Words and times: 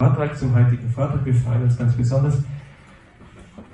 Vortrag 0.00 0.38
zum 0.38 0.54
heutigen 0.54 0.88
Vortrag. 0.90 1.24
Wir 1.24 1.34
freuen 1.34 1.64
uns 1.64 1.76
ganz 1.76 1.96
besonders, 1.96 2.40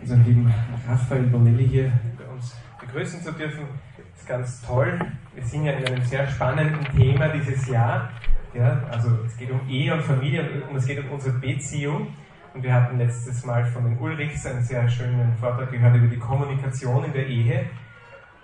unseren 0.01 0.25
lieben 0.25 0.55
Raphael 0.89 1.25
Bonelli 1.25 1.69
hier 1.69 1.93
bei 2.17 2.25
uns 2.33 2.57
begrüßen 2.81 3.23
zu 3.23 3.31
dürfen. 3.31 3.67
Das 3.95 4.23
ist 4.23 4.27
ganz 4.27 4.63
toll. 4.63 4.99
Wir 5.35 5.45
sind 5.45 5.67
ja 5.67 5.73
in 5.73 5.85
einem 5.85 6.03
sehr 6.03 6.27
spannenden 6.27 6.83
Thema 6.97 7.29
dieses 7.29 7.69
Jahr. 7.69 8.09
Ja, 8.55 8.85
also 8.91 9.11
es 9.27 9.37
geht 9.37 9.51
um 9.51 9.69
Ehe 9.69 9.93
und 9.93 10.01
Familie 10.01 10.63
und 10.71 10.75
es 10.77 10.87
geht 10.87 10.99
um 11.01 11.11
unsere 11.11 11.39
Beziehung. 11.39 12.07
Und 12.55 12.63
wir 12.63 12.73
hatten 12.73 12.97
letztes 12.97 13.45
Mal 13.45 13.67
von 13.67 13.85
den 13.85 13.99
Ulrichs 13.99 14.47
einen 14.47 14.63
sehr 14.63 14.89
schönen 14.89 15.37
Vortrag 15.39 15.71
gehört 15.71 15.95
über 15.95 16.09
die 16.09 16.19
Kommunikation 16.19 17.05
in 17.05 17.13
der 17.13 17.27
Ehe 17.27 17.67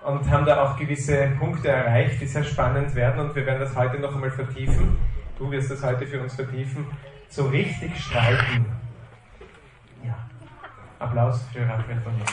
und 0.04 0.30
haben 0.30 0.44
da 0.44 0.64
auch 0.64 0.78
gewisse 0.78 1.28
Punkte 1.38 1.68
erreicht, 1.68 2.20
die 2.20 2.26
sehr 2.26 2.44
spannend 2.44 2.94
werden 2.94 3.20
und 3.20 3.34
wir 3.34 3.46
werden 3.46 3.60
das 3.60 3.74
heute 3.74 3.98
noch 3.98 4.14
einmal 4.14 4.32
vertiefen. 4.32 4.98
Du 5.38 5.50
wirst 5.50 5.70
das 5.70 5.82
heute 5.82 6.06
für 6.06 6.20
uns 6.20 6.34
vertiefen 6.34 6.84
so 7.30 7.46
richtig 7.46 7.96
streiten. 7.96 8.66
Ja. 10.02 10.16
Applaus 10.98 11.44
für 11.52 11.62
Raphael 11.62 12.00
von 12.00 12.12
mir. 12.16 12.24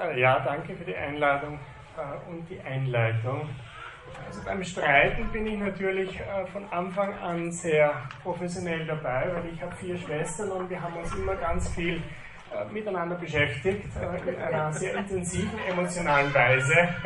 Äh, 0.00 0.20
ja, 0.20 0.38
danke 0.38 0.76
für 0.76 0.84
die 0.84 0.94
Einladung 0.94 1.58
äh, 1.96 2.30
und 2.30 2.48
die 2.48 2.60
Einleitung. 2.60 3.50
Also 4.24 4.44
beim 4.44 4.62
Streiten 4.62 5.28
bin 5.32 5.48
ich 5.48 5.58
natürlich 5.58 6.20
äh, 6.20 6.46
von 6.46 6.64
Anfang 6.70 7.12
an 7.18 7.50
sehr 7.50 7.92
professionell 8.22 8.86
dabei, 8.86 9.32
weil 9.34 9.52
ich 9.52 9.60
habe 9.60 9.74
vier 9.74 9.98
Schwestern 9.98 10.52
und 10.52 10.70
wir 10.70 10.80
haben 10.80 10.96
uns 10.96 11.12
immer 11.12 11.34
ganz 11.34 11.68
viel 11.70 12.00
miteinander 12.72 13.16
beschäftigt, 13.16 13.88
äh, 13.96 14.30
in 14.30 14.36
einer 14.36 14.72
sehr 14.72 14.94
intensiven 14.94 15.58
emotionalen 15.68 16.32
Weise. 16.34 16.88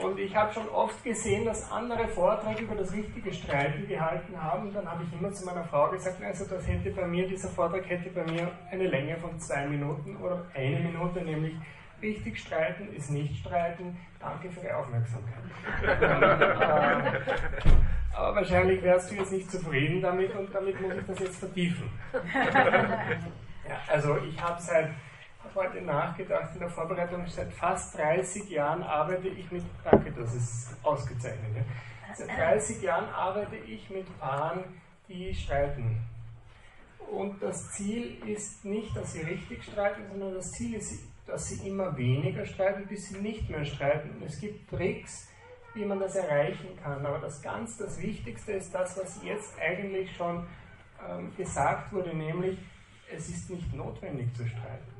Und 0.00 0.18
ich 0.18 0.36
habe 0.36 0.52
schon 0.52 0.68
oft 0.68 1.02
gesehen, 1.02 1.46
dass 1.46 1.70
andere 1.70 2.06
Vorträge 2.08 2.62
über 2.62 2.74
das 2.74 2.92
richtige 2.92 3.32
Streiten 3.32 3.88
gehalten 3.88 4.40
haben. 4.40 4.72
Dann 4.72 4.90
habe 4.90 5.02
ich 5.04 5.18
immer 5.18 5.32
zu 5.32 5.46
meiner 5.46 5.64
Frau 5.64 5.88
gesagt, 5.90 6.22
also 6.22 6.44
das 6.44 6.68
hätte 6.68 6.90
bei 6.90 7.06
mir, 7.06 7.26
dieser 7.26 7.48
Vortrag 7.48 7.88
hätte 7.88 8.10
bei 8.10 8.24
mir 8.30 8.50
eine 8.70 8.88
Länge 8.88 9.16
von 9.16 9.38
zwei 9.40 9.66
Minuten 9.66 10.16
oder 10.16 10.44
eine 10.54 10.80
Minute, 10.80 11.22
nämlich 11.22 11.54
richtig 12.02 12.38
streiten 12.38 12.92
ist 12.94 13.10
nicht 13.10 13.38
streiten. 13.38 13.96
Danke 14.20 14.50
für 14.50 14.60
die 14.60 14.72
Aufmerksamkeit. 14.72 15.44
Äh, 18.16 18.18
aber 18.18 18.36
wahrscheinlich 18.36 18.82
wärst 18.82 19.10
du 19.10 19.16
jetzt 19.16 19.30
nicht 19.30 19.50
zufrieden 19.50 20.00
damit 20.00 20.34
und 20.34 20.54
damit 20.54 20.80
muss 20.80 20.94
ich 20.94 21.06
das 21.06 21.18
jetzt 21.18 21.38
vertiefen. 21.38 21.90
Ja, 23.68 23.80
also 23.88 24.18
ich 24.18 24.40
habe 24.40 24.60
seit, 24.60 24.90
heute 25.54 25.80
nachgedacht 25.80 26.50
in 26.54 26.60
der 26.60 26.70
Vorbereitung, 26.70 27.26
seit 27.26 27.52
fast 27.52 27.96
30 27.96 28.50
Jahren 28.50 28.82
arbeite 28.82 29.28
ich 29.28 29.50
mit, 29.50 29.64
danke, 29.84 30.12
das 30.12 30.34
ist 30.34 30.76
ausgezeichnet, 30.82 31.56
ja. 31.56 32.14
seit 32.14 32.36
30 32.36 32.82
Jahren 32.82 33.08
arbeite 33.08 33.56
ich 33.56 33.88
mit 33.90 34.06
Paaren, 34.18 34.64
die 35.08 35.34
streiten. 35.34 36.02
Und 37.10 37.40
das 37.40 37.70
Ziel 37.72 38.18
ist 38.26 38.64
nicht, 38.64 38.94
dass 38.96 39.12
sie 39.12 39.20
richtig 39.22 39.62
streiten, 39.62 40.02
sondern 40.10 40.34
das 40.34 40.50
Ziel 40.52 40.74
ist, 40.74 41.04
dass 41.26 41.48
sie 41.48 41.66
immer 41.66 41.96
weniger 41.96 42.44
streiten, 42.44 42.86
bis 42.86 43.08
sie 43.08 43.18
nicht 43.18 43.48
mehr 43.48 43.64
streiten. 43.64 44.10
Und 44.10 44.24
es 44.24 44.40
gibt 44.40 44.68
Tricks, 44.68 45.28
wie 45.74 45.84
man 45.84 46.00
das 46.00 46.16
erreichen 46.16 46.76
kann. 46.82 47.06
Aber 47.06 47.18
das 47.18 47.40
ganz 47.42 47.76
das 47.78 48.00
Wichtigste 48.00 48.52
ist 48.52 48.74
das, 48.74 48.98
was 48.98 49.22
jetzt 49.22 49.54
eigentlich 49.60 50.14
schon 50.16 50.46
ähm, 51.08 51.34
gesagt 51.36 51.92
wurde, 51.92 52.16
nämlich 52.16 52.58
es 53.14 53.28
ist 53.28 53.50
nicht 53.50 53.72
notwendig 53.74 54.34
zu 54.34 54.46
streiten. 54.46 54.96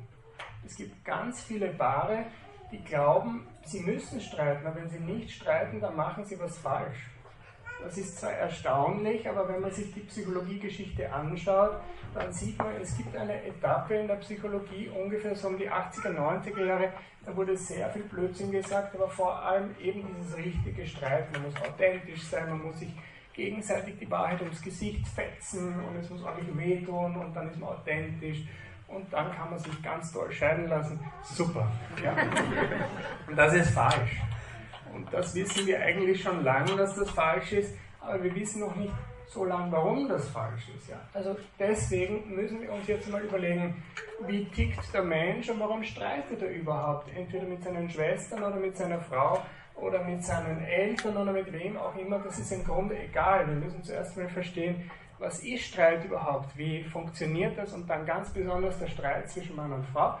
Es 0.65 0.75
gibt 0.75 1.03
ganz 1.05 1.41
viele 1.43 1.69
Paare, 1.69 2.25
die 2.71 2.83
glauben, 2.83 3.47
sie 3.63 3.79
müssen 3.81 4.19
streiten, 4.19 4.65
aber 4.65 4.81
wenn 4.81 4.89
sie 4.89 4.99
nicht 4.99 5.31
streiten, 5.31 5.79
dann 5.79 5.95
machen 5.95 6.25
sie 6.25 6.39
was 6.39 6.57
falsch. 6.57 7.07
Das 7.83 7.97
ist 7.97 8.19
zwar 8.19 8.31
erstaunlich, 8.31 9.29
aber 9.29 9.47
wenn 9.47 9.61
man 9.61 9.71
sich 9.71 9.93
die 9.93 9.99
Psychologiegeschichte 10.01 11.11
anschaut, 11.11 11.79
dann 12.13 12.33
sieht 12.33 12.57
man, 12.57 12.75
es 12.81 12.97
gibt 12.97 13.15
eine 13.15 13.43
Etappe 13.45 13.95
in 13.95 14.07
der 14.07 14.15
Psychologie, 14.15 14.89
ungefähr 14.89 15.35
so 15.35 15.49
um 15.49 15.57
die 15.57 15.69
80er, 15.69 16.09
90er 16.09 16.65
Jahre, 16.65 16.93
da 17.23 17.35
wurde 17.35 17.55
sehr 17.55 17.89
viel 17.89 18.03
Blödsinn 18.03 18.51
gesagt, 18.51 18.95
aber 18.95 19.09
vor 19.09 19.39
allem 19.43 19.75
eben 19.79 20.07
dieses 20.07 20.35
richtige 20.37 20.85
Streiten. 20.85 21.33
Man 21.33 21.43
muss 21.43 21.61
authentisch 21.61 22.23
sein, 22.23 22.49
man 22.49 22.63
muss 22.63 22.79
sich 22.79 22.93
gegenseitig 23.37 23.97
die 23.99 24.11
Wahrheit 24.11 24.41
ums 24.41 24.61
Gesicht 24.61 25.07
fetzen 25.07 25.73
und 25.85 25.95
es 25.95 26.09
muss 26.09 26.25
auch 26.25 26.35
nicht 26.35 26.57
wehtun 26.57 27.15
und 27.15 27.33
dann 27.33 27.49
ist 27.49 27.59
man 27.59 27.69
authentisch 27.69 28.39
und 28.87 29.11
dann 29.13 29.31
kann 29.31 29.51
man 29.51 29.59
sich 29.59 29.81
ganz 29.81 30.11
toll 30.11 30.31
scheiden 30.31 30.67
lassen. 30.67 30.99
Super. 31.23 31.71
Ja. 32.03 32.13
Und 33.27 33.37
das 33.37 33.53
ist 33.53 33.69
falsch. 33.69 34.19
Und 34.93 35.13
das 35.13 35.35
wissen 35.35 35.67
wir 35.67 35.79
eigentlich 35.79 36.21
schon 36.21 36.43
lange, 36.43 36.75
dass 36.75 36.95
das 36.95 37.11
falsch 37.11 37.53
ist, 37.53 37.77
aber 38.01 38.23
wir 38.23 38.33
wissen 38.35 38.61
noch 38.61 38.75
nicht 38.75 38.93
so 39.27 39.45
lange, 39.45 39.71
warum 39.71 40.07
das 40.07 40.27
falsch 40.29 40.69
ist. 40.75 40.89
Ja. 40.89 40.99
Also 41.13 41.37
deswegen 41.59 42.33
müssen 42.33 42.61
wir 42.61 42.71
uns 42.71 42.87
jetzt 42.87 43.09
mal 43.09 43.21
überlegen, 43.21 43.83
wie 44.25 44.45
tickt 44.45 44.91
der 44.93 45.03
Mensch 45.03 45.49
und 45.49 45.59
warum 45.59 45.83
streitet 45.83 46.41
er 46.41 46.49
überhaupt? 46.49 47.15
Entweder 47.15 47.45
mit 47.45 47.61
seinen 47.63 47.89
Schwestern 47.89 48.41
oder 48.41 48.55
mit 48.55 48.75
seiner 48.75 48.99
Frau 49.01 49.43
oder 49.81 50.03
mit 50.03 50.23
seinen 50.23 50.63
Eltern 50.63 51.17
oder 51.17 51.31
mit 51.31 51.51
wem 51.51 51.77
auch 51.77 51.95
immer, 51.95 52.19
das 52.19 52.39
ist 52.39 52.51
im 52.51 52.63
Grunde 52.63 52.97
egal. 52.97 53.47
Wir 53.47 53.55
müssen 53.55 53.83
zuerst 53.83 54.17
mal 54.17 54.27
verstehen, 54.27 54.89
was 55.19 55.39
ist 55.43 55.65
Streit 55.65 56.03
überhaupt, 56.05 56.55
wie 56.57 56.83
funktioniert 56.83 57.57
das 57.57 57.73
und 57.73 57.89
dann 57.89 58.05
ganz 58.05 58.29
besonders 58.31 58.77
der 58.79 58.87
Streit 58.87 59.29
zwischen 59.29 59.55
Mann 59.55 59.71
und 59.71 59.85
Frau 59.87 60.17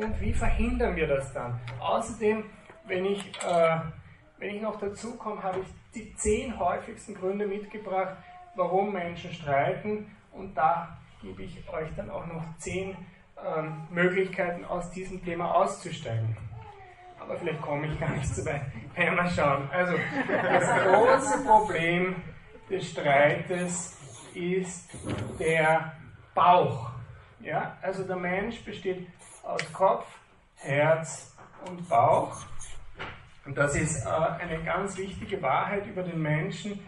und 0.00 0.20
wie 0.20 0.32
verhindern 0.32 0.96
wir 0.96 1.06
das 1.06 1.32
dann. 1.32 1.60
Außerdem, 1.78 2.44
wenn 2.86 3.04
ich, 3.04 3.24
äh, 3.44 3.78
wenn 4.38 4.56
ich 4.56 4.62
noch 4.62 4.78
dazu 4.80 5.16
komme, 5.16 5.40
habe 5.42 5.60
ich 5.60 5.66
die 5.94 6.14
zehn 6.16 6.58
häufigsten 6.58 7.14
Gründe 7.14 7.46
mitgebracht, 7.46 8.16
warum 8.56 8.92
Menschen 8.92 9.32
streiten 9.32 10.10
und 10.32 10.56
da 10.56 10.98
gebe 11.22 11.42
ich 11.42 11.62
euch 11.72 11.88
dann 11.96 12.10
auch 12.10 12.26
noch 12.26 12.42
zehn 12.58 12.96
ähm, 13.44 13.86
Möglichkeiten 13.90 14.64
aus 14.64 14.90
diesem 14.90 15.24
Thema 15.24 15.54
auszusteigen 15.54 16.36
aber 17.28 17.38
vielleicht 17.38 17.60
komme 17.60 17.86
ich 17.86 18.00
gar 18.00 18.10
nicht 18.10 18.34
so 18.34 18.44
weit. 18.46 18.62
Ja, 18.96 19.12
mal 19.12 19.30
schauen. 19.30 19.68
Also, 19.70 19.94
das 20.28 20.84
große 20.84 21.44
Problem 21.44 22.16
des 22.70 22.90
Streites 22.90 23.98
ist 24.34 24.90
der 25.38 25.92
Bauch. 26.34 26.90
Ja? 27.40 27.76
Also 27.82 28.04
der 28.04 28.16
Mensch 28.16 28.64
besteht 28.64 29.06
aus 29.42 29.60
Kopf, 29.72 30.06
Herz 30.56 31.36
und 31.68 31.86
Bauch. 31.88 32.34
Und 33.44 33.56
das 33.56 33.74
ist 33.76 34.06
äh, 34.06 34.08
eine 34.08 34.62
ganz 34.64 34.96
wichtige 34.96 35.40
Wahrheit 35.42 35.86
über 35.86 36.02
den 36.02 36.20
Menschen. 36.20 36.80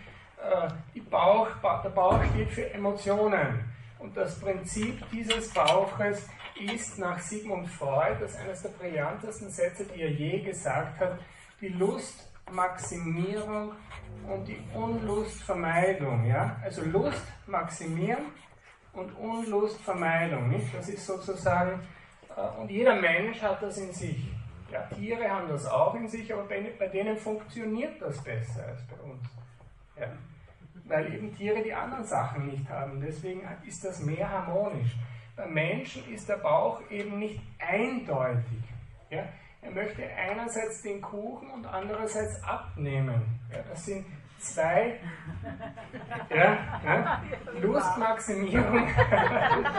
Äh, 0.43 1.01
Bauch, 1.11 1.49
der 1.85 1.91
Bauch 1.91 2.23
steht 2.33 2.51
für 2.51 2.73
Emotionen. 2.73 3.65
Und 3.99 4.17
das 4.17 4.41
Prinzip 4.41 5.03
dieses 5.11 5.53
Bauches 5.53 6.29
ist 6.61 6.99
nach 6.99 7.19
Sigmund 7.19 7.69
Freud, 7.69 8.17
das 8.21 8.33
ist 8.33 8.41
eines 8.41 8.63
der 8.63 8.71
brillantesten 8.71 9.51
Sätze, 9.51 9.85
die 9.85 10.01
er 10.03 10.11
je 10.11 10.41
gesagt 10.41 10.99
hat, 11.01 11.19
die 11.61 11.69
Lustmaximierung 11.69 13.73
und 14.29 14.47
die 14.47 14.59
Unlustvermeidung. 14.75 16.27
Ja? 16.27 16.57
Also 16.63 16.85
Lust 16.85 17.23
maximieren 17.47 18.27
und 18.93 19.11
Unlustvermeidung. 19.13 20.51
Nicht? 20.51 20.75
Das 20.75 20.89
ist 20.89 21.07
sozusagen, 21.07 21.81
äh, 22.37 22.43
und 22.61 22.71
jeder 22.71 23.01
Mensch 23.01 23.41
hat 23.43 23.63
das 23.63 23.79
in 23.79 23.93
sich. 23.93 24.29
Ja, 24.71 24.83
Tiere 24.83 25.29
haben 25.29 25.49
das 25.49 25.67
auch 25.67 25.97
in 25.97 26.07
sich, 26.09 26.33
aber 26.33 26.45
bei, 26.45 26.73
bei 26.79 26.87
denen 26.87 27.17
funktioniert 27.17 28.01
das 28.01 28.23
besser 28.23 28.67
als 28.67 28.87
bei 28.87 28.95
uns. 29.03 29.25
Ja? 29.99 30.07
Weil 30.85 31.13
eben 31.15 31.35
Tiere 31.35 31.61
die 31.63 31.75
anderen 31.75 32.05
Sachen 32.05 32.47
nicht 32.47 32.69
haben. 32.69 33.01
Deswegen 33.01 33.43
ist 33.67 33.85
das 33.85 34.01
mehr 34.01 34.29
harmonisch 34.29 34.95
Menschen 35.47 36.13
ist 36.13 36.29
der 36.29 36.37
Bauch 36.37 36.81
eben 36.91 37.19
nicht 37.19 37.41
eindeutig. 37.59 38.63
Ja? 39.11 39.25
Er 39.63 39.71
möchte 39.71 40.03
einerseits 40.05 40.83
den 40.83 41.01
Kuchen 41.01 41.51
und 41.51 41.67
andererseits 41.67 42.43
abnehmen. 42.43 43.41
Ja, 43.53 43.59
das 43.69 43.85
sind 43.85 44.07
zwei 44.39 44.99
ja, 46.31 46.81
ja, 46.85 47.23
Lustmaximierung 47.61 48.83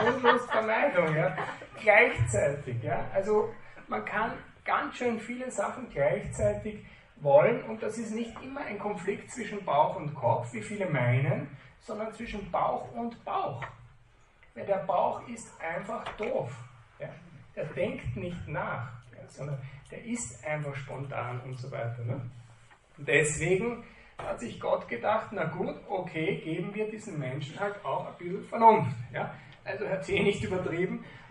und 0.06 0.22
Lustvermeidung 0.22 1.16
ja, 1.16 1.36
gleichzeitig. 1.80 2.82
Ja? 2.82 3.04
Also 3.12 3.52
man 3.88 4.04
kann 4.04 4.32
ganz 4.64 4.96
schön 4.96 5.18
viele 5.18 5.50
Sachen 5.50 5.88
gleichzeitig 5.90 6.84
wollen 7.16 7.62
und 7.64 7.82
das 7.82 7.98
ist 7.98 8.14
nicht 8.14 8.32
immer 8.42 8.60
ein 8.60 8.78
Konflikt 8.78 9.30
zwischen 9.30 9.64
Bauch 9.64 9.96
und 9.96 10.14
Kopf, 10.14 10.52
wie 10.52 10.62
viele 10.62 10.88
meinen, 10.88 11.48
sondern 11.80 12.12
zwischen 12.12 12.50
Bauch 12.50 12.90
und 12.92 13.24
Bauch. 13.24 13.62
Weil 14.54 14.66
der 14.66 14.84
Bauch 14.86 15.26
ist 15.28 15.48
einfach 15.60 16.04
doof. 16.16 16.52
Ja? 16.98 17.08
Der 17.56 17.64
denkt 17.66 18.16
nicht 18.16 18.48
nach, 18.48 18.90
ja, 19.16 19.26
sondern 19.28 19.58
der 19.90 20.04
ist 20.04 20.44
einfach 20.44 20.74
spontan 20.76 21.40
und 21.40 21.58
so 21.58 21.70
weiter. 21.70 22.02
Ne? 22.04 22.20
Und 22.98 23.08
deswegen 23.08 23.84
hat 24.18 24.40
sich 24.40 24.60
Gott 24.60 24.88
gedacht, 24.88 25.28
na 25.32 25.44
gut, 25.44 25.76
okay, 25.88 26.40
geben 26.44 26.74
wir 26.74 26.90
diesen 26.90 27.18
Menschen 27.18 27.58
halt 27.58 27.82
auch 27.84 28.06
ein 28.06 28.16
bisschen 28.18 28.44
Vernunft. 28.44 28.96
Ja? 29.12 29.34
Also 29.64 29.88
hat 29.88 30.04
sie 30.04 30.16
eh 30.16 30.22
nicht 30.22 30.42
übertrieben. 30.42 31.04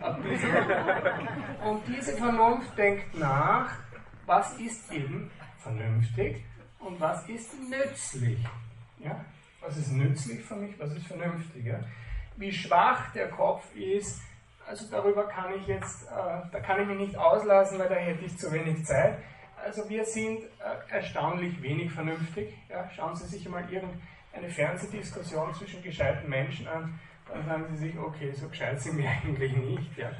Und 1.64 1.82
diese 1.86 2.16
Vernunft 2.16 2.76
denkt 2.76 3.16
nach, 3.16 3.70
was 4.26 4.58
ist 4.58 4.90
eben 4.92 5.30
vernünftig 5.58 6.44
und 6.78 7.00
was 7.00 7.28
ist 7.28 7.54
nützlich. 7.68 8.44
Ja? 8.98 9.24
Was 9.60 9.76
ist 9.76 9.92
nützlich 9.92 10.40
für 10.42 10.56
mich, 10.56 10.78
was 10.78 10.92
ist 10.92 11.06
vernünftig. 11.06 11.64
Ja? 11.64 11.80
Wie 12.36 12.52
schwach 12.52 13.12
der 13.12 13.28
Kopf 13.30 13.64
ist, 13.74 14.20
also 14.66 14.86
darüber 14.90 15.26
kann 15.26 15.54
ich 15.54 15.66
jetzt, 15.66 16.04
äh, 16.04 16.10
da 16.50 16.60
kann 16.60 16.80
ich 16.80 16.86
mich 16.86 16.98
nicht 16.98 17.16
auslassen, 17.16 17.78
weil 17.78 17.88
da 17.88 17.96
hätte 17.96 18.24
ich 18.24 18.36
zu 18.38 18.50
wenig 18.52 18.84
Zeit. 18.84 19.18
Also 19.64 19.88
wir 19.88 20.04
sind 20.04 20.42
äh, 20.42 20.94
erstaunlich 20.94 21.60
wenig 21.62 21.92
vernünftig. 21.92 22.54
Ja? 22.68 22.88
Schauen 22.90 23.14
Sie 23.16 23.26
sich 23.26 23.48
mal 23.48 23.62
irgendeine 23.70 24.48
Fernsehdiskussion 24.48 25.54
zwischen 25.54 25.82
gescheiten 25.82 26.28
Menschen 26.28 26.66
an, 26.68 26.98
dann 27.28 27.44
sagen 27.44 27.66
Sie 27.70 27.88
sich, 27.88 27.98
okay, 27.98 28.32
so 28.32 28.48
gescheit 28.48 28.80
sind 28.80 28.98
wir 28.98 29.08
eigentlich 29.24 29.56
nicht. 29.56 29.98
Ja? 29.98 30.10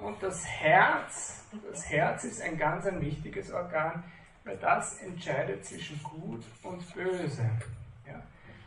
Und 0.00 0.22
das 0.22 0.46
Herz, 0.46 1.44
das 1.70 1.88
Herz 1.88 2.24
ist 2.24 2.42
ein 2.42 2.58
ganz 2.58 2.86
ein 2.86 3.00
wichtiges 3.00 3.52
Organ, 3.52 4.02
weil 4.44 4.56
das 4.56 5.00
entscheidet 5.00 5.64
zwischen 5.64 6.02
Gut 6.02 6.44
und 6.62 6.94
Böse. 6.94 7.48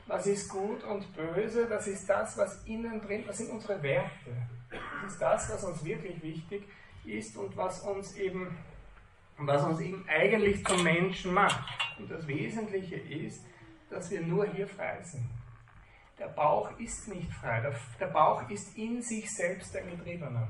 Was 0.07 0.27
ist 0.27 0.49
gut 0.49 0.83
und 0.83 1.15
böse? 1.15 1.67
Das 1.67 1.87
ist 1.87 2.07
das, 2.07 2.37
was 2.37 2.63
innen 2.65 3.01
drin, 3.01 3.23
was 3.25 3.37
sind 3.37 3.49
unsere 3.49 3.81
Werte. 3.81 4.35
Das 4.69 5.13
ist 5.13 5.21
das, 5.21 5.51
was 5.51 5.63
uns 5.63 5.83
wirklich 5.83 6.21
wichtig 6.21 6.63
ist 7.05 7.35
und 7.37 7.55
was 7.57 7.81
uns 7.81 8.15
eben, 8.15 8.55
was 9.37 9.63
uns 9.63 9.79
eben 9.79 10.05
eigentlich 10.07 10.63
zum 10.65 10.83
Menschen 10.83 11.33
macht. 11.33 11.67
Und 11.97 12.09
das 12.11 12.27
Wesentliche 12.27 12.95
ist, 12.95 13.43
dass 13.89 14.11
wir 14.11 14.21
nur 14.21 14.45
hier 14.47 14.67
frei 14.67 15.01
sind. 15.01 15.29
Der 16.19 16.27
Bauch 16.27 16.71
ist 16.79 17.07
nicht 17.07 17.31
frei. 17.33 17.61
Der, 17.99 18.07
Bauch 18.07 18.49
ist 18.49 18.77
in 18.77 19.01
sich 19.01 19.33
selbst 19.33 19.75
ein 19.75 19.89
Getriebener. 19.89 20.47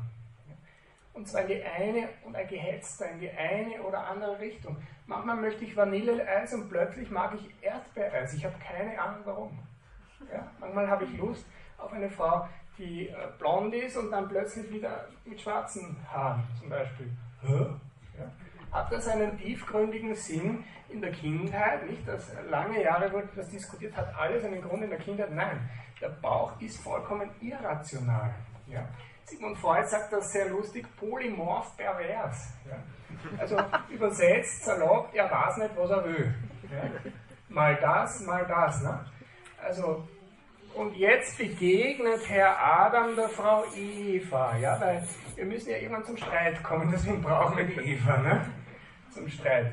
Und 1.16 1.30
zwar 1.30 1.42
in 1.44 1.48
die 1.48 1.64
eine 1.64 2.10
und 2.26 2.36
ein 2.36 2.48
gehetzter, 2.48 3.10
in 3.10 3.20
die 3.22 3.32
eine 3.32 3.82
oder 3.82 4.06
andere 4.06 4.38
Richtung. 4.38 4.76
Manchmal 5.08 5.38
möchte 5.38 5.64
ich 5.64 5.76
Vanilleeis 5.76 6.54
und 6.54 6.70
plötzlich 6.70 7.10
mag 7.10 7.34
ich 7.36 7.50
Erdbeereis. 7.64 8.34
Ich 8.34 8.44
habe 8.44 8.56
keine 8.60 9.00
Ahnung 9.02 9.22
warum. 9.24 9.60
Ja? 10.32 10.52
Manchmal 10.60 10.90
habe 10.90 11.06
ich 11.06 11.18
Lust 11.18 11.46
auf 11.78 11.94
eine 11.94 12.10
Frau, 12.10 12.48
die 12.78 13.08
äh, 13.08 13.14
blond 13.40 13.74
ist 13.74 13.96
und 13.96 14.12
dann 14.12 14.28
plötzlich 14.28 14.70
wieder 14.70 15.08
mit 15.24 15.40
schwarzen 15.40 15.96
Haaren 16.12 16.44
zum 16.60 16.70
Beispiel. 16.70 17.10
Ja? 17.48 18.30
Hat 18.72 18.92
das 18.92 19.08
einen 19.08 19.38
tiefgründigen 19.38 20.14
Sinn 20.16 20.66
in 20.90 21.00
der 21.00 21.14
Kindheit? 21.14 21.90
Nicht, 21.90 22.06
dass 22.06 22.30
lange 22.50 22.84
Jahre 22.84 23.10
wurde 23.14 23.30
das 23.34 23.50
diskutiert, 23.50 23.96
hat 23.96 24.14
alles 24.18 24.44
einen 24.44 24.62
Grund 24.62 24.84
in 24.84 24.90
der 24.90 25.00
Kindheit? 25.00 25.32
Nein, 25.32 25.70
der 26.02 26.10
Bauch 26.10 26.60
ist 26.60 26.82
vollkommen 26.82 27.30
irrational. 27.40 28.36
Ja? 28.68 28.86
Sigmund 29.26 29.58
Freud 29.58 29.88
sagt 29.88 30.14
das 30.14 30.32
sehr 30.32 30.50
lustig, 30.50 30.86
polymorph 30.98 31.76
pervers. 31.78 32.54
Ja? 32.70 32.78
Also 33.40 33.58
übersetzt, 33.90 34.66
salopp, 34.66 35.10
er 35.14 35.30
weiß 35.30 35.58
nicht, 35.58 35.76
was 35.76 35.90
er 35.90 36.06
will. 36.06 36.34
Ja? 36.72 37.12
Mal 37.50 37.76
das, 37.78 38.22
mal 38.22 38.46
das. 38.46 38.82
Ne? 38.84 39.06
Also 39.62 40.08
und 40.76 40.94
jetzt 40.98 41.38
begegnet 41.38 42.28
Herr 42.28 42.62
Adam 42.62 43.16
der 43.16 43.30
Frau 43.30 43.64
Eva, 43.74 44.58
ja, 44.58 44.80
weil 44.82 45.08
wir 45.36 45.46
müssen 45.46 45.70
ja 45.70 45.78
irgendwann 45.78 46.04
zum 46.04 46.18
Streit 46.18 46.62
kommen, 46.64 46.92
deswegen 46.92 47.22
brauchen 47.22 47.58
wir 47.58 47.64
die 47.64 47.94
Eva, 47.94 48.18
ne? 48.18 48.46
Zum 49.10 49.30
Streit. 49.30 49.72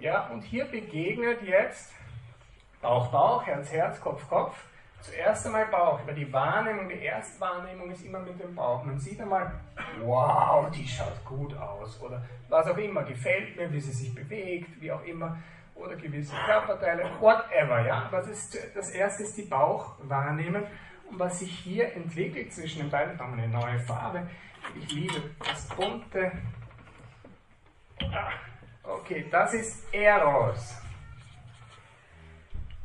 Ja, 0.00 0.26
und 0.26 0.42
hier 0.42 0.64
begegnet 0.64 1.40
jetzt 1.42 1.92
Bauch, 2.82 3.12
Bauch, 3.12 3.46
Herz, 3.46 3.70
Herz, 3.70 4.00
Kopf, 4.00 4.28
Kopf. 4.28 4.56
Zuerst 5.00 5.46
einmal 5.46 5.66
Bauch, 5.66 6.00
weil 6.06 6.14
die 6.14 6.30
Wahrnehmung, 6.30 6.88
die 6.88 7.02
Erstwahrnehmung 7.02 7.90
ist 7.90 8.04
immer 8.04 8.20
mit 8.20 8.38
dem 8.38 8.54
Bauch. 8.54 8.84
Man 8.84 8.98
sieht 8.98 9.20
einmal, 9.20 9.50
wow, 10.00 10.70
die 10.70 10.86
schaut 10.86 11.24
gut 11.24 11.56
aus 11.56 12.00
oder 12.02 12.22
was 12.48 12.66
auch 12.66 12.76
immer, 12.76 13.02
gefällt 13.04 13.56
mir, 13.56 13.72
wie 13.72 13.80
sie 13.80 13.92
sich 13.92 14.14
bewegt, 14.14 14.80
wie 14.80 14.92
auch 14.92 15.02
immer 15.04 15.38
oder 15.74 15.96
gewisse 15.96 16.34
Körperteile, 16.44 17.04
whatever. 17.18 17.86
Ja? 17.86 18.08
Was 18.10 18.28
ist, 18.28 18.58
das 18.74 18.90
erste 18.90 19.22
ist 19.22 19.36
die 19.38 19.46
Bauchwahrnehmung 19.46 20.64
und 21.10 21.18
was 21.18 21.38
sich 21.38 21.50
hier 21.50 21.94
entwickelt 21.94 22.52
zwischen 22.52 22.82
den 22.82 22.90
beiden, 22.90 23.18
haben 23.18 23.36
wir 23.36 23.44
eine 23.44 23.52
neue 23.52 23.78
Farbe. 23.78 24.28
Ich 24.78 24.92
liebe 24.92 25.22
das 25.38 25.66
bunte. 25.68 26.30
Ah, 28.02 28.32
okay, 28.84 29.26
das 29.30 29.54
ist 29.54 29.94
Eros. 29.94 30.80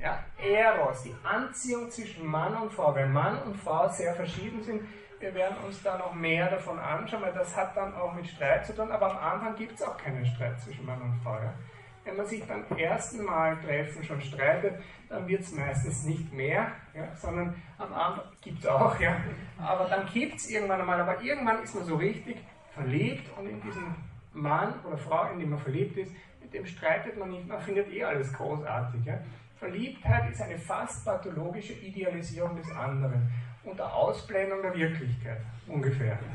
Ja, 0.05 0.19
Eros, 0.37 1.01
die 1.01 1.15
Anziehung 1.23 1.89
zwischen 1.89 2.27
Mann 2.27 2.55
und 2.55 2.71
Frau. 2.71 2.93
Wenn 2.93 3.11
Mann 3.11 3.41
und 3.41 3.57
Frau 3.57 3.89
sehr 3.89 4.13
verschieden 4.13 4.61
sind, 4.61 4.83
wir 5.19 5.33
werden 5.33 5.57
uns 5.65 5.81
da 5.81 5.97
noch 5.97 6.13
mehr 6.13 6.47
davon 6.47 6.77
anschauen, 6.77 7.23
weil 7.23 7.33
das 7.33 7.57
hat 7.57 7.75
dann 7.75 7.91
auch 7.95 8.13
mit 8.13 8.27
Streit 8.27 8.67
zu 8.67 8.75
tun, 8.75 8.91
aber 8.91 9.09
am 9.09 9.17
Anfang 9.17 9.55
gibt 9.55 9.73
es 9.73 9.81
auch 9.81 9.97
keinen 9.97 10.23
Streit 10.23 10.59
zwischen 10.59 10.85
Mann 10.85 11.01
und 11.01 11.19
Frau. 11.23 11.33
Ja? 11.33 11.55
Wenn 12.03 12.17
man 12.17 12.27
sich 12.27 12.45
beim 12.45 12.65
ersten 12.77 13.25
Mal 13.25 13.57
treffen 13.65 14.03
schon 14.03 14.21
streitet, 14.21 14.79
dann 15.09 15.27
wird 15.27 15.41
es 15.41 15.51
meistens 15.53 16.03
nicht 16.03 16.31
mehr, 16.31 16.67
ja, 16.93 17.07
sondern 17.15 17.59
am 17.79 17.91
Anfang 17.91 18.25
gibt 18.41 18.59
es 18.59 18.67
auch, 18.67 18.99
ja, 18.99 19.17
aber 19.57 19.85
dann 19.85 20.05
gibt 20.13 20.35
es 20.35 20.51
irgendwann 20.51 20.81
einmal, 20.81 21.01
aber 21.01 21.19
irgendwann 21.19 21.63
ist 21.63 21.73
man 21.73 21.83
so 21.83 21.95
richtig 21.95 22.37
verliebt 22.75 23.27
und 23.39 23.47
in 23.47 23.59
diesen 23.59 23.95
Mann 24.33 24.75
oder 24.83 24.99
Frau, 24.99 25.31
in 25.31 25.39
den 25.39 25.49
man 25.49 25.57
verliebt 25.57 25.97
ist, 25.97 26.13
mit 26.39 26.53
dem 26.53 26.67
streitet 26.67 27.17
man 27.17 27.31
nicht, 27.31 27.47
man 27.47 27.59
findet 27.59 27.91
eh 27.91 28.03
alles 28.03 28.31
großartig. 28.33 29.03
Ja. 29.03 29.17
Verliebtheit 29.65 30.31
ist 30.31 30.41
eine 30.41 30.57
fast 30.59 31.03
pathologische 31.05 31.73
Idealisierung 31.73 32.55
des 32.55 32.71
anderen 32.71 33.29
unter 33.63 33.91
Ausblendung 33.91 34.61
der 34.61 34.75
Wirklichkeit, 34.75 35.41
ungefähr. 35.67 36.19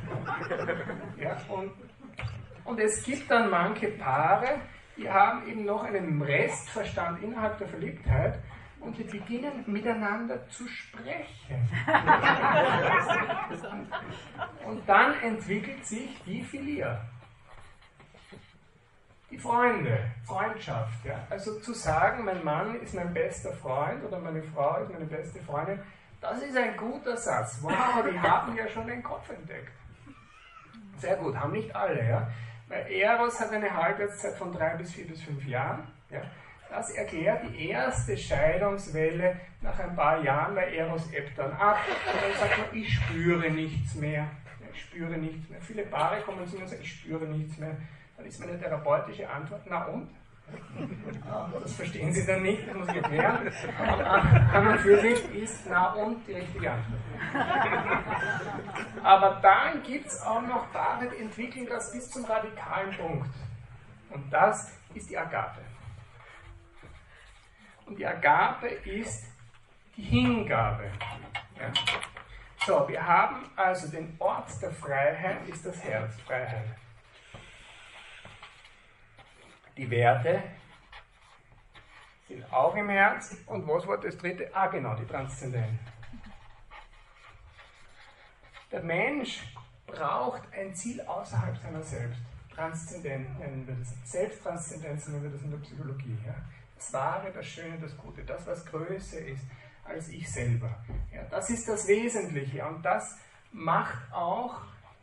Ja, 1.16 1.36
und, 1.48 1.70
und 2.64 2.80
es 2.80 3.04
gibt 3.04 3.30
dann 3.30 3.50
manche 3.50 3.88
Paare, 3.88 4.60
die 4.96 5.08
haben 5.08 5.46
eben 5.46 5.64
noch 5.64 5.84
einen 5.84 6.20
Restverstand 6.20 7.22
innerhalb 7.22 7.58
der 7.58 7.68
Verliebtheit 7.68 8.40
und 8.80 8.98
die 8.98 9.04
beginnen 9.04 9.62
miteinander 9.66 10.48
zu 10.48 10.66
sprechen. 10.66 11.68
und 14.66 14.88
dann 14.88 15.14
entwickelt 15.22 15.86
sich 15.86 16.20
die 16.26 16.42
Filia. 16.42 17.00
Die 19.30 19.38
Freunde, 19.38 20.10
Freundschaft. 20.24 21.04
Ja? 21.04 21.24
Also 21.30 21.60
zu 21.60 21.72
sagen, 21.72 22.24
mein 22.24 22.44
Mann 22.44 22.80
ist 22.80 22.94
mein 22.94 23.14
bester 23.14 23.52
Freund 23.52 24.04
oder 24.04 24.18
meine 24.18 24.42
Frau 24.42 24.82
ist 24.82 24.90
meine 24.90 25.04
beste 25.04 25.40
Freundin, 25.40 25.80
das 26.20 26.42
ist 26.42 26.56
ein 26.56 26.76
guter 26.76 27.16
Satz. 27.16 27.58
Wow, 27.62 28.04
die 28.10 28.18
haben 28.20 28.56
ja 28.56 28.68
schon 28.68 28.86
den 28.86 29.02
Kopf 29.02 29.30
entdeckt. 29.30 29.72
Sehr 30.98 31.16
gut, 31.16 31.34
haben 31.34 31.52
nicht 31.52 31.74
alle. 31.74 32.06
Ja? 32.06 32.30
Weil 32.68 32.92
Eros 32.92 33.40
hat 33.40 33.50
eine 33.52 33.72
Halbwertszeit 33.74 34.36
von 34.36 34.52
drei 34.52 34.76
bis 34.76 34.92
vier 34.92 35.06
bis 35.06 35.22
fünf 35.22 35.44
Jahren. 35.46 35.86
Ja. 36.10 36.22
Das 36.68 36.90
erklärt 36.90 37.42
die 37.48 37.68
erste 37.68 38.16
Scheidungswelle 38.16 39.40
nach 39.60 39.78
ein 39.78 39.96
paar 39.96 40.22
Jahren, 40.22 40.54
weil 40.54 40.72
Eros 40.74 41.10
ebbt 41.12 41.36
dann 41.36 41.52
ab. 41.52 41.78
Und 42.06 42.22
dann 42.22 42.38
sagt 42.38 42.58
man, 42.58 42.80
ich 42.80 42.94
spüre 42.94 43.50
nichts 43.50 43.94
mehr. 43.94 44.28
Ich 44.72 44.82
spüre 44.82 45.18
nichts 45.18 45.48
mehr. 45.48 45.60
Viele 45.60 45.82
Paare 45.84 46.20
kommen 46.20 46.46
zu 46.46 46.56
mir 46.56 46.62
und 46.62 46.68
sagen, 46.68 46.82
ich 46.82 46.92
spüre 46.92 47.24
nichts 47.26 47.58
mehr. 47.58 47.76
Dann 48.20 48.28
ist 48.28 48.38
meine 48.40 48.60
therapeutische 48.60 49.26
Antwort, 49.30 49.62
na 49.64 49.86
und? 49.86 50.10
Das 51.62 51.72
verstehen 51.74 52.12
Sie 52.12 52.26
dann 52.26 52.42
nicht, 52.42 52.68
das 52.68 52.74
muss 52.74 52.88
ich 52.88 52.96
erklären. 52.96 53.46
Und 53.46 54.78
für 54.80 55.00
sich 55.00 55.34
ist 55.34 55.66
na 55.70 55.94
und 55.94 56.26
die 56.26 56.34
richtige 56.34 56.70
Antwort. 56.70 57.00
Aber 59.02 59.40
dann 59.40 59.82
gibt 59.82 60.08
es 60.08 60.20
auch 60.20 60.42
noch 60.42 60.70
Paare, 60.70 61.08
die 61.08 61.22
entwickeln 61.22 61.66
das 61.66 61.92
bis 61.92 62.10
zum 62.10 62.26
radikalen 62.26 62.94
Punkt. 62.94 63.30
Und 64.10 64.30
das 64.30 64.76
ist 64.92 65.08
die 65.08 65.16
Agape. 65.16 65.62
Und 67.86 67.98
die 67.98 68.06
Agape 68.06 68.68
ist 68.68 69.24
die 69.96 70.02
Hingabe. 70.02 70.90
Ja. 71.58 71.72
So, 72.66 72.86
wir 72.86 73.06
haben 73.06 73.50
also 73.56 73.88
den 73.88 74.14
Ort 74.18 74.60
der 74.60 74.72
Freiheit, 74.72 75.48
ist 75.48 75.64
das 75.64 75.82
Herz, 75.82 76.20
Freiheit 76.26 76.66
die 79.76 79.90
Werte 79.90 80.42
sind 82.28 82.52
auch 82.52 82.74
im 82.76 82.88
Herz. 82.88 83.36
Und 83.46 83.66
was 83.66 83.86
war 83.86 83.98
das 83.98 84.16
dritte? 84.16 84.50
Ah, 84.54 84.68
genau, 84.68 84.94
die 84.94 85.06
Transzendenz. 85.06 85.78
Der 88.70 88.82
Mensch 88.82 89.42
braucht 89.86 90.42
ein 90.52 90.74
Ziel 90.74 91.00
außerhalb 91.00 91.56
seiner 91.58 91.82
selbst. 91.82 92.20
Transzendent 92.54 93.38
nennen 93.38 93.66
wir 93.66 93.74
das. 93.74 93.94
Selbsttranszendenz 94.04 95.08
nennen 95.08 95.24
wir 95.24 95.30
das 95.30 95.42
in 95.42 95.50
der 95.50 95.58
Psychologie. 95.58 96.16
Ja? 96.26 96.34
Das 96.76 96.92
Wahre, 96.92 97.32
das 97.32 97.46
Schöne, 97.46 97.78
das 97.78 97.96
Gute, 97.96 98.22
das, 98.22 98.46
was 98.46 98.64
größer 98.66 99.18
ist 99.26 99.44
als 99.84 100.08
ich 100.08 100.30
selber. 100.30 100.70
Ja, 101.12 101.22
das 101.30 101.50
ist 101.50 101.68
das 101.68 101.86
Wesentliche 101.88 102.64
und 102.64 102.82
das 102.82 103.18
macht 103.52 104.12
auch 104.12 104.60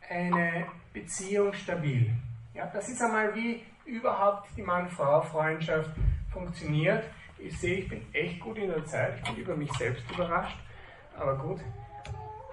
eine 0.08 0.66
Beziehung 0.92 1.52
stabil. 1.52 2.14
Ja, 2.54 2.66
das 2.66 2.88
ist 2.88 3.02
einmal 3.02 3.34
wie 3.34 3.64
überhaupt 3.88 4.48
die 4.56 4.62
Mann-Frau-Freundschaft 4.62 5.90
funktioniert. 6.32 7.04
Ich 7.38 7.58
sehe, 7.58 7.78
ich 7.78 7.88
bin 7.88 8.06
echt 8.12 8.40
gut 8.40 8.58
in 8.58 8.68
der 8.68 8.84
Zeit, 8.84 9.18
ich 9.18 9.30
bin 9.30 9.36
über 9.36 9.56
mich 9.56 9.72
selbst 9.72 10.04
überrascht, 10.10 10.58
aber 11.16 11.36
gut. 11.36 11.60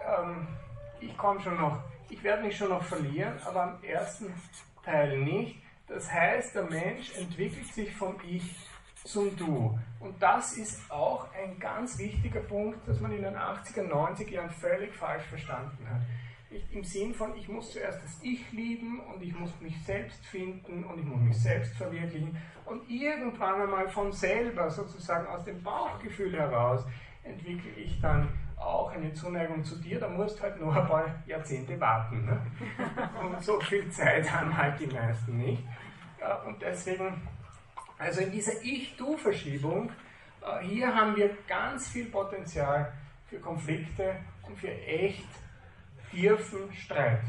Ähm, 0.05 0.47
ich 0.99 1.15
komme 1.17 1.39
schon 1.41 1.57
noch, 1.57 1.79
ich 2.09 2.23
werde 2.23 2.43
mich 2.43 2.57
schon 2.57 2.69
noch 2.69 2.83
verlieren, 2.83 3.33
aber 3.45 3.63
am 3.63 3.83
ersten 3.83 4.33
Teil 4.83 5.17
nicht. 5.19 5.61
Das 5.87 6.11
heißt, 6.11 6.55
der 6.55 6.63
Mensch 6.63 7.15
entwickelt 7.15 7.67
sich 7.73 7.95
vom 7.95 8.15
Ich 8.27 8.55
zum 9.03 9.35
Du. 9.37 9.77
Und 9.99 10.21
das 10.21 10.53
ist 10.57 10.91
auch 10.91 11.27
ein 11.33 11.59
ganz 11.59 11.97
wichtiger 11.97 12.41
Punkt, 12.41 12.87
dass 12.87 12.99
man 12.99 13.11
in 13.11 13.23
den 13.23 13.35
80er, 13.35 13.87
90er 13.87 14.31
Jahren 14.31 14.49
völlig 14.49 14.93
falsch 14.95 15.23
verstanden 15.25 15.87
hat. 15.89 16.01
Im 16.71 16.83
Sinn 16.83 17.13
von, 17.13 17.35
ich 17.35 17.47
muss 17.47 17.71
zuerst 17.71 18.03
das 18.03 18.19
Ich 18.21 18.51
lieben 18.51 18.99
und 19.01 19.21
ich 19.21 19.37
muss 19.37 19.59
mich 19.61 19.75
selbst 19.83 20.25
finden 20.25 20.83
und 20.83 20.99
ich 20.99 21.05
muss 21.05 21.21
mich 21.21 21.37
selbst 21.37 21.73
verwirklichen 21.75 22.37
und 22.65 22.89
irgendwann 22.89 23.61
einmal 23.61 23.87
von 23.89 24.11
selber, 24.11 24.69
sozusagen 24.69 25.27
aus 25.27 25.43
dem 25.43 25.61
Bauchgefühl 25.61 26.33
heraus, 26.33 26.85
entwickle 27.23 27.71
ich 27.71 27.99
dann 28.01 28.27
auch 28.57 28.91
eine 28.91 29.13
Zuneigung 29.13 29.63
zu 29.63 29.75
dir, 29.81 29.99
da 29.99 30.07
musst 30.07 30.39
du 30.39 30.43
halt 30.43 30.59
nur 30.59 30.75
ein 30.75 30.87
paar 30.87 31.23
Jahrzehnte 31.27 31.79
warten. 31.79 32.25
Ne? 32.25 32.39
Und 33.21 33.43
so 33.43 33.59
viel 33.59 33.89
Zeit 33.89 34.31
haben 34.31 34.55
halt 34.55 34.79
die 34.79 34.87
meisten 34.87 35.37
nicht. 35.37 35.63
Und 36.47 36.61
deswegen 36.61 37.21
also 37.97 38.21
in 38.21 38.31
dieser 38.31 38.61
Ich-Du-Verschiebung, 38.61 39.89
äh, 40.41 40.65
hier 40.65 40.93
haben 40.93 41.15
wir 41.15 41.37
ganz 41.47 41.89
viel 41.89 42.05
Potenzial 42.05 42.91
für 43.29 43.39
Konflikte 43.39 44.17
und 44.43 44.57
für 44.57 44.71
echt 44.71 45.27
tiefen 46.15 46.73
Streit. 46.73 47.21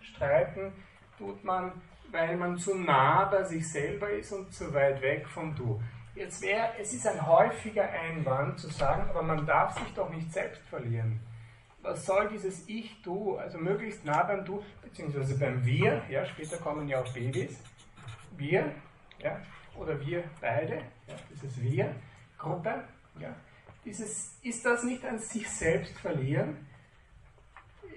Streiten 0.00 0.72
tut 1.18 1.42
man, 1.44 1.72
weil 2.10 2.36
man 2.36 2.56
zu 2.56 2.74
nah 2.74 3.24
bei 3.24 3.42
sich 3.44 3.70
selber 3.70 4.10
ist 4.10 4.32
und 4.32 4.52
zu 4.52 4.72
weit 4.72 5.00
weg 5.02 5.26
vom 5.28 5.54
Du. 5.54 5.80
Jetzt 6.14 6.42
wäre, 6.42 6.70
es 6.78 6.92
ist 6.92 7.06
ein 7.06 7.24
häufiger 7.26 7.88
Einwand 7.88 8.58
zu 8.58 8.68
sagen, 8.68 9.08
aber 9.10 9.22
man 9.22 9.46
darf 9.46 9.78
sich 9.78 9.92
doch 9.94 10.10
nicht 10.10 10.32
selbst 10.32 10.62
verlieren. 10.68 11.20
Was 11.82 12.04
soll 12.04 12.28
dieses 12.28 12.68
Ich-Du, 12.68 13.38
also 13.38 13.58
möglichst 13.58 14.04
nah 14.04 14.22
beim 14.24 14.44
Du, 14.44 14.62
beziehungsweise 14.82 15.38
beim 15.38 15.64
Wir, 15.64 16.02
ja, 16.10 16.26
später 16.26 16.58
kommen 16.58 16.88
ja 16.88 17.00
auch 17.00 17.12
Babys, 17.14 17.58
wir, 18.36 18.74
ja, 19.18 19.40
oder 19.76 19.98
wir 20.00 20.24
beide, 20.40 20.76
ja, 21.06 21.14
dieses 21.30 21.60
Wir, 21.60 21.94
Gruppe, 22.36 22.84
ja, 23.18 23.34
dieses, 23.84 24.38
ist 24.42 24.66
das 24.66 24.82
nicht 24.82 25.04
an 25.04 25.18
sich 25.18 25.48
selbst 25.48 25.98
verlieren? 25.98 26.66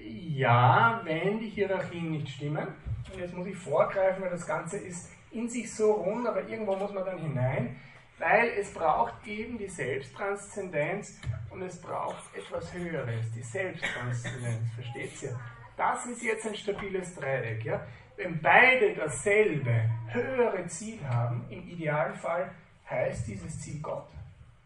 Ja, 0.05 1.01
wenn 1.03 1.39
die 1.39 1.49
Hierarchien 1.49 2.11
nicht 2.11 2.29
stimmen. 2.29 2.67
Und 3.11 3.19
jetzt 3.19 3.33
muss 3.33 3.47
ich 3.47 3.55
vorgreifen, 3.55 4.23
weil 4.23 4.31
das 4.31 4.45
Ganze 4.45 4.77
ist 4.77 5.11
in 5.31 5.49
sich 5.49 5.73
so 5.73 5.93
rund, 5.93 6.27
aber 6.27 6.47
irgendwo 6.47 6.75
muss 6.75 6.93
man 6.93 7.05
dann 7.05 7.19
hinein, 7.19 7.75
weil 8.19 8.49
es 8.59 8.73
braucht 8.73 9.25
eben 9.25 9.57
die 9.57 9.67
Selbsttranszendenz 9.67 11.19
und 11.49 11.61
es 11.61 11.79
braucht 11.81 12.35
etwas 12.35 12.73
Höheres, 12.73 13.31
die 13.35 13.41
Selbsttranszendenz, 13.41 14.71
versteht 14.75 15.23
ihr? 15.23 15.39
Das 15.75 16.05
ist 16.05 16.21
jetzt 16.21 16.45
ein 16.45 16.55
stabiles 16.55 17.15
Dreieck. 17.15 17.65
Ja? 17.65 17.81
wenn 18.15 18.39
beide 18.41 18.93
dasselbe, 18.95 19.89
höhere 20.09 20.65
Ziel 20.67 20.99
haben, 21.07 21.45
im 21.49 21.67
Idealfall 21.67 22.51
heißt 22.89 23.27
dieses 23.27 23.59
Ziel 23.59 23.81
Gott, 23.81 24.07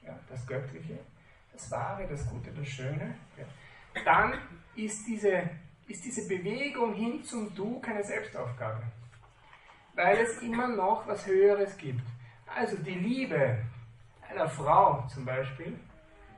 ja, 0.06 0.18
das 0.30 0.46
Göttliche, 0.46 1.00
das 1.54 1.72
Wahre, 1.72 2.06
das 2.08 2.28
Gute, 2.30 2.52
das 2.52 2.68
Schöne, 2.68 3.16
ja, 3.38 4.04
dann 4.04 4.34
ist 4.78 5.08
diese, 5.08 5.50
ist 5.88 6.06
diese 6.06 6.28
Bewegung 6.28 6.94
hin 6.94 7.24
zum 7.24 7.54
Du 7.56 7.80
keine 7.80 8.04
Selbstaufgabe, 8.04 8.84
weil 9.96 10.18
es 10.18 10.42
immer 10.42 10.68
noch 10.68 11.08
was 11.08 11.26
Höheres 11.26 11.76
gibt. 11.78 12.04
Also 12.56 12.78
die 12.78 12.96
Liebe 12.96 13.58
einer 14.30 14.48
Frau 14.48 15.06
zum 15.14 15.26
Beispiel 15.26 15.78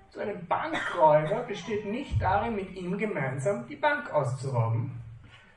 zu 0.09 0.19
einem 0.19 0.47
Bankräuber 0.47 1.43
besteht 1.43 1.85
nicht 1.85 2.19
darin, 2.21 2.55
mit 2.55 2.75
ihm 2.75 2.97
gemeinsam 2.97 3.67
die 3.67 3.75
Bank 3.75 4.11
auszurauben, 4.11 4.99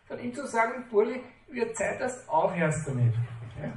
sondern 0.09 0.27
ihm 0.27 0.35
zu 0.35 0.47
sagen, 0.47 0.85
Burli, 0.91 1.23
wird 1.49 1.77
Zeit, 1.77 2.01
dass 2.01 2.25
du 2.25 2.33
aufhörst 2.33 2.89
damit. 2.89 3.15
Ja? 3.61 3.73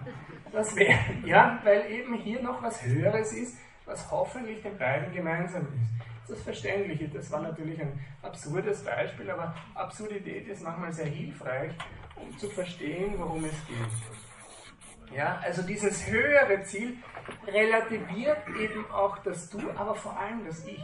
Das 0.51 0.75
wäre, 0.75 0.97
ja, 1.25 1.59
weil 1.63 1.91
eben 1.91 2.13
hier 2.15 2.41
noch 2.41 2.61
was 2.63 2.83
Höheres 2.83 3.33
ist, 3.33 3.57
was 3.85 4.09
hoffentlich 4.09 4.61
den 4.61 4.77
beiden 4.77 5.13
gemeinsam 5.13 5.63
ist. 5.63 6.14
Das 6.27 6.41
Verständliche. 6.41 7.07
Das 7.09 7.29
war 7.31 7.41
natürlich 7.41 7.79
ein 7.79 7.99
absurdes 8.21 8.83
Beispiel, 8.83 9.29
aber 9.29 9.53
Absurdität 9.75 10.47
ist 10.47 10.63
manchmal 10.63 10.91
sehr 10.91 11.05
hilfreich, 11.05 11.71
um 12.15 12.35
zu 12.37 12.49
verstehen, 12.49 13.13
worum 13.17 13.45
es 13.45 13.67
geht. 13.67 15.15
Ja, 15.15 15.39
also 15.43 15.61
dieses 15.61 16.07
höhere 16.07 16.63
Ziel 16.63 16.97
relativiert 17.47 18.39
eben 18.59 18.89
auch 18.91 19.19
das 19.19 19.49
Du, 19.49 19.59
aber 19.75 19.95
vor 19.95 20.19
allem 20.19 20.45
das 20.45 20.65
Ich 20.65 20.83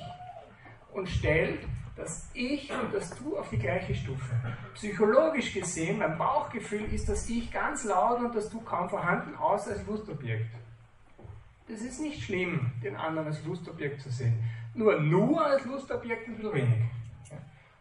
und 0.94 1.10
stellt 1.10 1.60
das 1.96 2.30
Ich 2.34 2.72
und 2.72 2.94
das 2.94 3.10
Du 3.18 3.38
auf 3.38 3.50
die 3.50 3.58
gleiche 3.58 3.94
Stufe. 3.96 4.36
Psychologisch 4.76 5.54
gesehen, 5.54 6.00
beim 6.00 6.18
Bauchgefühl 6.18 6.86
ist 6.94 7.10
das 7.10 7.30
Ich 7.30 7.52
ganz 7.52 7.84
laut 7.84 8.20
und 8.20 8.36
das 8.36 8.50
Du 8.50 8.62
kaum 8.62 8.90
vorhanden, 8.90 9.36
außer 9.36 9.72
als 9.72 9.86
Lustobjekt. 9.86 10.50
Das 11.68 11.82
ist 11.82 12.02
nicht 12.02 12.24
schlimm, 12.24 12.72
den 12.84 12.96
anderen 12.96 13.28
als 13.28 13.44
Lustobjekt 13.46 14.02
zu 14.02 14.10
sehen. 14.10 14.44
Nur 14.74 15.00
nur 15.00 15.46
als 15.46 15.66
Lustobjekt 15.66 16.28
ein 16.28 16.36
bisschen 16.36 16.54
wenig. 16.54 16.80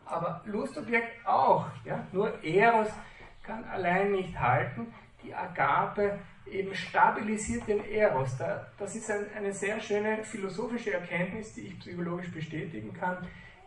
Aber 0.05 0.43
Lustobjekt 0.45 1.27
auch. 1.27 1.67
Ja? 1.85 2.05
Nur 2.13 2.43
Eros 2.43 2.91
kann 3.43 3.65
allein 3.65 4.13
nicht 4.13 4.39
halten. 4.39 4.93
Die 5.23 5.35
Agape 5.35 6.19
eben 6.51 6.75
stabilisiert 6.75 7.69
den 7.69 7.85
Eros. 7.85 8.37
Das 8.79 8.97
ist 8.97 9.11
eine 9.11 9.53
sehr 9.53 9.81
schöne 9.81 10.25
philosophische 10.25 10.95
Erkenntnis, 10.95 11.55
die 11.55 11.69
ich 11.69 11.79
psychologisch 11.79 12.33
bestätigen 12.33 12.93
kann 12.93 13.19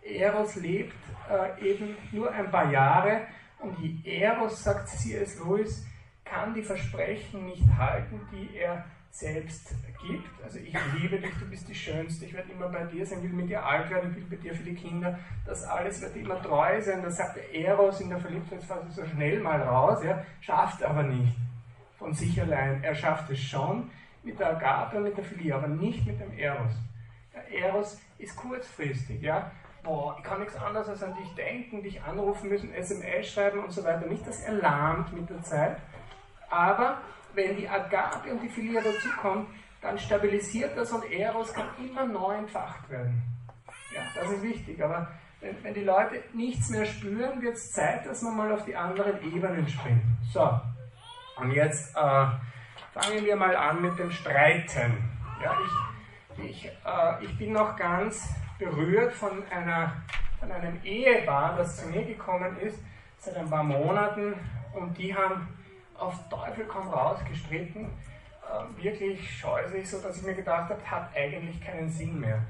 Eros 0.03 0.55
lebt 0.55 0.95
äh, 1.29 1.71
eben 1.71 1.95
nur 2.11 2.31
ein 2.31 2.51
paar 2.51 2.71
Jahre 2.71 3.21
und 3.59 3.77
die 3.79 4.01
Eros, 4.05 4.63
sagt 4.63 4.89
C.S. 4.89 5.39
Lewis, 5.39 5.85
kann 6.25 6.53
die 6.53 6.63
Versprechen 6.63 7.45
nicht 7.45 7.63
halten, 7.77 8.19
die 8.31 8.57
er 8.57 8.85
selbst 9.13 9.75
gibt. 10.01 10.43
Also 10.43 10.57
ich 10.57 10.75
liebe 10.99 11.19
dich, 11.19 11.33
du 11.39 11.45
bist 11.45 11.69
die 11.69 11.75
Schönste, 11.75 12.25
ich 12.25 12.33
werde 12.33 12.51
immer 12.51 12.67
bei 12.69 12.83
dir 12.85 13.05
sein, 13.05 13.21
will 13.21 13.29
mit 13.29 13.47
dir 13.47 13.63
alt 13.63 13.89
werden, 13.91 14.09
ich 14.09 14.17
will 14.17 14.37
bei 14.37 14.43
dir 14.43 14.55
für 14.55 14.63
die 14.63 14.73
Kinder. 14.73 15.19
Das 15.45 15.63
alles 15.63 16.01
wird 16.01 16.15
immer 16.15 16.41
treu 16.41 16.81
sein. 16.81 17.03
Das 17.03 17.17
sagt 17.17 17.37
der 17.37 17.53
Eros 17.53 18.01
in 18.01 18.09
der 18.09 18.17
Verliebtheitsphase 18.17 18.91
so 18.91 19.05
schnell 19.05 19.39
mal 19.39 19.61
raus, 19.61 20.03
ja, 20.03 20.25
schafft 20.41 20.81
aber 20.83 21.03
nicht 21.03 21.37
von 21.99 22.11
sich 22.13 22.41
allein. 22.41 22.83
Er 22.83 22.95
schafft 22.95 23.29
es 23.29 23.39
schon 23.39 23.91
mit 24.23 24.39
der 24.39 24.49
Agatha, 24.49 24.99
mit 24.99 25.15
der 25.15 25.23
Philia, 25.23 25.57
aber 25.57 25.67
nicht 25.67 26.05
mit 26.07 26.19
dem 26.19 26.35
Eros. 26.35 26.73
Der 27.35 27.65
Eros 27.65 28.01
ist 28.17 28.35
kurzfristig, 28.35 29.21
ja 29.21 29.51
boah, 29.83 30.15
ich 30.17 30.23
kann 30.23 30.39
nichts 30.39 30.55
anderes 30.55 30.87
als 30.87 31.03
an 31.03 31.13
dich 31.15 31.35
denken, 31.35 31.83
dich 31.83 32.01
anrufen 32.01 32.49
müssen, 32.49 32.73
SMS 32.73 33.27
schreiben 33.27 33.59
und 33.59 33.71
so 33.71 33.83
weiter. 33.83 34.07
Nicht, 34.07 34.25
dass 34.25 34.39
er 34.39 34.53
lahmt 34.53 35.13
mit 35.13 35.29
der 35.29 35.43
Zeit, 35.43 35.77
aber 36.49 37.01
wenn 37.33 37.55
die 37.55 37.67
Agape 37.67 38.31
und 38.31 38.41
die 38.41 38.49
Philia 38.49 38.81
dazukommen, 38.81 39.47
dann 39.81 39.97
stabilisiert 39.97 40.77
das 40.77 40.91
und 40.91 41.11
Eros 41.11 41.53
kann 41.53 41.67
immer 41.77 42.05
neu 42.05 42.35
entfacht 42.35 42.89
werden. 42.89 43.21
Ja, 43.93 44.01
das 44.15 44.31
ist 44.31 44.43
wichtig, 44.43 44.81
aber 44.83 45.07
wenn, 45.41 45.61
wenn 45.63 45.73
die 45.73 45.83
Leute 45.83 46.23
nichts 46.33 46.69
mehr 46.69 46.85
spüren, 46.85 47.41
wird 47.41 47.55
es 47.55 47.71
Zeit, 47.71 48.05
dass 48.05 48.21
man 48.21 48.37
mal 48.37 48.51
auf 48.51 48.63
die 48.65 48.75
anderen 48.75 49.21
Ebenen 49.21 49.67
springt. 49.67 50.03
So, 50.31 50.59
und 51.37 51.51
jetzt 51.51 51.95
äh, 51.95 51.99
fangen 51.99 53.25
wir 53.25 53.35
mal 53.35 53.55
an 53.55 53.81
mit 53.81 53.97
dem 53.99 54.11
Streiten. 54.11 55.09
Ja, 55.43 55.57
ich, 56.37 56.45
ich, 56.45 56.65
äh, 56.65 57.25
ich 57.25 57.37
bin 57.37 57.51
noch 57.51 57.75
ganz 57.75 58.33
berührt 58.57 59.13
von, 59.13 59.43
einer, 59.49 59.93
von 60.39 60.51
einem 60.51 60.79
Ehepaar, 60.83 61.57
das 61.57 61.77
zu 61.77 61.89
mir 61.89 62.05
gekommen 62.05 62.57
ist, 62.59 62.79
seit 63.17 63.35
ein 63.35 63.49
paar 63.49 63.63
Monaten 63.63 64.35
und 64.73 64.97
die 64.97 65.13
haben 65.13 65.47
auf 65.97 66.15
Teufel 66.29 66.65
komm 66.65 66.87
raus 66.87 67.19
gestritten, 67.29 67.91
äh, 68.43 68.83
wirklich 68.83 69.37
scheußlich, 69.39 69.89
so 69.89 69.99
dass 70.01 70.17
ich 70.17 70.23
mir 70.23 70.35
gedacht 70.35 70.69
habe, 70.69 70.81
hat 70.89 71.15
eigentlich 71.15 71.61
keinen 71.61 71.89
Sinn 71.89 72.19
mehr. 72.19 72.41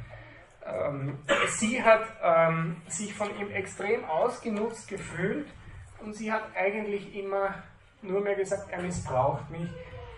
Ähm, 0.66 1.18
sie 1.50 1.84
hat 1.84 2.06
ähm, 2.22 2.82
sich 2.88 3.14
von 3.14 3.30
ihm 3.40 3.52
extrem 3.52 4.06
ausgenutzt 4.06 4.88
gefühlt 4.88 5.48
und 6.02 6.16
sie 6.16 6.32
hat 6.32 6.44
eigentlich 6.56 7.16
immer 7.16 7.56
nur 8.02 8.22
mehr 8.22 8.36
gesagt, 8.36 8.70
er 8.72 8.82
missbraucht 8.82 9.50
mich, 9.50 9.70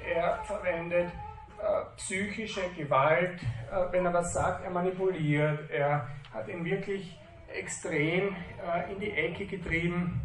er 0.03 0.39
verwendet 0.43 1.11
äh, 1.57 1.85
psychische 1.97 2.61
Gewalt, 2.75 3.39
äh, 3.71 3.91
wenn 3.91 4.05
er 4.05 4.13
was 4.13 4.33
sagt, 4.33 4.63
er 4.63 4.71
manipuliert, 4.71 5.69
er 5.71 6.07
hat 6.33 6.47
ihn 6.47 6.65
wirklich 6.65 7.17
extrem 7.53 8.35
äh, 8.63 8.91
in 8.91 8.99
die 8.99 9.11
Ecke 9.11 9.45
getrieben. 9.45 10.21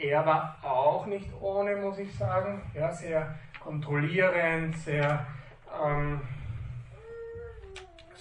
Er 0.00 0.26
war 0.26 0.58
auch 0.62 1.06
nicht 1.06 1.28
ohne, 1.40 1.76
muss 1.76 1.98
ich 1.98 2.12
sagen, 2.16 2.62
ja, 2.74 2.92
sehr 2.92 3.34
kontrollierend, 3.60 4.76
sehr, 4.78 5.26
ähm, 5.82 6.20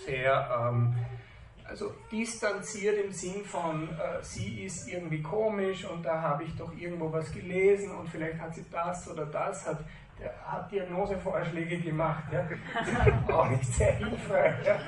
sehr 0.06 0.50
ähm, 0.60 0.96
also 1.66 1.94
distanziert 2.12 3.04
im 3.04 3.12
Sinn 3.12 3.44
von, 3.46 3.90
äh, 3.90 4.22
sie 4.22 4.64
ist 4.64 4.88
irgendwie 4.88 5.22
komisch 5.22 5.86
und 5.86 6.06
da 6.06 6.22
habe 6.22 6.44
ich 6.44 6.56
doch 6.56 6.72
irgendwo 6.78 7.12
was 7.12 7.32
gelesen 7.32 7.92
und 7.96 8.10
vielleicht 8.10 8.40
hat 8.40 8.54
sie 8.54 8.66
das 8.70 9.10
oder 9.10 9.26
das, 9.26 9.66
hat 9.66 9.80
der 10.20 10.34
hat 10.46 10.72
Diagnosevorschläge 10.72 11.80
gemacht. 11.80 12.24
Ja. 12.32 12.48
Auch 13.36 13.50
nicht 13.50 13.66
sehr 13.74 13.94
hilfreich. 13.94 14.66
Ja. 14.66 14.80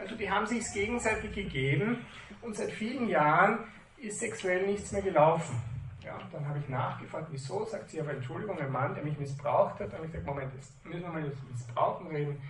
Also 0.00 0.16
die 0.16 0.30
haben 0.30 0.46
sich 0.46 0.64
gegenseitig 0.72 1.34
gegeben 1.34 2.06
und 2.40 2.56
seit 2.56 2.70
vielen 2.70 3.08
Jahren 3.08 3.58
ist 3.98 4.20
sexuell 4.20 4.66
nichts 4.66 4.92
mehr 4.92 5.02
gelaufen. 5.02 5.73
Ja, 6.04 6.18
dann 6.30 6.46
habe 6.46 6.58
ich 6.58 6.68
nachgefragt, 6.68 7.28
wieso, 7.30 7.64
sagt 7.64 7.88
sie, 7.88 8.00
aber 8.00 8.12
Entschuldigung, 8.12 8.58
ein 8.58 8.70
Mann, 8.70 8.94
der 8.94 9.04
mich 9.04 9.18
missbraucht 9.18 9.80
hat, 9.80 9.88
dann 9.88 9.94
habe 9.94 10.06
ich 10.06 10.12
gesagt, 10.12 10.26
Moment, 10.26 10.52
jetzt 10.54 10.84
müssen 10.84 11.02
wir 11.02 11.08
mal 11.08 11.24
über 11.24 11.34
Missbrauchen 11.50 12.06
reden. 12.08 12.42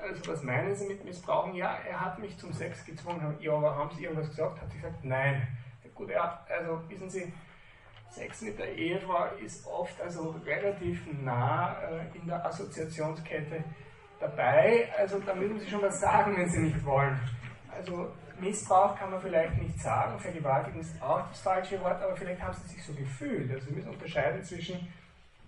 Also 0.00 0.32
was 0.32 0.42
meinen 0.42 0.74
Sie 0.74 0.86
mit 0.86 1.04
Missbrauchen? 1.04 1.54
Ja, 1.54 1.78
er 1.88 2.00
hat 2.00 2.18
mich 2.18 2.38
zum 2.38 2.52
Sex 2.52 2.84
gezwungen. 2.84 3.36
Ja, 3.40 3.54
aber 3.54 3.76
haben 3.76 3.90
Sie 3.94 4.04
irgendwas 4.04 4.30
gesagt? 4.30 4.60
Hat 4.60 4.70
sie 4.70 4.78
gesagt, 4.78 5.04
nein. 5.04 5.46
Gut, 5.94 6.10
ja, 6.10 6.44
also 6.48 6.80
wissen 6.88 7.10
Sie, 7.10 7.32
Sex 8.10 8.42
mit 8.42 8.58
der 8.58 8.72
Ehefrau 8.76 9.26
ist 9.44 9.66
oft 9.66 10.00
also 10.00 10.30
relativ 10.44 11.00
nah 11.22 11.76
äh, 11.82 12.16
in 12.16 12.26
der 12.26 12.44
Assoziationskette 12.44 13.64
dabei. 14.20 14.88
Also 14.98 15.18
da 15.20 15.34
müssen 15.34 15.58
Sie 15.58 15.68
schon 15.68 15.82
was 15.82 16.00
sagen, 16.00 16.36
wenn 16.36 16.48
Sie 16.48 16.60
nicht 16.60 16.84
wollen. 16.84 17.18
Also 17.70 18.12
Missbrauch 18.42 18.98
kann 18.98 19.10
man 19.10 19.20
vielleicht 19.20 19.56
nicht 19.56 19.78
sagen, 19.80 20.18
Vergewaltigung 20.18 20.80
ist 20.80 21.00
auch 21.00 21.28
das 21.28 21.40
falsche 21.40 21.80
Wort, 21.80 22.02
aber 22.02 22.16
vielleicht 22.16 22.42
haben 22.42 22.54
Sie 22.54 22.74
sich 22.74 22.84
so 22.84 22.92
gefühlt. 22.92 23.50
Also 23.50 23.66
Sie 23.66 23.74
müssen 23.74 23.90
unterscheiden 23.90 24.42
zwischen, 24.42 24.92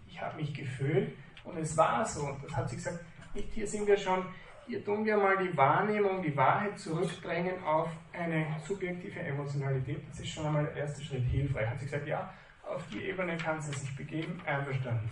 ich 0.09 0.21
habe 0.21 0.37
mich 0.37 0.55
gefühlt 0.55 1.13
und 1.43 1.59
es 1.59 1.77
war 1.77 2.05
so. 2.05 2.27
Und 2.27 2.43
das 2.45 2.57
hat 2.57 2.69
sie 2.71 2.77
gesagt, 2.77 3.01
hier 3.35 3.67
sind 3.67 3.87
wir 3.87 3.97
schon, 3.97 4.25
hier 4.67 4.85
tun 4.85 5.05
wir 5.05 5.17
mal 5.17 5.37
die 5.37 5.55
Wahrnehmung, 5.57 6.23
die 6.23 6.37
Wahrheit 6.37 6.79
zurückdrängen 6.79 7.63
auf 7.65 7.89
eine 8.13 8.47
subjektive 8.67 9.21
Emotionalität. 9.21 10.03
Das 10.09 10.21
ist 10.21 10.29
schon 10.29 10.47
einmal 10.47 10.65
der 10.65 10.77
erste 10.77 11.03
Schritt 11.03 11.25
hilfreich. 11.25 11.69
Hat 11.69 11.79
sie 11.79 11.87
gesagt, 11.87 12.07
ja, 12.07 12.33
auf 12.63 12.83
die 12.89 13.03
Ebene 13.03 13.37
kann 13.37 13.61
sie 13.61 13.77
sich 13.77 13.95
begeben, 13.97 14.41
einverstanden. 14.47 15.11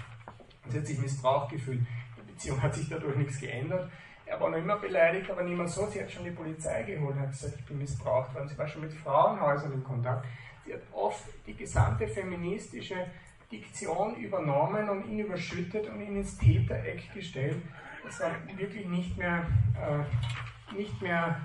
Sie 0.69 0.79
hat 0.79 0.87
sich 0.87 0.99
Missbrauch 0.99 1.49
gefühlt. 1.49 1.81
Die 2.17 2.33
Beziehung 2.33 2.63
hat 2.63 2.75
sich 2.75 2.89
dadurch 2.89 3.17
nichts 3.17 3.41
geändert. 3.41 3.91
Er 4.27 4.41
war 4.41 4.51
noch 4.51 4.59
immer 4.59 4.77
beleidigt, 4.77 5.31
aber 5.31 5.43
nicht 5.43 5.57
mehr 5.57 5.69
so. 5.69 5.87
Sie 5.87 6.01
hat 6.01 6.11
schon 6.11 6.25
die 6.25 6.31
Polizei 6.31 6.83
geholt, 6.83 7.17
hat 7.19 7.31
gesagt, 7.31 7.55
ich 7.59 7.65
bin 7.67 7.79
missbraucht 7.79 8.35
worden. 8.35 8.49
Sie 8.49 8.57
war 8.57 8.67
schon 8.67 8.83
mit 8.83 8.93
Frauenhäusern 8.93 9.73
in 9.73 9.85
Kontakt. 9.85 10.27
Sie 10.65 10.73
hat 10.73 10.81
oft 10.93 11.25
die 11.47 11.55
gesamte 11.55 12.07
feministische 12.07 13.07
Diktion 13.51 14.17
übernommen 14.17 14.89
und 14.89 15.07
ihn 15.07 15.21
überschüttet 15.21 15.89
und 15.89 16.01
ihn 16.01 16.17
ins 16.17 16.39
Tätereck 16.39 17.13
gestellt. 17.13 17.61
Das 18.05 18.21
war 18.21 18.31
wirklich 18.57 18.87
nicht 18.87 19.17
mehr, 19.19 19.47
äh, 19.77 20.75
nicht 20.75 21.01
mehr 21.03 21.41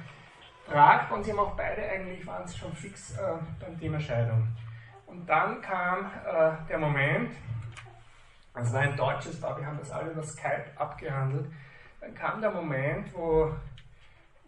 tragbar 0.67 1.17
und 1.17 1.24
sie 1.24 1.31
haben 1.31 1.39
auch 1.39 1.55
beide 1.55 1.81
eigentlich, 1.84 2.25
waren 2.25 2.48
schon 2.48 2.74
fix 2.74 3.17
äh, 3.17 3.22
beim 3.60 3.77
Thema 3.79 4.00
Scheidung. 4.00 4.48
Und 5.05 5.27
dann 5.27 5.62
kam 5.62 6.05
äh, 6.05 6.51
der 6.69 6.77
Moment, 6.77 7.31
es 8.53 8.74
war 8.74 8.81
ein 8.81 8.96
deutsches 8.96 9.39
Paar, 9.39 9.57
wir 9.60 9.65
haben 9.65 9.77
das 9.77 9.91
alle 9.91 10.12
über 10.12 10.24
Skype 10.24 10.65
abgehandelt, 10.75 11.46
dann 12.00 12.13
kam 12.13 12.42
der 12.42 12.51
Moment, 12.51 13.13
wo, 13.13 13.51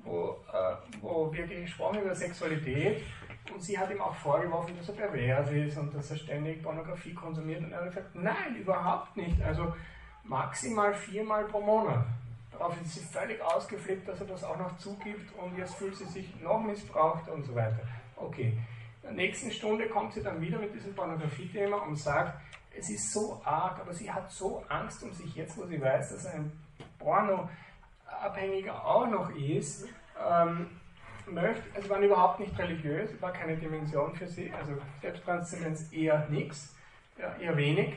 wo, 0.04 0.38
äh, 0.52 0.76
wo 1.02 1.32
wir 1.34 1.48
gesprochen 1.48 2.02
über 2.02 2.16
Sexualität 2.16 3.04
und 3.54 3.62
sie 3.62 3.78
hat 3.78 3.92
ihm 3.92 4.02
auch 4.02 4.16
vorgeworfen, 4.16 4.78
dass 4.78 4.90
er 4.90 4.96
pervers 4.96 5.52
ist 5.52 5.78
und 5.78 5.94
dass 5.94 6.12
er 6.12 6.18
ständig 6.18 6.62
Pornografie 6.62 7.14
konsumiert 7.14 7.64
und 7.64 7.72
er 7.72 7.80
hat 7.80 7.90
gesagt, 7.90 8.16
nein, 8.16 8.56
überhaupt 8.58 9.18
nicht, 9.18 9.42
also 9.42 9.74
maximal 10.24 10.94
viermal 10.94 11.46
pro 11.46 11.60
Monat. 11.60 12.06
Darauf 12.52 12.80
ist 12.82 12.96
sie 12.96 13.06
völlig 13.06 13.42
ausgeflippt, 13.42 14.08
dass 14.08 14.20
er 14.20 14.28
das 14.28 14.44
auch 14.44 14.58
noch 14.58 14.78
zugibt 14.78 15.34
und 15.38 15.58
jetzt 15.58 15.76
fühlt 15.76 15.96
sie 15.96 16.06
sich 16.06 16.40
noch 16.42 16.60
missbraucht 16.62 17.28
und 17.30 17.44
so 17.44 17.56
weiter. 17.56 17.80
Okay, 18.16 18.58
in 19.02 19.02
der 19.04 19.12
nächsten 19.14 19.50
Stunde 19.52 19.88
kommt 19.88 20.14
sie 20.14 20.22
dann 20.22 20.42
wieder 20.42 20.60
mit 20.60 20.74
diesem 20.74 20.94
Pornografie-Thema 20.94 21.78
und 21.78 21.96
sagt, 21.96 22.40
es 22.78 22.90
ist 22.90 23.12
so 23.12 23.42
arg, 23.44 23.80
aber 23.80 23.94
sie 23.94 24.12
hat 24.12 24.32
so 24.32 24.64
Angst 24.70 25.02
um 25.04 25.12
sich 25.14 25.36
jetzt, 25.36 25.58
wo 25.58 25.66
sie 25.66 25.82
weiß, 25.82 26.12
dass 26.12 26.26
ein 26.28 26.52
Porno-Abhängiger 27.00 28.86
auch 28.86 29.08
noch 29.08 29.30
ist. 29.36 29.88
Ähm, 30.30 30.68
möchte, 31.26 31.64
also 31.76 31.90
waren 31.90 32.04
überhaupt 32.04 32.40
nicht 32.40 32.58
religiös, 32.58 33.10
war 33.22 33.32
keine 33.32 33.58
Dimension 33.58 34.14
für 34.16 34.28
sie, 34.28 34.52
also 34.52 34.74
Selbsttranszendenz 35.02 35.92
eher 35.92 36.28
nichts, 36.30 36.76
eher 37.40 37.56
wenig. 37.56 37.96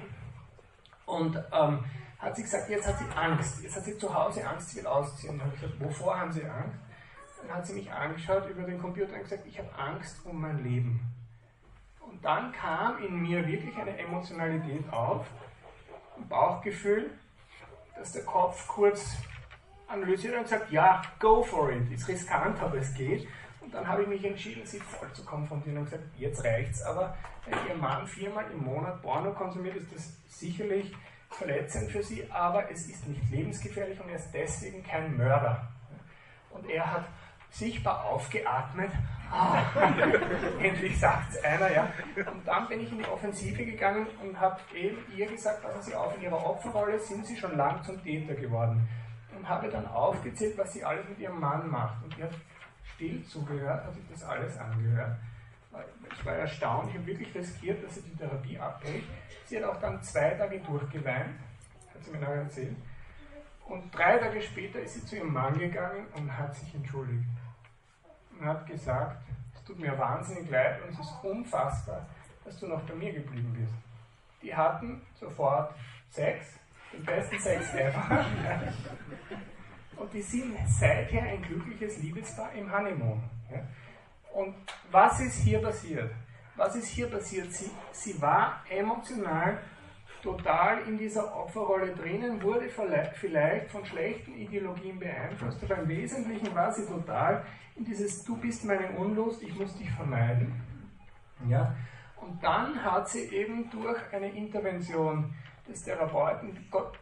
Und 1.06 1.36
ähm, 1.52 1.84
hat 2.18 2.36
sie 2.36 2.42
gesagt, 2.42 2.70
jetzt 2.70 2.86
hat 2.86 2.98
sie 2.98 3.16
Angst, 3.16 3.62
jetzt 3.62 3.76
hat 3.76 3.84
sie 3.84 3.98
zu 3.98 4.14
Hause 4.14 4.46
Angst, 4.46 4.70
sie 4.70 4.78
will 4.78 4.86
ausziehen. 4.86 5.38
Dann 5.38 5.46
habe 5.46 5.54
ich 5.54 5.60
gesagt, 5.60 5.80
wovor 5.80 6.18
haben 6.18 6.32
Sie 6.32 6.44
Angst? 6.44 6.78
Dann 7.40 7.56
hat 7.56 7.66
sie 7.66 7.74
mich 7.74 7.90
angeschaut 7.90 8.48
über 8.48 8.62
den 8.62 8.80
Computer 8.80 9.14
und 9.14 9.22
gesagt, 9.22 9.44
ich 9.46 9.58
habe 9.58 9.68
Angst 9.76 10.24
um 10.24 10.40
mein 10.40 10.62
Leben. 10.62 11.00
Und 12.00 12.24
dann 12.24 12.52
kam 12.52 13.02
in 13.02 13.20
mir 13.20 13.44
wirklich 13.46 13.76
eine 13.76 13.98
Emotionalität 13.98 14.88
auf, 14.92 15.26
ein 16.16 16.28
Bauchgefühl, 16.28 17.10
dass 17.96 18.12
der 18.12 18.24
Kopf 18.24 18.66
kurz 18.66 19.16
analysiert 19.88 20.36
und 20.36 20.44
gesagt, 20.44 20.70
ja, 20.70 21.02
go 21.18 21.42
for 21.42 21.70
it, 21.70 21.90
ist 21.92 22.08
riskant, 22.08 22.60
aber 22.60 22.78
es 22.78 22.92
geht. 22.94 23.26
Und 23.60 23.72
dann 23.74 23.86
habe 23.86 24.02
ich 24.02 24.08
mich 24.08 24.24
entschieden, 24.24 24.66
sie 24.66 24.80
voll 24.80 25.12
zu 25.12 25.24
konfrontieren 25.24 25.78
und 25.78 25.84
gesagt, 25.84 26.04
jetzt 26.16 26.44
reicht's, 26.44 26.82
aber 26.82 27.16
wenn 27.46 27.58
ihr 27.68 27.74
Mann 27.74 28.06
viermal 28.06 28.50
im 28.50 28.64
Monat 28.64 29.02
Porno 29.02 29.32
konsumiert, 29.32 29.76
ist 29.76 29.94
das 29.94 30.12
sicherlich 30.28 30.92
verletzend 31.30 31.90
für 31.90 32.02
sie, 32.02 32.30
aber 32.30 32.70
es 32.70 32.88
ist 32.88 33.06
nicht 33.08 33.30
lebensgefährlich 33.30 34.00
und 34.00 34.08
er 34.08 34.16
ist 34.16 34.30
deswegen 34.32 34.82
kein 34.82 35.16
Mörder. 35.16 35.68
Und 36.50 36.68
er 36.68 36.92
hat 36.92 37.04
sichtbar 37.52 38.04
aufgeatmet. 38.04 38.90
Ah, 39.30 39.62
endlich 40.60 40.98
sagt 40.98 41.32
es 41.32 41.44
einer, 41.44 41.72
ja. 41.72 41.88
Und 42.30 42.46
dann 42.46 42.68
bin 42.68 42.80
ich 42.80 42.92
in 42.92 42.98
die 42.98 43.06
Offensive 43.06 43.64
gegangen 43.64 44.06
und 44.22 44.38
habe 44.38 44.60
eben 44.74 44.98
ihr 45.16 45.26
gesagt, 45.26 45.62
passen 45.62 45.82
Sie 45.82 45.94
auf, 45.94 46.14
in 46.16 46.22
Ihrer 46.22 46.44
Opferrolle 46.44 46.98
sind 46.98 47.26
Sie 47.26 47.36
schon 47.36 47.56
lang 47.56 47.82
zum 47.82 48.02
Täter 48.02 48.34
geworden. 48.34 48.86
Und 49.34 49.48
habe 49.48 49.68
dann 49.68 49.86
aufgezählt, 49.86 50.58
was 50.58 50.74
sie 50.74 50.84
alles 50.84 51.08
mit 51.08 51.18
ihrem 51.18 51.40
Mann 51.40 51.68
macht. 51.70 52.04
Und 52.04 52.14
die 52.16 52.22
hat 52.22 52.32
still 52.94 53.24
zugehört, 53.24 53.84
hat 53.84 53.94
sich 53.94 54.04
das 54.10 54.22
alles 54.24 54.58
angehört. 54.58 55.16
Ich 56.12 56.26
war 56.26 56.34
erstaunt, 56.34 56.90
ich 56.90 56.94
habe 56.96 57.06
wirklich 57.06 57.34
riskiert, 57.34 57.82
dass 57.82 57.94
sie 57.94 58.02
die 58.02 58.14
Therapie 58.14 58.58
abbricht. 58.58 59.08
Sie 59.46 59.56
hat 59.56 59.64
auch 59.64 59.80
dann 59.80 60.02
zwei 60.02 60.30
Tage 60.30 60.60
durchgeweint, 60.60 61.38
hat 61.94 62.04
sie 62.04 62.10
mir 62.10 62.18
nachher 62.18 62.42
erzählt. 62.42 62.76
Und 63.66 63.90
drei 63.90 64.18
Tage 64.18 64.42
später 64.42 64.80
ist 64.80 64.94
sie 64.94 65.06
zu 65.06 65.16
ihrem 65.16 65.32
Mann 65.32 65.58
gegangen 65.58 66.06
und 66.14 66.36
hat 66.36 66.54
sich 66.54 66.74
entschuldigt. 66.74 67.24
Und 68.42 68.48
hat 68.48 68.66
gesagt, 68.66 69.22
es 69.54 69.62
tut 69.62 69.78
mir 69.78 69.96
wahnsinnig 69.96 70.50
leid 70.50 70.82
und 70.82 70.88
es 70.88 70.98
ist 70.98 71.14
unfassbar, 71.22 72.04
dass 72.44 72.58
du 72.58 72.66
noch 72.66 72.80
bei 72.82 72.94
mir 72.94 73.12
geblieben 73.12 73.54
bist. 73.56 73.72
Die 74.42 74.52
hatten 74.52 75.00
sofort 75.14 75.72
Sex, 76.10 76.46
den 76.92 77.04
besten 77.04 77.38
Sex 77.38 77.72
ever. 77.72 78.24
Und 79.96 80.12
die 80.12 80.22
sind 80.22 80.56
seither 80.66 81.22
ein 81.22 81.40
glückliches 81.42 81.98
Liebespaar 81.98 82.52
im 82.54 82.72
Honeymoon. 82.72 83.22
Und 84.34 84.56
was 84.90 85.20
ist 85.20 85.44
hier 85.44 85.62
passiert? 85.62 86.10
Was 86.56 86.74
ist 86.74 86.88
hier 86.88 87.08
passiert? 87.08 87.52
Sie, 87.52 87.70
sie 87.92 88.20
war 88.20 88.64
emotional 88.68 89.58
total 90.22 90.82
in 90.86 90.96
dieser 90.96 91.36
Opferrolle 91.36 91.94
drinnen, 91.94 92.42
wurde 92.42 92.68
vielleicht 92.68 93.70
von 93.70 93.84
schlechten 93.84 94.34
Ideologien 94.36 94.98
beeinflusst, 94.98 95.62
aber 95.64 95.78
im 95.78 95.88
Wesentlichen 95.88 96.54
war 96.54 96.72
sie 96.72 96.86
total 96.86 97.44
in 97.74 97.84
dieses 97.84 98.22
Du 98.24 98.36
bist 98.36 98.64
meine 98.64 98.90
Unlust, 98.92 99.42
ich 99.42 99.54
muss 99.58 99.76
dich 99.76 99.90
vermeiden. 99.90 100.52
Ja? 101.48 101.74
Und 102.16 102.42
dann 102.42 102.82
hat 102.84 103.08
sie 103.08 103.24
eben 103.34 103.68
durch 103.70 103.98
eine 104.12 104.30
Intervention 104.30 105.34
des 105.68 105.82
Therapeuten, 105.84 106.56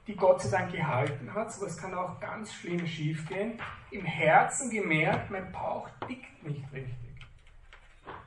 die 0.06 0.16
Gott 0.16 0.42
sei 0.42 0.58
Dank 0.58 0.72
gehalten 0.72 1.32
hat, 1.34 1.52
so 1.52 1.66
es 1.66 1.76
kann 1.76 1.94
auch 1.94 2.20
ganz 2.20 2.52
schlimm 2.54 2.86
schiefgehen, 2.86 3.54
im 3.90 4.04
Herzen 4.04 4.70
gemerkt, 4.70 5.30
mein 5.30 5.50
Bauch 5.50 5.88
tickt 6.06 6.42
nicht 6.44 6.64
richtig. 6.72 6.94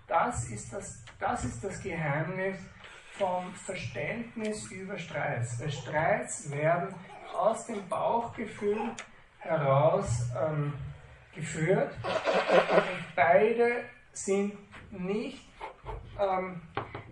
Das 0.07 0.49
ist 0.49 0.73
das, 0.73 1.03
das, 1.19 1.45
ist 1.45 1.63
das 1.63 1.81
Geheimnis 1.81 2.57
vom 3.17 3.53
Verständnis 3.53 4.71
über 4.71 4.97
Streits. 4.97 5.59
Weil 5.59 5.71
Streits 5.71 6.51
werden 6.51 6.95
aus 7.35 7.65
dem 7.67 7.87
Bauchgefühl 7.87 8.91
heraus 9.39 10.29
ähm, 10.39 10.73
geführt 11.35 11.95
und 12.03 13.15
beide 13.15 13.83
sind 14.13 14.53
nicht 14.91 15.45
ähm, 16.19 16.61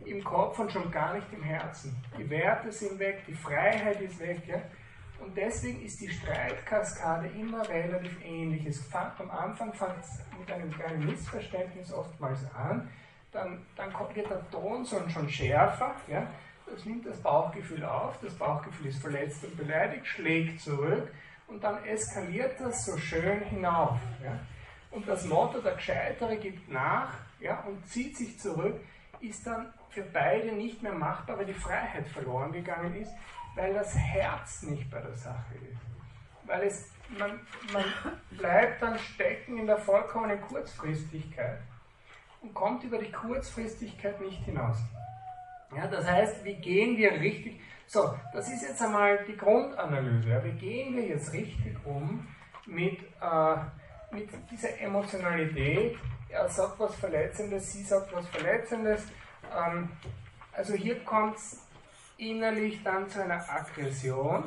im 0.06 0.24
Kopf 0.24 0.60
und 0.60 0.72
schon 0.72 0.92
gar 0.92 1.14
nicht 1.16 1.28
im 1.34 1.44
Herzen. 1.44 1.96
Die 2.18 2.30
Werte 2.30 2.72
sind 2.72 3.00
weg, 3.00 3.24
die 3.28 3.34
Freiheit 3.34 4.00
ist 4.02 4.20
weg. 4.20 4.42
Ja? 4.48 4.62
Und 5.20 5.36
deswegen 5.38 5.82
ist 5.84 6.02
die 6.02 6.10
Streitkaskade 6.10 7.28
immer 7.28 7.68
relativ 7.68 8.24
ähnlich. 8.24 8.66
Es 8.66 8.80
fängt, 8.88 9.20
am 9.20 9.30
Anfang 9.30 9.74
fängt 9.74 10.00
es 10.02 10.20
mit 10.40 10.52
einem 10.52 10.72
kleinen 10.72 11.06
Missverständnis 11.06 11.94
oftmals 11.94 12.40
an, 12.56 12.90
dann, 13.32 13.66
dann 13.76 13.94
wird 14.14 14.30
der 14.30 14.50
Ton 14.52 14.86
schon 14.86 15.30
schärfer. 15.30 15.96
Ja? 16.08 16.28
Das 16.66 16.86
nimmt 16.86 17.06
das 17.06 17.18
Bauchgefühl 17.22 17.84
auf, 17.84 18.18
das 18.22 18.34
Bauchgefühl 18.36 18.88
ist 18.88 19.02
verletzt 19.02 19.44
und 19.44 19.58
beleidigt, 19.58 20.08
schlägt 20.08 20.62
zurück 20.62 21.12
und 21.48 21.64
dann 21.64 21.84
eskaliert 21.86 22.60
das 22.60 22.86
so 22.86 22.98
schön 22.98 23.42
hinauf. 23.42 24.00
Ja? 24.24 24.40
Und 24.92 25.08
das 25.08 25.26
Motto, 25.26 25.60
der 25.60 25.76
Gescheitere 25.76 26.38
gibt 26.38 26.70
nach 26.70 27.14
ja, 27.40 27.62
und 27.62 27.86
zieht 27.88 28.18
sich 28.18 28.40
zurück, 28.40 28.80
ist 29.20 29.46
dann 29.48 29.74
für 29.90 30.04
beide 30.04 30.52
nicht 30.52 30.82
mehr 30.82 30.94
machbar, 30.94 31.38
weil 31.38 31.46
die 31.46 31.54
Freiheit 31.54 32.08
verloren 32.08 32.52
gegangen 32.52 32.96
ist, 32.96 33.12
weil 33.56 33.74
das 33.74 33.96
Herz 33.96 34.64
nicht 34.64 34.90
bei 34.90 35.00
der 35.00 35.16
Sache 35.16 35.56
ist. 35.70 35.82
Weil 36.46 36.64
es, 36.64 36.92
man, 37.18 37.40
man 37.72 37.84
bleibt 38.32 38.82
dann 38.82 38.98
stecken 39.00 39.58
in 39.58 39.68
der 39.68 39.78
vollkommenen 39.78 40.42
Kurzfristigkeit 40.42 41.60
und 42.42 42.54
kommt 42.54 42.84
über 42.84 42.98
die 42.98 43.12
Kurzfristigkeit 43.12 44.20
nicht 44.22 44.44
hinaus. 44.44 44.78
Ja, 45.76 45.88
das 45.88 46.06
heißt, 46.06 46.44
wie 46.44 46.56
gehen 46.56 46.98
wir 46.98 47.12
richtig, 47.14 47.62
so, 47.88 48.14
das 48.34 48.50
ist 48.52 48.64
jetzt 48.64 48.82
einmal 48.82 49.24
die 49.26 49.38
Grundanalyse, 49.38 50.30
ja, 50.30 50.44
wie 50.44 50.52
gehen 50.52 50.96
wir 50.96 51.08
jetzt 51.08 51.32
richtig 51.32 51.78
um 51.86 52.28
mit, 52.66 53.00
äh, 53.22 53.56
mit 54.12 54.30
dieser 54.50 54.80
Emotionalität, 54.80 55.98
er 56.30 56.50
sagt 56.50 56.80
was 56.80 56.96
Verletzendes, 56.96 57.72
sie 57.72 57.84
sagt 57.84 58.14
was 58.14 58.28
Verletzendes, 58.30 59.08
ähm, 59.56 59.90
also 60.52 60.74
hier 60.74 61.04
kommt 61.06 61.38
es 61.38 61.66
innerlich 62.18 62.84
dann 62.84 63.08
zu 63.10 63.24
einer 63.24 63.44
Aggression 63.50 64.44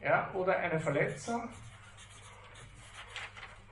ja, 0.00 0.30
oder 0.32 0.56
einer 0.56 0.80
Verletzung, 0.80 1.48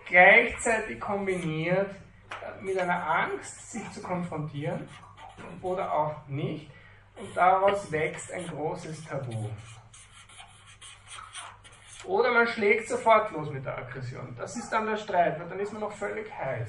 gleichzeitig 0.07 1.01
kombiniert 1.01 1.90
mit 2.61 2.79
einer 2.79 3.09
Angst, 3.09 3.73
sich 3.73 3.90
zu 3.92 4.03
konfrontieren 4.03 4.88
oder 5.62 5.92
auch 5.92 6.27
nicht. 6.29 6.70
Und 7.16 7.37
daraus 7.37 7.90
wächst 7.92 8.33
ein 8.33 8.47
großes 8.47 9.05
Tabu. 9.05 9.49
Oder 12.05 12.33
man 12.33 12.47
schlägt 12.47 12.88
sofort 12.88 13.31
los 13.31 13.51
mit 13.51 13.64
der 13.64 13.79
Aggression. 13.79 14.35
Das 14.37 14.57
ist 14.57 14.70
dann 14.70 14.87
der 14.87 14.97
Streit, 14.97 15.38
weil 15.40 15.49
dann 15.49 15.61
ist 15.61 15.73
man 15.73 15.83
noch 15.83 15.92
völlig 15.92 16.31
heiß. 16.37 16.68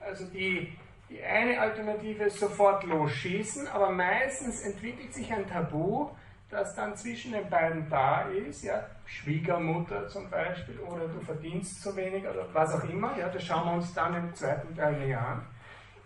Also 0.00 0.26
die, 0.26 0.76
die 1.08 1.22
eine 1.22 1.60
Alternative 1.60 2.24
ist 2.24 2.38
sofort 2.38 2.84
losschießen, 2.84 3.68
aber 3.68 3.90
meistens 3.90 4.60
entwickelt 4.62 5.14
sich 5.14 5.32
ein 5.32 5.48
Tabu, 5.48 6.10
das 6.52 6.74
dann 6.76 6.94
zwischen 6.96 7.32
den 7.32 7.48
beiden 7.50 7.88
da 7.88 8.22
ist, 8.28 8.62
ja, 8.62 8.86
Schwiegermutter 9.06 10.06
zum 10.08 10.30
Beispiel, 10.30 10.78
oder 10.78 11.08
du 11.08 11.20
verdienst 11.20 11.82
zu 11.82 11.96
wenig, 11.96 12.24
oder 12.24 12.46
was 12.52 12.74
auch 12.74 12.88
immer, 12.88 13.18
ja, 13.18 13.28
das 13.28 13.42
schauen 13.44 13.64
wir 13.64 13.72
uns 13.72 13.92
dann 13.92 14.14
im 14.14 14.34
zweiten 14.34 14.76
Teil 14.76 14.92
näher 14.98 15.20
an 15.20 15.46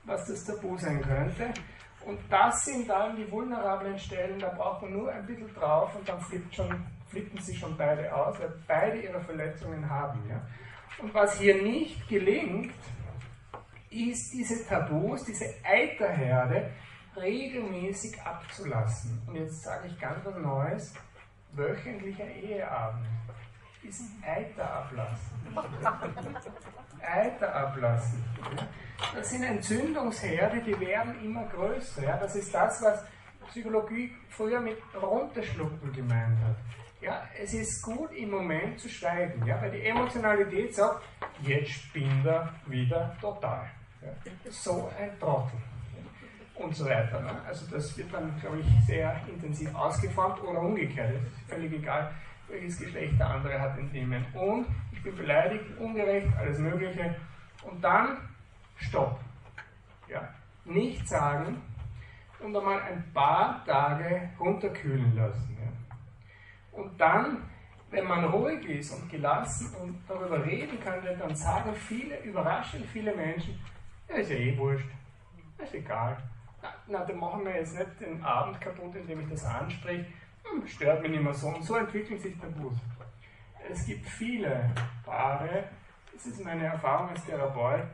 was 0.06 0.26
das 0.26 0.44
Tabu 0.44 0.76
sein 0.78 1.02
könnte. 1.02 1.52
Und 2.04 2.18
das 2.30 2.64
sind 2.64 2.88
dann 2.88 3.16
die 3.16 3.30
vulnerablen 3.30 3.98
Stellen, 3.98 4.38
da 4.38 4.48
braucht 4.50 4.82
man 4.82 4.92
nur 4.92 5.11
ein 5.11 5.26
bisschen 5.26 5.52
drauf 5.54 5.94
und 5.96 6.09
dann 6.09 6.20
flippt 6.20 6.54
schon, 6.54 6.87
flippen 7.09 7.40
sie 7.40 7.56
schon 7.56 7.76
beide 7.76 8.14
aus, 8.14 8.38
weil 8.38 8.54
beide 8.68 9.00
ihre 9.00 9.20
Verletzungen 9.20 9.88
haben. 9.90 10.22
Ja? 10.28 10.40
Und 11.02 11.12
was 11.12 11.38
hier 11.38 11.61
nicht 11.61 12.09
gelingt, 12.09 12.72
ist 13.90 14.32
diese 14.32 14.66
Tabus, 14.68 15.24
diese 15.24 15.46
Eiterherde 15.64 16.70
regelmäßig 17.16 18.20
abzulassen. 18.22 19.22
Und 19.26 19.37
jetzt 19.37 19.62
sage 19.62 19.88
ich 19.88 19.98
ganz 19.98 20.24
was 20.24 20.37
Neues, 20.37 20.94
wöchentlicher 21.52 22.26
Eheabend 22.26 23.07
ist 23.83 24.02
Eiter 24.22 24.70
ablassen. 24.70 25.37
Eiter 27.00 27.55
ablassen. 27.55 28.24
Das 29.14 29.31
sind 29.31 29.44
Entzündungsherde, 29.44 30.62
die 30.62 30.79
werden 30.81 31.22
immer 31.24 31.44
größer. 31.44 32.02
Ja? 32.02 32.16
Das 32.16 32.35
ist 32.35 32.52
das, 32.52 32.83
was 32.83 33.05
Psychologie 33.48 34.12
früher 34.31 34.61
mit 34.61 34.79
runterschlucken 35.00 35.92
gemeint 35.92 36.38
hat. 36.40 36.57
Ja, 37.00 37.22
es 37.38 37.55
ist 37.55 37.83
gut 37.83 38.11
im 38.12 38.31
Moment 38.31 38.81
zu 38.81 38.88
schweigen, 38.88 39.46
ja, 39.46 39.61
weil 39.61 39.70
die 39.70 39.83
Emotionalität 39.83 40.74
sagt, 40.74 41.05
jetzt 41.42 41.70
spinnt 41.70 42.26
er 42.26 42.52
wieder 42.66 43.16
total. 43.20 43.70
Ja. 44.02 44.09
So 44.50 44.90
ein 44.98 45.18
Trottel. 45.20 45.59
Und 46.59 46.75
so 46.75 46.87
weiter. 46.87 47.21
Ne? 47.21 47.33
Also 47.47 47.66
das 47.71 47.97
wird 47.99 48.12
dann, 48.12 48.38
glaube 48.40 48.61
ich, 48.61 48.87
sehr 48.87 49.21
intensiv 49.29 49.75
ausgeformt 49.75 50.42
oder 50.42 50.61
umgekehrt. 50.61 51.14
Es 51.14 51.23
ist 51.23 51.51
völlig 51.51 51.73
egal, 51.73 52.12
welches 52.49 52.79
Geschlecht 52.79 53.19
der 53.19 53.29
andere 53.29 53.61
hat 53.61 53.79
in 53.79 53.92
dem 53.92 54.12
Und 54.35 54.66
ich 54.92 55.03
bin 55.03 55.14
beleidigt, 55.14 55.64
ungerecht, 55.79 56.29
alles 56.38 56.59
Mögliche. 56.59 57.14
Und 57.62 57.83
dann 57.83 58.19
Stopp. 58.77 59.21
Ja? 60.09 60.29
Nicht 60.64 61.07
sagen 61.09 61.62
und 62.40 62.57
einmal 62.57 62.81
ein 62.81 63.05
paar 63.12 63.64
Tage 63.64 64.31
runterkühlen 64.38 65.14
lassen. 65.16 65.57
Ja? 65.61 66.79
Und 66.81 67.01
dann, 67.01 67.42
wenn 67.90 68.07
man 68.07 68.25
ruhig 68.25 68.64
ist 68.69 68.92
und 68.92 69.09
gelassen 69.11 69.75
und 69.83 69.99
darüber 70.09 70.45
reden 70.45 70.79
kann, 70.81 71.01
dann 71.19 71.35
sagen 71.35 71.75
viele, 71.75 72.19
überraschend 72.23 72.87
viele 72.87 73.14
Menschen, 73.14 73.59
ja, 74.09 74.16
ist 74.16 74.31
ja 74.31 74.37
eh 74.37 74.57
wurscht, 74.57 74.88
ist 75.59 75.75
egal. 75.75 76.16
Na, 76.87 77.05
dann 77.05 77.18
machen 77.18 77.44
wir 77.44 77.55
jetzt 77.57 77.76
nicht 77.76 78.00
den 78.00 78.22
Abend 78.22 78.61
kaputt, 78.61 78.94
indem 78.94 79.20
ich 79.20 79.29
das 79.29 79.44
anspreche. 79.44 80.07
Hm, 80.44 80.66
stört 80.66 81.02
mich 81.02 81.11
nicht 81.11 81.22
mehr 81.22 81.35
so. 81.35 81.48
Und 81.48 81.64
so 81.64 81.76
entwickelt 81.76 82.20
sich 82.20 82.38
der 82.38 82.48
Bus. 82.48 82.76
Es 83.68 83.87
gibt 83.87 84.07
viele 84.09 84.70
Paare, 85.05 85.64
das 86.12 86.26
ist 86.26 86.44
meine 86.44 86.66
Erfahrung 86.66 87.11
als 87.11 87.24
Therapeut, 87.24 87.85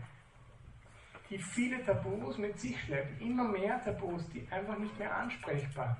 die 1.30 1.38
viele 1.38 1.82
Tabus 1.82 2.37
mit 2.37 2.61
sich 2.61 2.78
schleppen, 2.82 3.18
immer 3.20 3.44
mehr 3.44 3.82
Tabus, 3.82 4.28
die 4.28 4.46
einfach 4.50 4.76
nicht 4.78 4.98
mehr 4.98 5.16
ansprechbar 5.16 5.96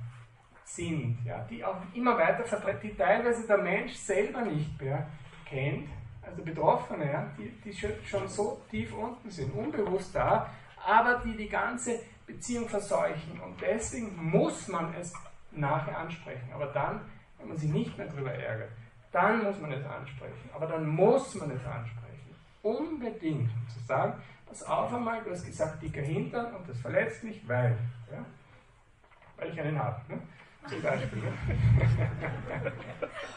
sind, 0.65 1.19
ja, 1.25 1.39
die 1.51 1.65
auch 1.65 1.77
immer 1.95 2.17
weiter 2.19 2.45
vertreten, 2.45 2.81
die 2.83 2.95
teilweise 2.95 3.47
der 3.47 3.59
Mensch 3.59 3.95
selber 3.95 4.43
nicht 4.43 4.81
mehr 4.81 5.09
kennt, 5.47 5.89
also 6.23 6.43
Betroffene, 6.43 7.11
ja, 7.11 7.31
die, 7.39 7.51
die 7.63 7.73
schon 7.73 8.29
so 8.29 8.61
tief 8.71 8.95
unten 8.95 9.31
sind, 9.31 9.53
unbewusst 9.55 10.15
da, 10.15 10.51
aber 10.85 11.23
die 11.25 11.37
die 11.37 11.49
ganze 11.49 12.01
Beziehung 12.27 12.69
verseuchen. 12.69 13.41
Und 13.41 13.61
deswegen 13.61 14.15
muss 14.31 14.69
man 14.69 14.95
es 14.95 15.13
nachher 15.51 15.99
ansprechen. 15.99 16.51
Aber 16.55 16.67
dann, 16.67 17.01
wenn 17.39 17.49
man 17.49 17.57
sich 17.57 17.71
nicht 17.71 17.97
mehr 17.99 18.07
darüber 18.07 18.33
ärgert, 18.33 18.71
dann 19.13 19.45
muss 19.45 19.59
man 19.61 19.73
es 19.73 19.85
ansprechen. 19.85 20.51
Aber 20.55 20.67
dann 20.67 20.87
muss 20.89 21.35
man 21.35 21.51
es 21.51 21.65
ansprechen. 21.65 22.37
Unbedingt. 22.63 23.51
Um 23.51 23.69
zu 23.69 23.81
sagen, 23.87 24.15
Pass 24.53 24.65
auf 24.65 24.93
einmal, 24.93 25.23
du 25.25 25.31
hast 25.31 25.47
gesagt, 25.47 25.83
dicker 25.83 26.03
Hintern 26.03 26.55
und 26.55 26.69
das 26.69 26.79
verletzt 26.79 27.25
mich, 27.25 27.41
weil. 27.49 27.75
Ja? 28.11 28.23
Weil 29.39 29.51
ich 29.51 29.59
einen 29.59 29.79
habe. 29.79 29.99
Ne? 30.13 30.21
Zum 30.69 30.83
Beispiel. 30.83 31.23
Ne? 31.23 32.73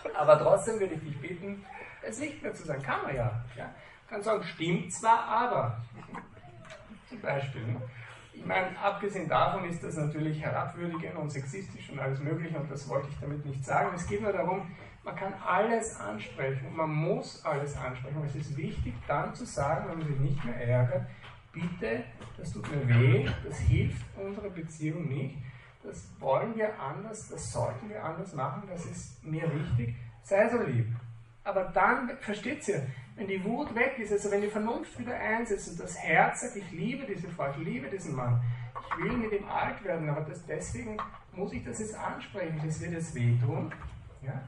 Aber 0.14 0.38
trotzdem 0.38 0.78
würde 0.78 0.96
ich 0.96 1.00
dich 1.00 1.18
bitten, 1.22 1.66
es 2.02 2.20
nicht 2.20 2.44
mehr 2.44 2.54
zu 2.54 2.66
sagen. 2.66 2.84
Kann 2.84 3.02
man 3.04 3.16
ja. 3.16 3.42
ja? 3.56 3.74
Kann 4.10 4.22
sagen, 4.22 4.44
stimmt 4.44 4.92
zwar, 4.92 5.24
aber. 5.24 5.82
Zum 7.10 7.22
Beispiel. 7.22 7.66
Ne? 7.66 7.82
Ich 8.36 8.46
meine, 8.46 8.78
abgesehen 8.78 9.28
davon 9.28 9.66
ist 9.66 9.84
das 9.84 9.96
natürlich 9.96 10.42
herabwürdigend 10.42 11.16
und 11.16 11.30
sexistisch 11.30 11.90
und 11.90 12.00
alles 12.00 12.20
Mögliche 12.20 12.58
und 12.60 12.70
das 12.70 12.88
wollte 12.90 13.08
ich 13.10 13.20
damit 13.20 13.46
nicht 13.46 13.64
sagen. 13.64 13.90
Es 13.96 14.06
geht 14.06 14.22
nur 14.22 14.34
darum, 14.34 14.70
man 15.04 15.16
kann 15.16 15.34
alles 15.46 16.00
ansprechen 16.00 16.68
und 16.68 16.78
man 16.78 16.92
muss 16.92 17.44
alles 17.46 17.78
ansprechen. 17.78 18.24
Es 18.26 18.36
ist 18.36 18.58
wichtig, 18.58 18.94
dann 19.08 19.34
zu 19.34 19.46
sagen, 19.46 19.90
wenn 19.90 20.00
man 20.00 20.08
sich 20.08 20.20
nicht 20.20 20.44
mehr 20.44 20.68
ärgert, 20.68 21.08
bitte, 21.54 22.04
das 22.38 22.52
tut 22.52 22.70
mir 22.70 22.88
weh, 22.88 23.30
das 23.44 23.58
hilft 23.60 24.04
unserer 24.18 24.50
Beziehung 24.50 25.08
nicht, 25.08 25.38
das 25.82 26.10
wollen 26.20 26.56
wir 26.56 26.78
anders, 26.80 27.30
das 27.30 27.54
sollten 27.54 27.90
wir 27.90 28.04
anders 28.04 28.34
machen, 28.34 28.64
das 28.70 28.86
ist 28.86 29.24
mir 29.24 29.44
wichtig, 29.44 29.96
sei 30.24 30.50
so 30.50 30.62
lieb. 30.62 30.88
Aber 31.44 31.66
dann, 31.66 32.18
versteht 32.20 32.68
ihr, 32.68 32.86
wenn 33.16 33.28
die 33.28 33.44
Wut 33.44 33.74
weg 33.76 33.98
ist, 34.00 34.12
also 34.12 34.30
wenn 34.32 34.42
die 34.42 34.50
Vernunft 34.50 34.98
wieder 35.00 35.16
einsetzt 35.16 35.70
und 35.70 35.80
das 35.80 35.98
Herz 35.98 36.42
sagt, 36.42 36.56
ich 36.58 36.72
liebe 36.72 37.06
diese 37.06 37.30
Frau, 37.30 37.50
ich 37.52 37.58
liebe 37.58 37.90
diesen 37.90 38.16
Mann, 38.16 38.42
ich 38.80 39.04
will 39.04 39.18
mit 39.18 39.32
ihm 39.32 39.48
alt 39.48 39.84
werden, 39.84 40.10
aber 40.10 40.22
das, 40.22 40.46
deswegen 40.46 40.98
muss 41.34 41.54
ich 41.54 41.64
das 41.64 41.80
jetzt 41.80 41.96
ansprechen, 41.96 42.62
das 42.66 42.82
wird 42.82 42.94
es 42.94 43.16
wehtun. 43.16 43.74
Ja? 44.22 44.44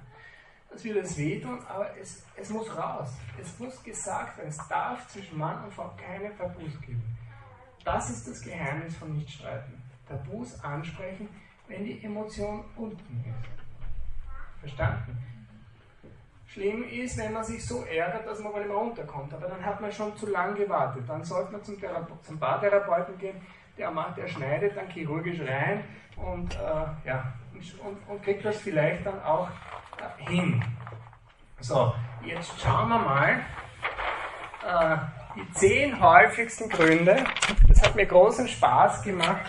das 0.78 0.84
wird 0.84 0.98
es 0.98 1.18
wehtun, 1.18 1.60
aber 1.68 1.98
es, 1.98 2.24
es 2.36 2.50
muss 2.50 2.76
raus. 2.78 3.10
Es 3.42 3.58
muss 3.60 3.82
gesagt 3.84 4.38
werden. 4.38 4.50
Es 4.50 4.68
darf 4.68 5.08
zwischen 5.08 5.38
Mann 5.38 5.64
und 5.64 5.74
Frau 5.74 5.92
keine 5.98 6.36
Tabus 6.38 6.80
geben. 6.82 7.02
Das 7.84 8.10
ist 8.10 8.28
das 8.28 8.42
Geheimnis 8.42 8.96
von 8.96 9.14
Nichtstreiten. 9.14 9.82
Tabus 10.08 10.60
ansprechen, 10.64 11.30
wenn 11.68 11.84
die 11.84 12.04
Emotion 12.04 12.64
unten 12.76 13.24
ist. 13.26 14.60
Verstanden? 14.60 15.18
Schlimm 16.58 16.84
ist, 16.90 17.20
wenn 17.20 17.34
man 17.34 17.44
sich 17.44 17.64
so 17.64 17.84
ärgert, 17.84 18.26
dass 18.26 18.40
man 18.40 18.52
mal 18.52 18.64
immer 18.64 18.74
runterkommt. 18.74 19.32
Aber 19.32 19.48
dann 19.48 19.64
hat 19.64 19.80
man 19.80 19.92
schon 19.92 20.18
zu 20.18 20.26
lange 20.26 20.56
gewartet. 20.56 21.04
Dann 21.08 21.24
sollte 21.24 21.52
man 21.52 21.64
zum, 21.64 21.80
Therape 21.80 22.12
zum 22.24 22.40
Paartherapeuten 22.40 23.16
gehen, 23.20 23.40
der 23.78 23.92
macht, 23.92 24.18
der 24.18 24.28
schneidet 24.28 24.76
dann 24.76 24.90
chirurgisch 24.90 25.40
rein 25.42 25.84
und, 26.16 26.56
äh, 26.56 27.08
ja, 27.08 27.32
und, 27.86 27.98
und 28.10 28.24
kriegt 28.24 28.44
das 28.44 28.58
vielleicht 28.58 29.06
dann 29.06 29.22
auch 29.22 29.50
hin. 30.18 30.64
So, 31.60 31.94
jetzt 32.26 32.60
schauen 32.60 32.90
wir 32.90 32.98
mal 32.98 33.40
äh, 34.66 34.98
die 35.36 35.54
zehn 35.54 36.02
häufigsten 36.02 36.70
Gründe. 36.70 37.24
Es 37.70 37.84
hat 37.84 37.94
mir 37.94 38.08
großen 38.08 38.48
Spaß 38.48 39.04
gemacht, 39.04 39.46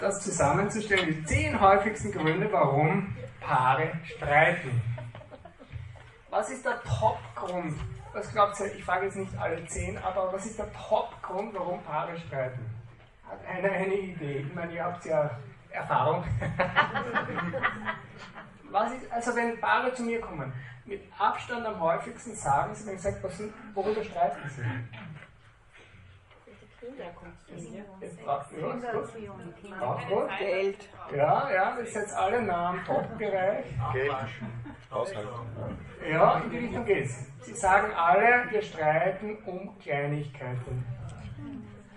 das 0.00 0.20
zusammenzustellen. 0.20 1.06
Die 1.08 1.24
zehn 1.24 1.60
häufigsten 1.60 2.12
Gründe, 2.12 2.46
warum 2.52 3.16
Paare 3.40 3.90
streiten. 4.04 4.91
Was 6.32 6.48
ist 6.48 6.64
der 6.64 6.82
Top-Grund? 6.82 7.78
Was 8.14 8.32
glaubt 8.32 8.58
ihr? 8.60 8.74
Ich 8.74 8.82
frage 8.82 9.04
jetzt 9.04 9.16
nicht 9.16 9.36
alle 9.38 9.62
zehn, 9.66 9.98
aber 9.98 10.32
was 10.32 10.46
ist 10.46 10.58
der 10.58 10.72
Top-Grund, 10.72 11.52
warum 11.52 11.82
Paare 11.82 12.18
streiten? 12.18 12.64
Hat 13.28 13.38
einer 13.46 13.70
eine 13.70 13.94
Idee? 13.94 14.38
Ich 14.38 14.54
meine, 14.54 14.72
ihr 14.72 14.82
habt 14.82 15.04
ja 15.04 15.30
Erfahrung. 15.68 16.24
was 18.70 18.92
ist, 18.92 19.12
also 19.12 19.36
wenn 19.36 19.60
Paare 19.60 19.92
zu 19.92 20.04
mir 20.04 20.22
kommen, 20.22 20.50
mit 20.86 21.02
Abstand 21.18 21.66
am 21.66 21.78
häufigsten 21.78 22.34
sagen 22.34 22.74
sie, 22.74 22.86
wenn 22.86 22.94
ich 22.94 23.02
sage, 23.02 23.18
worüber 23.74 24.02
streiten 24.02 24.48
sie? 24.48 24.62
Jetzt 28.00 28.24
braucht 28.24 28.52
ihr 28.52 28.62
was? 28.62 30.38
Geld. 30.38 30.88
Ja, 31.14 31.50
ja, 31.52 31.76
das 31.76 31.88
ist 31.88 31.94
jetzt 31.94 32.14
alle 32.14 32.42
nah 32.42 32.70
am 32.70 32.84
Top-Bereich. 32.84 33.66
Geld. 33.92 34.12
Haushalt. 34.90 35.28
Ja, 36.10 36.40
in 36.40 36.50
die 36.50 36.58
Richtung 36.58 36.84
geht's. 36.84 37.26
Sie 37.42 37.54
sagen 37.54 37.92
alle, 37.94 38.50
wir 38.50 38.62
streiten 38.62 39.38
um 39.46 39.78
Kleinigkeiten. 39.78 40.84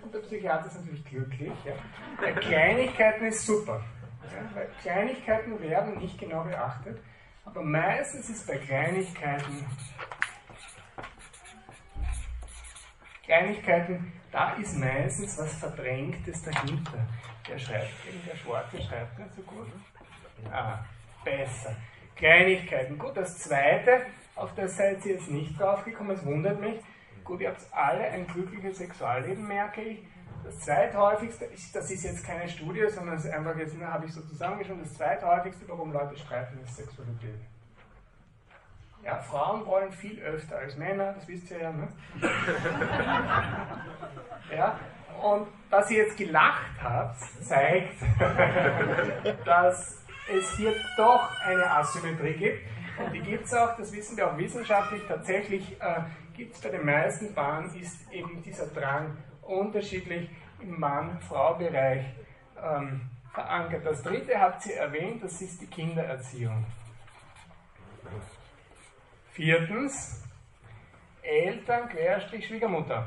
Und 0.02 0.14
der 0.14 0.20
Psychiater 0.20 0.66
ist 0.66 0.76
natürlich 0.76 1.04
glücklich. 1.04 1.52
Ja. 1.64 1.74
Bei 2.20 2.32
Kleinigkeiten 2.32 3.26
ist 3.26 3.44
super. 3.44 3.82
Ja, 4.22 4.54
weil 4.54 4.68
Kleinigkeiten 4.82 5.60
werden 5.60 5.98
nicht 5.98 6.18
genau 6.18 6.44
beachtet. 6.44 7.00
Aber 7.44 7.62
meistens 7.62 8.28
ist 8.28 8.46
bei 8.46 8.56
Kleinigkeiten 8.56 9.64
Kleinigkeiten, 13.26 14.12
da 14.36 14.52
ist 14.52 14.76
meistens 14.76 15.38
was 15.38 15.54
Verdrängtes 15.54 16.42
dahinter. 16.42 17.06
Der 17.48 17.58
schreibt, 17.58 17.90
der 18.30 18.36
Schwarze 18.36 18.82
schreibt 18.82 19.18
nicht 19.18 19.32
so 19.34 19.40
gut. 19.40 19.66
Ah, 20.52 20.80
besser. 21.24 21.74
Kleinigkeiten. 22.14 22.98
Gut, 22.98 23.16
das 23.16 23.38
zweite, 23.38 24.02
auf 24.34 24.54
das 24.54 24.76
seid 24.76 25.06
ihr 25.06 25.14
jetzt 25.14 25.30
nicht 25.30 25.58
draufgekommen, 25.58 26.14
es 26.14 26.22
wundert 26.26 26.60
mich. 26.60 26.78
Gut, 27.24 27.40
ihr 27.40 27.48
habt 27.48 27.62
alle 27.72 28.02
ein 28.02 28.26
glückliches 28.26 28.76
Sexualleben, 28.76 29.48
merke 29.48 29.80
ich. 29.80 30.06
Das 30.44 30.58
zweithäufigste, 30.60 31.48
das 31.72 31.90
ist 31.90 32.04
jetzt 32.04 32.22
keine 32.22 32.46
Studie, 32.46 32.86
sondern 32.90 33.16
es 33.16 33.24
ist 33.24 33.32
einfach 33.32 33.56
jetzt, 33.56 33.74
habe 33.80 34.04
ich 34.04 34.12
so 34.12 34.20
zusammengeschaut, 34.20 34.82
das 34.82 34.92
zweithäufigste, 34.92 35.66
warum 35.66 35.94
Leute 35.94 36.14
streiten, 36.14 36.60
ist 36.62 36.76
Sexualität. 36.76 37.40
Ja, 39.06 39.18
Frauen 39.18 39.64
wollen 39.64 39.92
viel 39.92 40.18
öfter 40.20 40.58
als 40.58 40.76
Männer, 40.76 41.12
das 41.12 41.28
wisst 41.28 41.48
ihr 41.52 41.60
ja, 41.60 41.70
ne? 41.70 41.86
ja, 44.56 44.80
und 45.22 45.46
dass 45.70 45.88
ihr 45.92 45.98
jetzt 45.98 46.16
gelacht 46.16 46.72
habt, 46.82 47.20
zeigt, 47.40 47.94
dass 49.44 50.04
es 50.28 50.56
hier 50.56 50.74
doch 50.96 51.30
eine 51.40 51.70
Asymmetrie 51.70 52.32
gibt. 52.32 52.68
Und 52.98 53.12
die 53.12 53.20
gibt 53.20 53.44
es 53.44 53.54
auch, 53.54 53.76
das 53.76 53.92
wissen 53.92 54.16
wir 54.16 54.28
auch 54.28 54.36
wissenschaftlich, 54.36 55.02
tatsächlich 55.06 55.80
äh, 55.80 56.00
gibt 56.34 56.56
es 56.56 56.60
bei 56.60 56.70
den 56.70 56.84
meisten 56.84 57.32
Paaren, 57.32 57.72
ist 57.76 58.10
eben 58.10 58.42
dieser 58.42 58.66
Drang 58.66 59.16
unterschiedlich 59.42 60.28
im 60.60 60.80
Mann-Frau-Bereich 60.80 62.04
ähm, 62.60 63.02
verankert. 63.32 63.86
Das 63.86 64.02
dritte 64.02 64.40
habt 64.40 64.66
ihr 64.66 64.78
erwähnt, 64.78 65.22
das 65.22 65.40
ist 65.40 65.60
die 65.60 65.68
Kindererziehung. 65.68 66.66
Viertens, 69.36 70.24
Eltern, 71.20 71.90
Querstrich, 71.90 72.46
Schwiegermutter. 72.46 73.06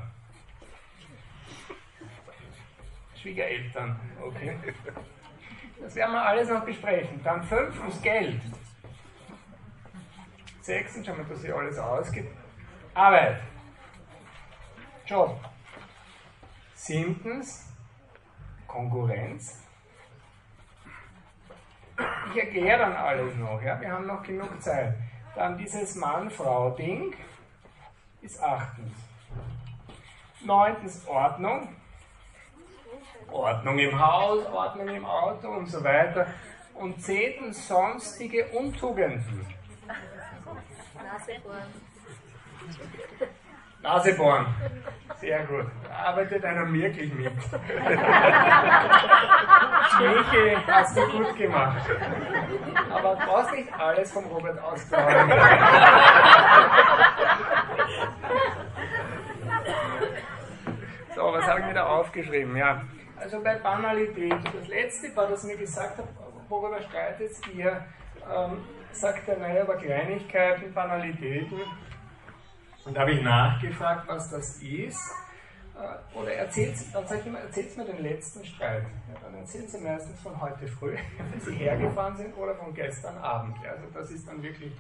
Schwiegereltern, 3.20 4.00
okay. 4.22 4.56
Das 5.82 5.96
werden 5.96 6.12
wir 6.12 6.22
alles 6.22 6.48
noch 6.48 6.64
besprechen. 6.64 7.20
Dann 7.24 7.42
fünftens, 7.42 8.00
Geld. 8.04 8.40
Sechstens, 10.62 11.08
schauen 11.08 11.18
wir, 11.18 11.26
dass 11.26 11.42
sich 11.42 11.52
alles 11.52 11.80
ausgibt. 11.80 12.38
Arbeit. 12.94 13.42
Job. 15.08 15.36
Siebtens, 16.76 17.74
Konkurrenz. 18.68 19.64
Ich 22.32 22.40
erkläre 22.40 22.78
dann 22.78 22.94
alles 22.94 23.36
noch, 23.36 23.60
ja? 23.64 23.82
wir 23.82 23.92
haben 23.92 24.06
noch 24.06 24.22
genug 24.22 24.62
Zeit. 24.62 24.94
Dann 25.40 25.58
dieses 25.58 25.96
Mann-Frau-Ding 25.96 27.16
ist 28.22 28.44
achtens. 28.44 28.92
Neuntens 30.42 31.08
Ordnung. 31.08 31.70
Ordnung 33.32 33.80
im 33.80 33.98
Haus, 33.98 34.46
Ordnung 34.48 34.90
im 34.90 35.06
Auto 35.06 35.48
und 35.48 35.68
so 35.68 35.82
weiter. 35.82 36.28
Und 36.74 37.02
zehntens 37.02 37.70
sonstige 37.70 38.48
Untugenden. 38.48 39.48
Nasebohren. 41.02 41.64
Nasebohren. 43.82 44.48
Sehr 45.20 45.44
gut. 45.44 45.66
Arbeitet 45.92 46.46
einer 46.46 46.72
wirklich 46.72 47.14
mit. 47.14 47.26
Michi, 50.00 50.58
hast 50.66 50.96
du 50.96 51.02
gut 51.12 51.38
gemacht. 51.38 51.82
Aber 52.90 53.16
du 53.16 53.26
brauchst 53.26 53.52
nicht 53.52 53.74
alles 53.74 54.14
vom 54.14 54.26
Robert 54.28 54.64
ausbauen. 54.64 55.32
so, 61.16 61.34
was 61.34 61.48
habe 61.48 61.60
ich 61.60 61.66
mir 61.66 61.74
da 61.74 61.86
aufgeschrieben? 61.88 62.56
Ja, 62.56 62.82
also 63.18 63.42
bei 63.44 63.56
Banalität. 63.56 64.34
Das 64.34 64.68
letzte 64.70 65.14
war, 65.18 65.28
das 65.28 65.44
mir 65.44 65.58
gesagt 65.58 65.98
hat, 65.98 66.06
worüber 66.48 66.82
streitet 66.82 67.32
ihr? 67.54 67.84
Ähm, 68.34 68.64
sagt 68.94 69.28
er, 69.28 69.38
naja, 69.38 69.64
über 69.64 69.76
Kleinigkeiten, 69.76 70.74
Banalitäten. 70.74 71.60
Und 72.86 72.96
da 72.96 73.02
habe 73.02 73.12
ich 73.12 73.22
nachgefragt, 73.22 74.08
was 74.08 74.30
das 74.30 74.62
ist. 74.62 75.12
Äh, 75.76 76.18
oder 76.18 76.34
erzählt, 76.34 76.76
dann 76.94 77.08
sage 77.08 77.22
ich 77.22 77.28
immer, 77.28 77.40
erzählt 77.40 77.78
mir 77.78 77.86
den 77.86 78.02
letzten 78.02 78.44
Streit. 78.46 78.84
Ja, 78.84 79.20
dann 79.22 79.36
erzählen 79.36 79.68
sie 79.68 79.80
meistens 79.80 80.20
von 80.22 80.40
heute 80.42 80.68
früh, 80.68 80.96
wenn 81.32 81.40
sie 81.40 81.54
hergefahren 81.54 82.18
sind, 82.18 82.36
oder 82.38 82.56
von 82.56 82.74
gestern 82.74 83.18
Abend. 83.18 83.58
Also 83.66 83.86
das 83.94 84.12
ist 84.12 84.28
dann 84.28 84.42
wirklich 84.42 84.74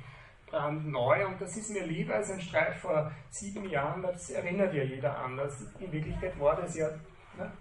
brandneu 0.50 1.28
und 1.28 1.40
das 1.40 1.56
ist 1.56 1.70
mir 1.70 1.86
lieber 1.86 2.16
als 2.16 2.32
ein 2.32 2.42
Streit 2.42 2.76
vor 2.78 3.12
sieben 3.30 3.70
Jahren, 3.70 4.02
das 4.02 4.30
erinnert 4.32 4.74
ja 4.74 4.84
jeder 4.84 5.18
anders. 5.18 5.64
In 5.80 5.92
Wirklichkeit 5.92 6.40
war 6.40 6.56
das 6.56 6.76
ja, 6.76 6.90
ne, 7.38 7.52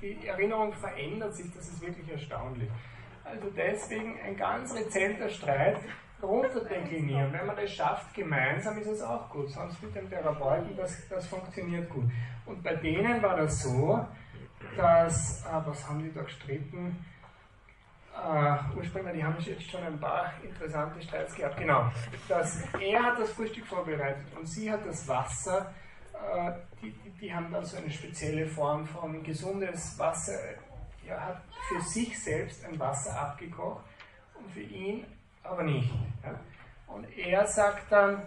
die, 0.00 0.14
die 0.14 0.26
Erinnerung 0.26 0.72
verändert 0.72 1.34
sich, 1.34 1.52
das 1.54 1.68
ist 1.68 1.80
wirklich 1.80 2.10
erstaunlich. 2.10 2.70
Also 3.24 3.50
deswegen 3.56 4.18
ein 4.24 4.36
ganz 4.36 4.74
rezenter 4.74 5.28
Streit 5.28 5.78
runterdeklinieren. 6.22 7.32
Wenn 7.32 7.46
man 7.46 7.56
das 7.56 7.70
schafft 7.70 8.14
gemeinsam, 8.14 8.78
ist 8.78 8.88
es 8.88 9.02
auch 9.02 9.28
gut. 9.30 9.50
Sonst 9.50 9.82
mit 9.82 9.94
dem 9.94 10.08
Therapeuten, 10.08 10.76
das, 10.76 11.08
das 11.08 11.26
funktioniert 11.26 11.88
gut. 11.90 12.04
Und 12.46 12.62
bei 12.62 12.74
denen 12.76 13.22
war 13.22 13.36
das 13.36 13.62
so, 13.62 14.04
dass, 14.76 15.44
äh, 15.44 15.66
was 15.66 15.88
haben 15.88 16.02
die 16.02 16.12
da 16.12 16.22
gestritten? 16.22 17.04
Uh, 18.18 18.78
ursprünglich, 18.78 19.16
die 19.16 19.24
haben 19.24 19.36
jetzt 19.40 19.70
schon 19.70 19.82
ein 19.82 20.00
paar 20.00 20.32
interessante 20.42 21.02
Streits 21.02 21.34
gehabt. 21.34 21.58
Genau, 21.58 21.90
dass 22.28 22.62
er 22.80 23.02
hat 23.02 23.18
das 23.18 23.30
Frühstück 23.32 23.66
vorbereitet 23.66 24.24
und 24.38 24.46
sie 24.46 24.70
hat 24.70 24.86
das 24.86 25.06
Wasser. 25.06 25.74
Uh, 26.14 26.50
die, 26.80 26.92
die, 26.92 27.10
die, 27.10 27.34
haben 27.34 27.52
da 27.52 27.62
so 27.62 27.76
eine 27.76 27.90
spezielle 27.90 28.46
Form 28.46 28.86
von 28.86 29.22
gesundes 29.22 29.98
Wasser. 29.98 30.32
Er 31.06 31.26
hat 31.26 31.42
für 31.68 31.80
sich 31.82 32.18
selbst 32.18 32.64
ein 32.64 32.80
Wasser 32.80 33.20
abgekocht 33.20 33.84
und 34.34 34.50
für 34.50 34.62
ihn 34.62 35.04
aber 35.48 35.62
nicht. 35.62 35.90
Ja. 36.22 36.38
Und 36.86 37.04
er 37.16 37.46
sagt 37.46 37.90
dann, 37.90 38.22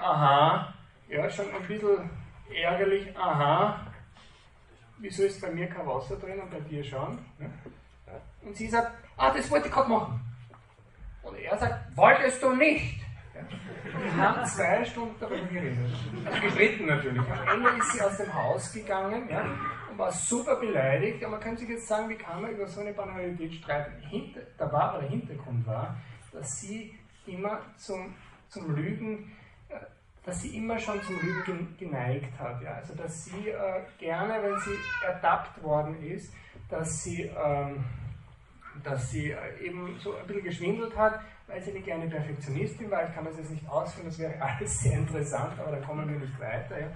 aha, 0.00 0.74
ja, 1.08 1.28
schon 1.30 1.46
ein 1.54 1.66
bisschen 1.66 2.10
ärgerlich, 2.54 3.16
aha, 3.16 3.86
wieso 4.98 5.24
ist 5.24 5.40
bei 5.40 5.50
mir 5.50 5.68
kein 5.68 5.86
Wasser 5.86 6.16
drin 6.16 6.40
und 6.40 6.50
bei 6.50 6.60
dir 6.60 6.84
schon? 6.84 7.18
Ja. 7.38 7.46
Und 8.42 8.56
sie 8.56 8.68
sagt, 8.68 8.92
ah, 9.16 9.32
das 9.32 9.50
wollte 9.50 9.68
ich 9.68 9.74
gerade 9.74 9.88
machen. 9.88 10.20
Und 11.22 11.36
er 11.36 11.56
sagt, 11.58 11.96
wolltest 11.96 12.42
du 12.42 12.54
nicht? 12.54 13.00
Ja. 13.34 13.42
Wir 13.98 14.16
haben 14.16 14.46
zwei 14.46 14.84
Stunden 14.84 15.14
darüber 15.20 15.46
geredet. 15.46 15.78
Also 16.24 16.40
gestritten 16.40 16.86
natürlich. 16.86 17.22
Am 17.22 17.48
Ende 17.48 17.78
ist 17.78 17.92
sie 17.92 18.02
aus 18.02 18.16
dem 18.16 18.32
Haus 18.32 18.72
gegangen 18.72 19.28
ja, 19.28 19.44
und 19.90 19.98
war 19.98 20.10
super 20.10 20.56
beleidigt. 20.56 21.20
Ja, 21.20 21.28
man 21.28 21.40
könnte 21.40 21.60
sich 21.60 21.70
jetzt 21.70 21.86
sagen, 21.86 22.08
wie 22.08 22.16
kann 22.16 22.42
man 22.42 22.52
über 22.52 22.66
so 22.66 22.80
eine 22.80 22.92
Banalität 22.92 23.54
streiten? 23.54 24.00
Hinter, 24.08 24.40
der 24.58 24.72
wahre 24.72 25.02
Hintergrund 25.02 25.66
war, 25.66 25.96
dass 26.32 26.60
sie 26.60 26.94
immer 27.26 27.60
zum, 27.76 28.14
zum 28.48 28.74
Lügen, 28.74 29.32
äh, 29.68 29.74
dass 30.24 30.42
sie 30.42 30.56
immer 30.56 30.78
schon 30.78 31.00
zum 31.02 31.18
Lügen 31.20 31.76
geneigt 31.78 32.38
hat. 32.38 32.62
Ja? 32.62 32.74
Also 32.74 32.94
dass 32.94 33.24
sie 33.24 33.48
äh, 33.48 33.82
gerne, 33.98 34.42
wenn 34.42 34.58
sie 34.60 34.78
ertappt 35.06 35.62
worden 35.62 36.02
ist, 36.02 36.32
dass 36.68 37.02
sie, 37.02 37.22
ähm, 37.22 37.84
dass 38.82 39.10
sie 39.10 39.30
äh, 39.30 39.66
eben 39.66 39.98
so 40.00 40.16
ein 40.16 40.26
bisschen 40.26 40.44
geschwindelt 40.44 40.96
hat, 40.96 41.20
weil 41.46 41.60
sie 41.60 41.70
eine 41.70 41.80
kleine 41.80 42.08
Perfektionistin 42.08 42.90
war. 42.90 43.08
Ich 43.08 43.14
kann 43.14 43.24
das 43.24 43.36
jetzt 43.36 43.50
nicht 43.50 43.68
ausführen, 43.68 44.06
das 44.06 44.18
wäre 44.18 44.40
alles 44.42 44.80
sehr 44.80 44.98
interessant, 44.98 45.58
aber 45.58 45.72
da 45.72 45.78
kommen 45.84 46.08
wir 46.08 46.18
nicht 46.18 46.40
weiter. 46.40 46.80
Ja? 46.80 46.90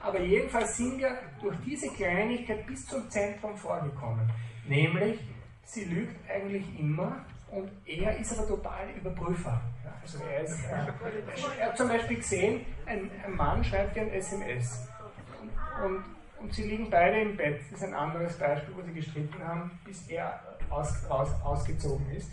Aber 0.00 0.20
jedenfalls 0.20 0.76
sind 0.76 0.98
wir 0.98 1.18
durch 1.42 1.56
diese 1.64 1.88
Kleinigkeit 1.90 2.66
bis 2.66 2.86
zum 2.86 3.08
Zentrum 3.10 3.56
vorgekommen. 3.56 4.30
Nämlich, 4.66 5.20
sie 5.64 5.84
lügt 5.84 6.16
eigentlich 6.28 6.64
immer 6.78 7.24
und 7.50 7.70
er 7.86 8.16
ist 8.16 8.38
aber 8.38 8.46
total 8.46 8.90
Überprüfer. 8.90 9.60
Ja, 9.84 9.92
also 10.00 10.18
er, 10.24 10.42
ist, 10.42 10.64
äh, 10.64 11.58
er 11.58 11.66
hat 11.66 11.76
zum 11.76 11.88
Beispiel 11.88 12.16
gesehen, 12.18 12.64
ein, 12.86 13.10
ein 13.24 13.34
Mann 13.34 13.64
schreibt 13.64 13.96
ihr 13.96 14.02
ein 14.02 14.10
SMS 14.10 14.88
und, 15.84 16.04
und, 16.40 16.54
sie 16.54 16.64
liegen 16.64 16.88
beide 16.90 17.20
im 17.20 17.36
Bett. 17.36 17.60
Das 17.70 17.80
ist 17.80 17.86
ein 17.86 17.94
anderes 17.94 18.38
Beispiel, 18.38 18.74
wo 18.76 18.82
sie 18.82 18.92
gestritten 18.92 19.42
haben, 19.46 19.78
bis 19.84 20.08
er 20.08 20.40
aus, 20.68 21.04
aus, 21.08 21.28
ausgezogen 21.44 22.08
ist. 22.10 22.30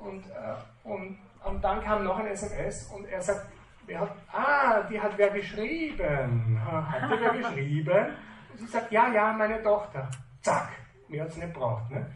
Und, 0.00 0.24
äh, 0.28 0.88
und, 0.88 1.18
und 1.44 1.64
dann 1.64 1.82
kam 1.82 2.04
noch 2.04 2.18
ein 2.18 2.26
SMS 2.28 2.86
und 2.94 3.06
er 3.06 3.20
sagt, 3.20 3.46
wer 3.86 4.00
hat, 4.00 4.16
ah, 4.32 4.82
die 4.82 5.00
hat 5.00 5.12
wer 5.16 5.30
geschrieben. 5.30 6.60
Hat 6.64 7.10
die 7.10 7.20
wer 7.20 7.32
geschrieben? 7.32 8.06
Und 8.52 8.58
sie 8.58 8.66
sagt, 8.66 8.92
ja, 8.92 9.12
ja, 9.12 9.32
meine 9.32 9.62
Tochter. 9.62 10.08
Zack, 10.42 10.70
mir 11.08 11.22
hat 11.22 11.32
sie 11.32 11.40
nicht 11.40 11.52
braucht. 11.52 11.90
Ne? 11.90 12.06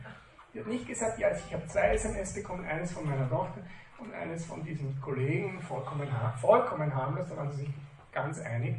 Sie 0.54 0.60
hat 0.60 0.68
nicht 0.68 0.86
gesagt, 0.86 1.18
ja, 1.18 1.30
ich 1.32 1.52
habe 1.52 1.66
zwei 1.66 1.94
SMS 1.94 2.32
bekommen, 2.32 2.64
eines 2.64 2.92
von 2.92 3.04
meiner 3.04 3.28
Tochter 3.28 3.60
und 3.98 4.14
eines 4.14 4.46
von 4.46 4.62
diesem 4.62 5.00
Kollegen, 5.00 5.60
vollkommen, 5.60 6.06
vollkommen 6.40 6.94
harmlos, 6.94 7.26
da 7.28 7.36
waren 7.36 7.50
sie 7.50 7.64
sich 7.64 7.74
ganz 8.12 8.40
einig. 8.40 8.76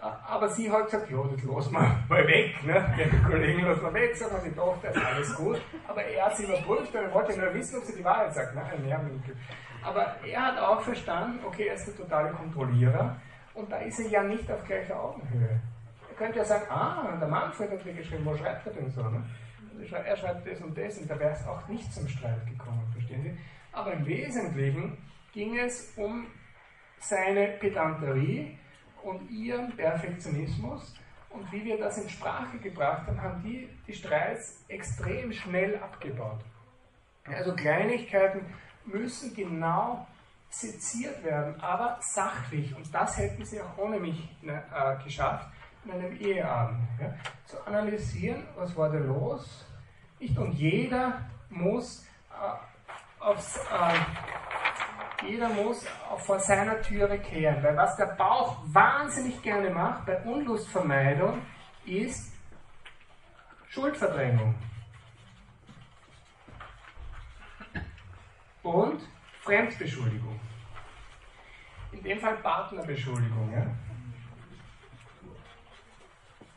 Aber 0.00 0.48
sie 0.48 0.70
hat 0.70 0.84
gesagt, 0.84 1.10
ja, 1.10 1.18
das 1.24 1.42
lassen 1.42 1.72
wir 1.72 2.04
mal 2.08 2.26
weg. 2.28 2.64
Ne? 2.64 2.94
Den 2.96 3.24
Kollegen 3.24 3.62
lassen 3.62 3.82
wir 3.82 3.94
weg, 3.94 4.16
sagen 4.16 4.36
wir, 4.36 4.48
die 4.48 4.56
Tochter 4.56 4.90
ist 4.90 5.04
alles 5.04 5.34
gut. 5.34 5.60
Aber 5.88 6.04
er 6.04 6.26
hat 6.26 6.36
sie 6.36 6.44
überprüft 6.44 6.94
und 6.94 7.12
wollte 7.12 7.36
nur 7.36 7.52
wissen, 7.52 7.78
ob 7.78 7.84
sie 7.84 7.96
die 7.96 8.04
Wahrheit 8.04 8.32
sagt. 8.32 8.54
Nachher 8.54 8.78
mehr. 8.78 9.00
Aber 9.82 10.14
er 10.24 10.40
hat 10.40 10.58
auch 10.58 10.82
verstanden, 10.82 11.44
okay, 11.44 11.66
er 11.66 11.74
ist 11.74 11.88
der 11.88 11.96
totale 11.96 12.30
Kontrollierer 12.30 13.16
und 13.54 13.72
da 13.72 13.78
ist 13.78 13.98
er 13.98 14.06
ja 14.06 14.22
nicht 14.22 14.48
auf 14.52 14.64
gleicher 14.64 15.00
Augenhöhe. 15.00 15.60
Er 16.08 16.16
könnte 16.16 16.38
ja 16.38 16.44
sagen, 16.44 16.70
ah, 16.70 17.16
der 17.20 17.26
Manfred 17.26 17.72
hat 17.72 17.84
mir 17.84 17.94
geschrieben, 17.94 18.24
wo 18.24 18.36
schreibt 18.36 18.64
er 18.68 18.72
denn 18.72 18.88
so? 18.88 19.02
Ne? 19.02 19.24
Er 19.90 20.16
schreibt 20.16 20.46
das 20.46 20.60
und 20.60 20.76
das 20.76 20.98
und 20.98 21.10
da 21.10 21.18
wäre 21.18 21.32
es 21.32 21.46
auch 21.46 21.66
nicht 21.68 21.92
zum 21.92 22.08
Streit 22.08 22.46
gekommen, 22.46 22.86
verstehen 22.92 23.22
Sie? 23.22 23.38
Aber 23.72 23.92
im 23.92 24.06
Wesentlichen 24.06 24.98
ging 25.32 25.58
es 25.58 25.92
um 25.96 26.26
seine 26.98 27.48
Pedanterie 27.58 28.58
und 29.02 29.30
ihren 29.30 29.74
Perfektionismus. 29.76 30.94
Und 31.30 31.50
wie 31.50 31.64
wir 31.64 31.78
das 31.78 31.98
in 31.98 32.08
Sprache 32.08 32.58
gebracht 32.58 33.06
haben, 33.06 33.20
haben 33.20 33.42
die 33.42 33.68
die 33.86 33.94
Streits 33.94 34.64
extrem 34.68 35.32
schnell 35.32 35.78
abgebaut. 35.78 36.40
Also 37.24 37.54
Kleinigkeiten 37.54 38.44
müssen 38.84 39.34
genau 39.34 40.06
seziert 40.50 41.24
werden, 41.24 41.58
aber 41.60 41.98
sachlich. 42.00 42.76
Und 42.76 42.94
das 42.94 43.16
hätten 43.16 43.44
sie 43.44 43.60
auch 43.60 43.78
ohne 43.78 43.98
mich 43.98 44.28
ne, 44.42 44.62
äh, 44.74 45.02
geschafft, 45.02 45.48
in 45.84 45.92
einem 45.92 46.16
Eheabend. 46.16 46.80
Ja, 47.00 47.14
zu 47.46 47.66
analysieren, 47.66 48.46
was 48.56 48.76
war 48.76 48.90
da 48.90 48.98
los. 48.98 49.66
Nicht? 50.22 50.38
Und 50.38 50.52
jeder 50.52 51.20
muss 51.50 52.06
äh, 52.30 53.20
aufs, 53.20 53.56
äh, 53.56 55.26
jeder 55.26 55.48
muss 55.48 55.84
vor 56.18 56.38
seiner 56.38 56.80
Türe 56.80 57.18
kehren. 57.18 57.60
Weil 57.62 57.76
was 57.76 57.96
der 57.96 58.06
Bauch 58.06 58.58
wahnsinnig 58.66 59.42
gerne 59.42 59.70
macht 59.70 60.06
bei 60.06 60.22
Unlustvermeidung, 60.22 61.42
ist 61.84 62.32
Schuldverdrängung. 63.68 64.54
Und 68.62 69.02
Fremdbeschuldigung. 69.40 70.38
In 71.90 72.02
dem 72.04 72.20
Fall 72.20 72.36
Partnerbeschuldigung. 72.36 73.52
Ja? 73.52 73.66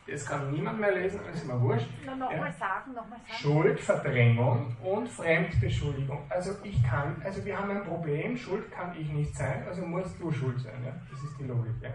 Das 0.07 0.23
kann 0.23 0.51
niemand 0.51 0.79
mehr 0.79 0.91
lesen, 0.91 1.19
das 1.25 1.37
ist 1.37 1.47
mir 1.47 1.59
wurscht. 1.59 1.87
Nochmal 2.05 2.53
sagen, 2.53 2.93
nochmal 2.93 3.19
sagen. 3.21 3.39
Schuldverdrängung 3.41 4.77
und 4.83 5.09
Fremdbeschuldigung. 5.09 6.19
Also 6.29 6.51
ich 6.63 6.83
kann, 6.83 7.19
also 7.23 7.43
wir 7.43 7.57
haben 7.57 7.71
ein 7.71 7.83
Problem, 7.83 8.37
Schuld 8.37 8.71
kann 8.71 8.95
ich 8.99 9.09
nicht 9.09 9.35
sein, 9.35 9.63
also 9.67 9.83
musst 9.83 10.19
du 10.19 10.31
schuld 10.31 10.59
sein. 10.59 10.83
Ja? 10.85 10.93
Das 11.09 11.23
ist 11.23 11.39
die 11.39 11.45
Logik. 11.45 11.73
Ja? 11.81 11.89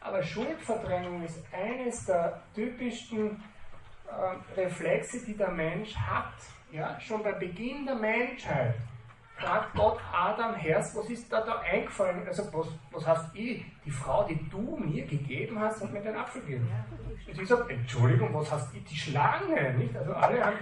Aber 0.00 0.22
Schuldverdrängung 0.22 1.24
ist 1.24 1.44
eines 1.52 2.04
der 2.06 2.40
typischsten 2.54 3.42
äh, 4.06 4.60
Reflexe, 4.60 5.24
die 5.26 5.36
der 5.36 5.50
Mensch 5.50 5.96
hat. 5.96 6.34
Ja? 6.70 7.00
Schon 7.00 7.24
bei 7.24 7.32
Beginn 7.32 7.84
der 7.84 7.96
Menschheit 7.96 8.76
fragt 9.42 9.74
Gott 9.74 9.98
Adam, 10.12 10.54
Herz, 10.54 10.94
was 10.94 11.08
ist 11.10 11.32
da 11.32 11.40
da 11.40 11.58
eingefallen? 11.60 12.26
Also, 12.26 12.44
was, 12.52 12.68
was 12.92 13.06
heißt 13.06 13.34
ich? 13.34 13.64
Die 13.84 13.90
Frau, 13.90 14.24
die 14.24 14.38
du 14.48 14.76
mir 14.76 15.04
gegeben 15.04 15.58
hast, 15.58 15.82
hat 15.82 15.92
mir 15.92 16.00
den 16.00 16.16
Apfel 16.16 16.42
gegeben. 16.42 16.68
Und 17.26 17.36
sie 17.36 17.44
sagt, 17.44 17.70
Entschuldigung, 17.70 18.32
was 18.32 18.50
heißt 18.50 18.68
ich? 18.74 18.84
Die 18.84 18.96
Schlange, 18.96 19.74
nicht? 19.74 19.96
Also, 19.96 20.12
alle 20.12 20.44
haben 20.44 20.56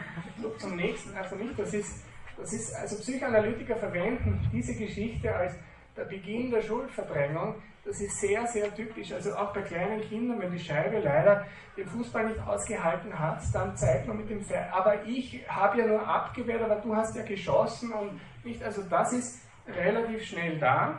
zum 0.59 0.77
nächsten, 0.77 1.17
also 1.17 1.37
nicht, 1.37 1.59
das 1.59 1.75
ist, 1.75 2.05
das 2.37 2.53
ist, 2.53 2.75
also 2.75 2.97
Psychoanalytiker 2.97 3.77
verwenden 3.77 4.41
diese 4.53 4.75
Geschichte 4.75 5.35
als 5.35 5.55
der 5.97 6.05
Beginn 6.05 6.51
der 6.51 6.63
Schuldverdrängung, 6.63 7.57
das 7.85 8.01
ist 8.01 8.21
sehr, 8.21 8.47
sehr 8.47 8.75
typisch. 8.75 9.13
Also 9.13 9.35
auch 9.35 9.53
bei 9.53 9.63
kleinen 9.63 10.01
Kindern, 10.03 10.41
wenn 10.41 10.53
die 10.53 10.59
Scheibe 10.59 11.01
leider 11.01 11.47
den 11.77 11.87
Fußball 11.87 12.27
nicht 12.27 12.41
ausgehalten 12.41 13.19
hat, 13.19 13.43
dann 13.53 13.77
zeigt 13.77 14.07
man 14.07 14.19
mit 14.19 14.31
dem 14.31 14.43
Pferd, 14.43 14.73
aber 14.73 15.05
ich 15.07 15.43
habe 15.49 15.79
ja 15.79 15.87
nur 15.87 16.07
abgewehrt, 16.07 16.63
aber 16.63 16.77
du 16.77 16.95
hast 16.95 17.17
ja 17.17 17.23
geschossen 17.23 17.93
und 17.93 18.21
nicht. 18.45 18.63
Also 18.63 18.83
das 18.83 19.13
ist 19.13 19.43
relativ 19.67 20.25
schnell 20.25 20.59
da. 20.59 20.99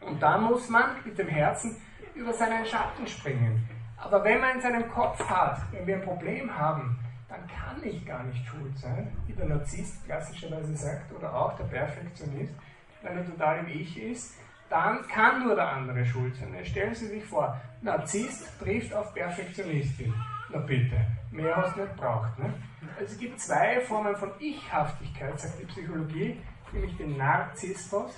Und 0.00 0.22
dann 0.22 0.44
muss 0.44 0.68
man 0.68 0.96
mit 1.04 1.18
dem 1.18 1.28
Herzen 1.28 1.76
über 2.14 2.32
seinen 2.32 2.64
Schatten 2.64 3.06
springen. 3.06 3.68
Aber 3.96 4.24
wenn 4.24 4.40
man 4.40 4.56
in 4.56 4.60
seinem 4.60 4.88
Kopf 4.88 5.22
hat, 5.28 5.60
wenn 5.72 5.86
wir 5.86 5.96
ein 5.96 6.02
Problem 6.02 6.56
haben, 6.56 6.98
dann 7.28 7.46
kann 7.46 7.82
ich 7.84 8.04
gar 8.04 8.22
nicht 8.24 8.44
schuld 8.46 8.76
sein, 8.78 9.12
wie 9.26 9.32
der 9.32 9.46
Narzisst 9.46 10.04
klassischerweise 10.04 10.74
sagt, 10.74 11.12
oder 11.12 11.32
auch 11.32 11.56
der 11.56 11.64
Perfektionist, 11.64 12.54
wenn 13.02 13.16
er 13.16 13.26
total 13.26 13.58
im 13.60 13.68
Ich 13.68 14.02
ist, 14.02 14.34
dann 14.68 15.06
kann 15.08 15.44
nur 15.44 15.54
der 15.54 15.68
andere 15.68 16.04
schuld 16.04 16.34
sein. 16.36 16.54
Stellen 16.64 16.94
Sie 16.94 17.06
sich 17.06 17.24
vor, 17.24 17.60
Narzisst 17.82 18.58
trifft 18.58 18.92
auf 18.94 19.14
Perfektionistin. 19.14 20.14
Na 20.50 20.58
bitte, 20.58 20.96
mehr 21.30 21.56
hast 21.56 21.76
du 21.76 21.82
nicht 21.82 21.96
braucht. 21.96 22.38
Ne? 22.38 22.52
Also 22.98 23.12
es 23.12 23.18
gibt 23.18 23.40
zwei 23.40 23.80
Formen 23.80 24.16
von 24.16 24.32
Ichhaftigkeit, 24.38 25.38
sagt 25.38 25.60
die 25.60 25.66
Psychologie, 25.66 26.40
nämlich 26.72 26.96
den 26.96 27.16
Narzissmus 27.16 28.12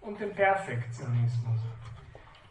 und 0.00 0.20
den 0.20 0.34
Perfektionismus. 0.34 1.60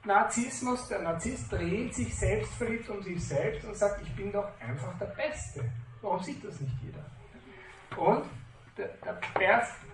Narzissmus, 0.05 0.87
der 0.89 0.99
Narzisst 0.99 1.51
dreht 1.51 1.93
sich 1.93 2.13
selbstverliebt 2.15 2.89
um 2.89 3.01
sich 3.01 3.23
selbst 3.25 3.65
und 3.65 3.75
sagt, 3.75 4.01
ich 4.01 4.13
bin 4.15 4.31
doch 4.31 4.49
einfach 4.59 4.97
der 4.99 5.05
Beste. 5.07 5.63
Warum 6.01 6.21
sieht 6.21 6.43
das 6.43 6.59
nicht 6.59 6.75
jeder? 6.81 7.05
Und 7.97 8.25
der, 8.77 8.89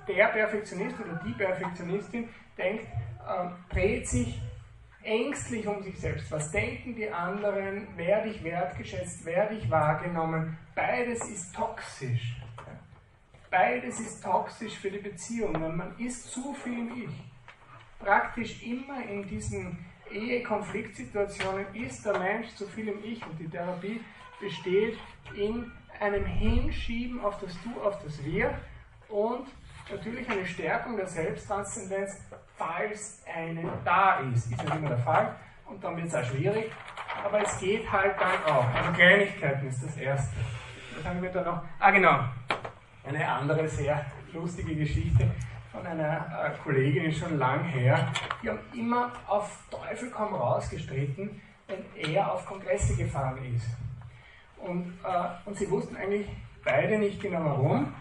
der, 0.08 0.28
Perfektionist 0.28 1.00
oder 1.00 1.22
die 1.24 1.34
Perfektionistin 1.34 2.30
denkt, 2.58 2.86
äh, 2.86 3.74
dreht 3.74 4.08
sich 4.08 4.42
ängstlich 5.04 5.68
um 5.68 5.82
sich 5.82 6.00
selbst. 6.00 6.32
Was 6.32 6.52
denken 6.52 6.96
die 6.96 7.10
anderen? 7.10 7.88
Werde 7.98 8.30
ich 8.30 8.44
wertgeschätzt? 8.44 9.26
Werde 9.26 9.56
ich 9.56 9.70
wahrgenommen? 9.70 10.58
Beides 10.76 11.28
ist 11.30 11.54
toxisch. 11.56 12.36
Beides 13.50 14.00
ist 14.00 14.24
toxisch 14.24 14.78
für 14.78 14.92
die 14.92 15.00
Beziehung, 15.00 15.60
weil 15.60 15.74
man 15.74 15.98
ist 15.98 16.32
zu 16.32 16.54
viel 16.54 16.80
im 16.80 17.04
Ich. 17.04 17.24
Praktisch 18.00 18.64
immer 18.64 19.04
in 19.04 19.28
diesen 19.28 19.86
Ehe-Konfliktsituationen 20.12 21.66
ist 21.74 22.06
der 22.06 22.18
Mensch 22.20 22.50
zu 22.56 22.68
viel 22.68 22.88
im 22.90 23.04
Ich 23.04 23.26
und 23.26 23.40
die 23.40 23.50
Therapie 23.50 24.02
besteht 24.40 24.98
in 25.36 25.72
einem 26.00 26.26
Hinschieben 26.26 27.20
auf 27.22 27.40
das 27.40 27.52
Du, 27.64 27.82
auf 27.82 28.02
das 28.04 28.24
Wir 28.24 28.58
und 29.10 29.48
natürlich 29.92 30.30
eine 30.30 30.46
Stärkung 30.46 30.96
der 30.96 31.08
Selbsttranszendenz, 31.08 32.22
falls 32.60 33.24
eine 33.34 33.64
da 33.84 34.20
ist. 34.20 34.52
Ist 34.52 34.64
nicht 34.64 34.76
immer 34.76 34.90
der 34.90 35.00
Fall 35.00 35.36
und 35.66 35.84
dann 35.84 35.96
wird 35.98 36.08
es 36.08 36.16
auch 36.16 36.24
schwierig, 36.24 36.72
aber 37.26 37.42
es 37.42 37.60
geht 37.60 37.90
halt 37.92 38.16
dann 38.20 38.54
auch. 38.54 38.66
Also 38.76 38.92
Kleinigkeiten 38.92 39.68
ist 39.68 39.84
das 39.84 39.98
Erste. 39.98 40.36
Was 40.96 41.06
haben 41.06 41.22
wir 41.22 41.32
da 41.32 41.44
noch? 41.44 41.64
Ah 41.80 41.92
genau, 41.92 42.20
eine 43.08 43.28
andere 43.28 43.68
sehr 43.68 44.06
lustige 44.34 44.76
Geschichte 44.76 45.32
von 45.72 45.86
einer 45.86 46.54
äh, 46.54 46.64
Kollegin 46.64 47.12
schon 47.12 47.38
lang 47.38 47.64
her. 47.64 48.12
Die 48.44 48.50
haben 48.50 48.60
immer 48.76 49.12
auf 49.28 49.64
Teufel 49.72 50.10
komm 50.12 50.34
raus 50.34 50.70
gestritten, 50.70 51.42
wenn 51.68 52.14
er 52.14 52.34
auf 52.34 52.46
Kongresse 52.46 52.96
gefahren 52.96 53.40
ist. 53.56 53.68
Und, 54.58 54.94
äh, 55.04 55.48
und 55.48 55.58
sie 55.58 55.70
wussten 55.70 55.96
eigentlich 55.96 56.28
beide 56.66 56.98
nicht 56.98 57.22
genau 57.22 57.46
warum. 57.46 57.94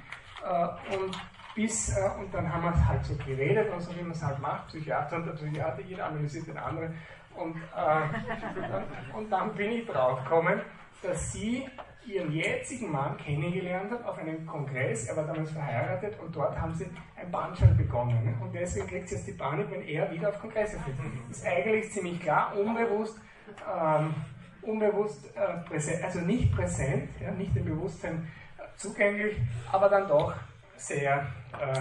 Äh, 0.44 0.96
und 0.96 1.16
bis, 1.58 1.88
äh, 1.88 2.08
und 2.20 2.32
dann 2.32 2.52
haben 2.52 2.62
wir 2.62 2.88
halt 2.88 3.04
so 3.04 3.16
geredet 3.16 3.68
und 3.72 3.80
so 3.80 3.90
wie 3.96 4.02
man 4.02 4.12
es 4.12 4.22
halt 4.22 4.38
macht, 4.38 4.68
Psychiater 4.68 5.16
und 5.16 5.26
der 5.26 5.32
Psychiater, 5.32 5.82
jeder 5.82 6.06
analysiert 6.06 6.46
den 6.46 6.56
anderen. 6.56 6.94
Und, 7.34 7.56
äh, 7.56 9.16
und 9.16 9.28
dann 9.28 9.52
bin 9.56 9.72
ich 9.72 9.86
drauf 9.86 10.22
gekommen, 10.22 10.60
dass 11.02 11.32
sie 11.32 11.68
ihren 12.06 12.32
jetzigen 12.32 12.92
Mann 12.92 13.16
kennengelernt 13.16 13.90
hat 13.90 14.04
auf 14.04 14.18
einem 14.18 14.46
Kongress. 14.46 15.08
Er 15.08 15.16
war 15.16 15.26
damals 15.26 15.50
verheiratet 15.50 16.16
und 16.20 16.34
dort 16.34 16.56
haben 16.56 16.72
sie 16.74 16.86
ein 17.16 17.30
Bandschall 17.32 17.74
begonnen. 17.74 18.38
Und 18.40 18.54
deswegen 18.54 18.86
kriegt 18.86 19.08
sie 19.08 19.16
jetzt 19.16 19.26
die 19.26 19.32
Panik, 19.32 19.68
wenn 19.70 19.82
er 19.82 20.08
wieder 20.12 20.28
auf 20.28 20.38
Kongresse 20.38 20.78
fährt. 20.78 20.96
Ist 21.28 21.44
eigentlich 21.44 21.90
ziemlich 21.90 22.20
klar, 22.20 22.56
unbewusst, 22.56 23.20
ähm, 23.68 24.14
unbewusst 24.62 25.26
äh, 25.36 25.58
präsent, 25.68 26.04
also 26.04 26.20
nicht 26.20 26.54
präsent, 26.54 27.10
ja, 27.20 27.32
nicht 27.32 27.54
im 27.56 27.64
Bewusstsein 27.64 28.28
äh, 28.58 28.62
zugänglich, 28.76 29.36
aber 29.72 29.88
dann 29.88 30.06
doch 30.06 30.34
sehr, 30.78 31.26
äh, 31.60 31.80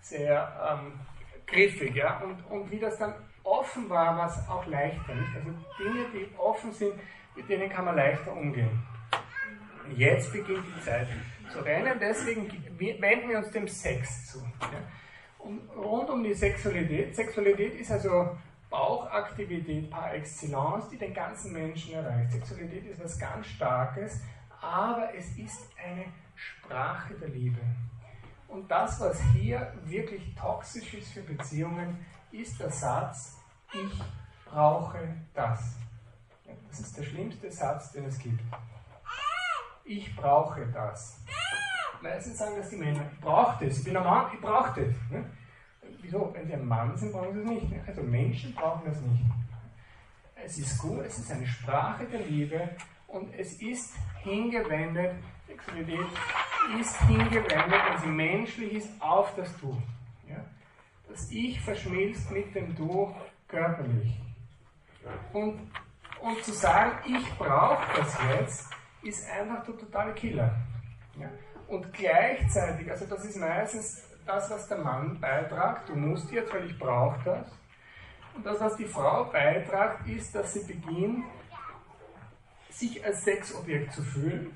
sehr 0.00 0.78
ähm, 0.80 0.92
griffig. 1.46 1.94
Ja? 1.94 2.18
Und, 2.18 2.42
und 2.50 2.70
wie 2.70 2.78
das 2.78 2.98
dann 2.98 3.14
offen 3.44 3.88
war, 3.88 4.16
war 4.16 4.26
es 4.28 4.48
auch 4.48 4.66
leichter. 4.66 5.14
Nicht? 5.14 5.36
Also 5.36 5.50
Dinge, 5.78 6.06
die 6.12 6.28
offen 6.36 6.72
sind, 6.72 6.94
mit 7.36 7.48
denen 7.48 7.68
kann 7.68 7.84
man 7.84 7.96
leichter 7.96 8.32
umgehen. 8.32 8.82
Jetzt 9.96 10.32
beginnt 10.32 10.64
die 10.76 10.84
Zeit 10.84 11.08
zu 11.50 11.60
rennen, 11.60 11.98
deswegen 11.98 12.50
wenden 12.78 13.28
wir 13.30 13.38
uns 13.38 13.50
dem 13.50 13.66
Sex 13.66 14.32
zu. 14.32 14.38
Ja? 14.60 14.80
Und 15.38 15.60
rund 15.70 16.10
um 16.10 16.22
die 16.22 16.34
Sexualität, 16.34 17.16
Sexualität 17.16 17.74
ist 17.74 17.90
also 17.90 18.36
Bauchaktivität 18.68 19.90
par 19.90 20.12
excellence, 20.14 20.90
die 20.90 20.98
den 20.98 21.14
ganzen 21.14 21.52
Menschen 21.52 21.94
erreicht. 21.94 22.32
Sexualität 22.32 22.84
ist 22.86 23.02
was 23.02 23.18
ganz 23.18 23.46
Starkes, 23.46 24.20
aber 24.60 25.14
es 25.14 25.38
ist 25.38 25.70
eine 25.82 26.04
Sprache 26.34 27.14
der 27.14 27.28
Liebe. 27.28 27.60
Und 28.48 28.70
das, 28.70 28.98
was 29.00 29.20
hier 29.34 29.72
wirklich 29.84 30.34
toxisch 30.34 30.94
ist 30.94 31.12
für 31.12 31.22
Beziehungen, 31.22 32.04
ist 32.32 32.58
der 32.58 32.70
Satz, 32.70 33.36
ich 33.72 34.02
brauche 34.46 34.98
das. 35.34 35.76
Das 36.68 36.80
ist 36.80 36.96
der 36.96 37.02
schlimmste 37.02 37.50
Satz, 37.50 37.92
den 37.92 38.06
es 38.06 38.18
gibt. 38.18 38.40
Ich 39.84 40.14
brauche 40.16 40.66
das. 40.66 41.20
Meistens 42.00 42.38
sagen 42.38 42.56
das 42.56 42.70
die 42.70 42.76
Männer, 42.76 43.10
ich 43.12 43.20
brauche 43.20 43.64
das, 43.64 43.78
ich 43.78 43.84
bin 43.84 43.96
ein 43.96 44.04
Mann, 44.04 44.30
ich 44.32 44.40
brauche 44.40 44.80
das. 44.80 44.94
Ne? 45.10 45.24
Wieso? 46.00 46.32
Wenn 46.32 46.46
sie 46.46 46.54
ein 46.54 46.66
Mann 46.66 46.96
sind, 46.96 47.12
brauchen 47.12 47.34
sie 47.34 47.40
es 47.40 47.46
nicht. 47.46 47.70
Ne? 47.70 47.84
Also 47.86 48.02
Menschen 48.02 48.54
brauchen 48.54 48.82
das 48.86 49.00
nicht. 49.00 49.24
Es 50.44 50.58
ist 50.58 50.78
gut, 50.78 51.00
es 51.04 51.18
ist 51.18 51.30
eine 51.32 51.46
Sprache 51.46 52.06
der 52.06 52.20
Liebe 52.20 52.70
und 53.08 53.34
es 53.34 53.60
ist 53.60 53.94
hingewendet, 54.22 55.16
Sexualität 55.58 56.06
ist 56.80 57.00
hingewendet, 57.02 57.80
sie 58.02 58.08
menschlich 58.08 58.72
ist, 58.74 59.02
auf 59.02 59.34
das 59.34 59.56
Du. 59.58 59.76
Ja? 60.28 60.44
Das 61.08 61.30
Ich 61.30 61.60
verschmilzt 61.60 62.30
mit 62.30 62.54
dem 62.54 62.74
Du 62.74 63.14
körperlich. 63.46 64.20
Und, 65.32 65.70
und 66.20 66.44
zu 66.44 66.52
sagen, 66.52 66.98
ich 67.06 67.38
brauche 67.38 67.82
das 67.96 68.18
jetzt, 68.38 68.70
ist 69.02 69.30
einfach 69.30 69.64
der 69.64 69.78
totale 69.78 70.12
Killer. 70.14 70.54
Ja? 71.18 71.30
Und 71.66 71.92
gleichzeitig, 71.92 72.90
also 72.90 73.06
das 73.06 73.24
ist 73.24 73.36
meistens 73.36 74.04
das, 74.26 74.50
was 74.50 74.68
der 74.68 74.78
Mann 74.78 75.18
beitragt, 75.20 75.88
du 75.88 75.94
musst 75.94 76.30
jetzt, 76.30 76.52
weil 76.52 76.66
ich 76.66 76.78
brauche 76.78 77.18
das. 77.24 77.50
Und 78.34 78.44
das, 78.44 78.60
was 78.60 78.76
die 78.76 78.84
Frau 78.84 79.24
beitragt, 79.24 80.06
ist, 80.06 80.34
dass 80.34 80.52
sie 80.52 80.64
beginnt, 80.64 81.24
sich 82.70 83.04
als 83.04 83.24
Sexobjekt 83.24 83.92
zu 83.92 84.02
fühlen, 84.02 84.54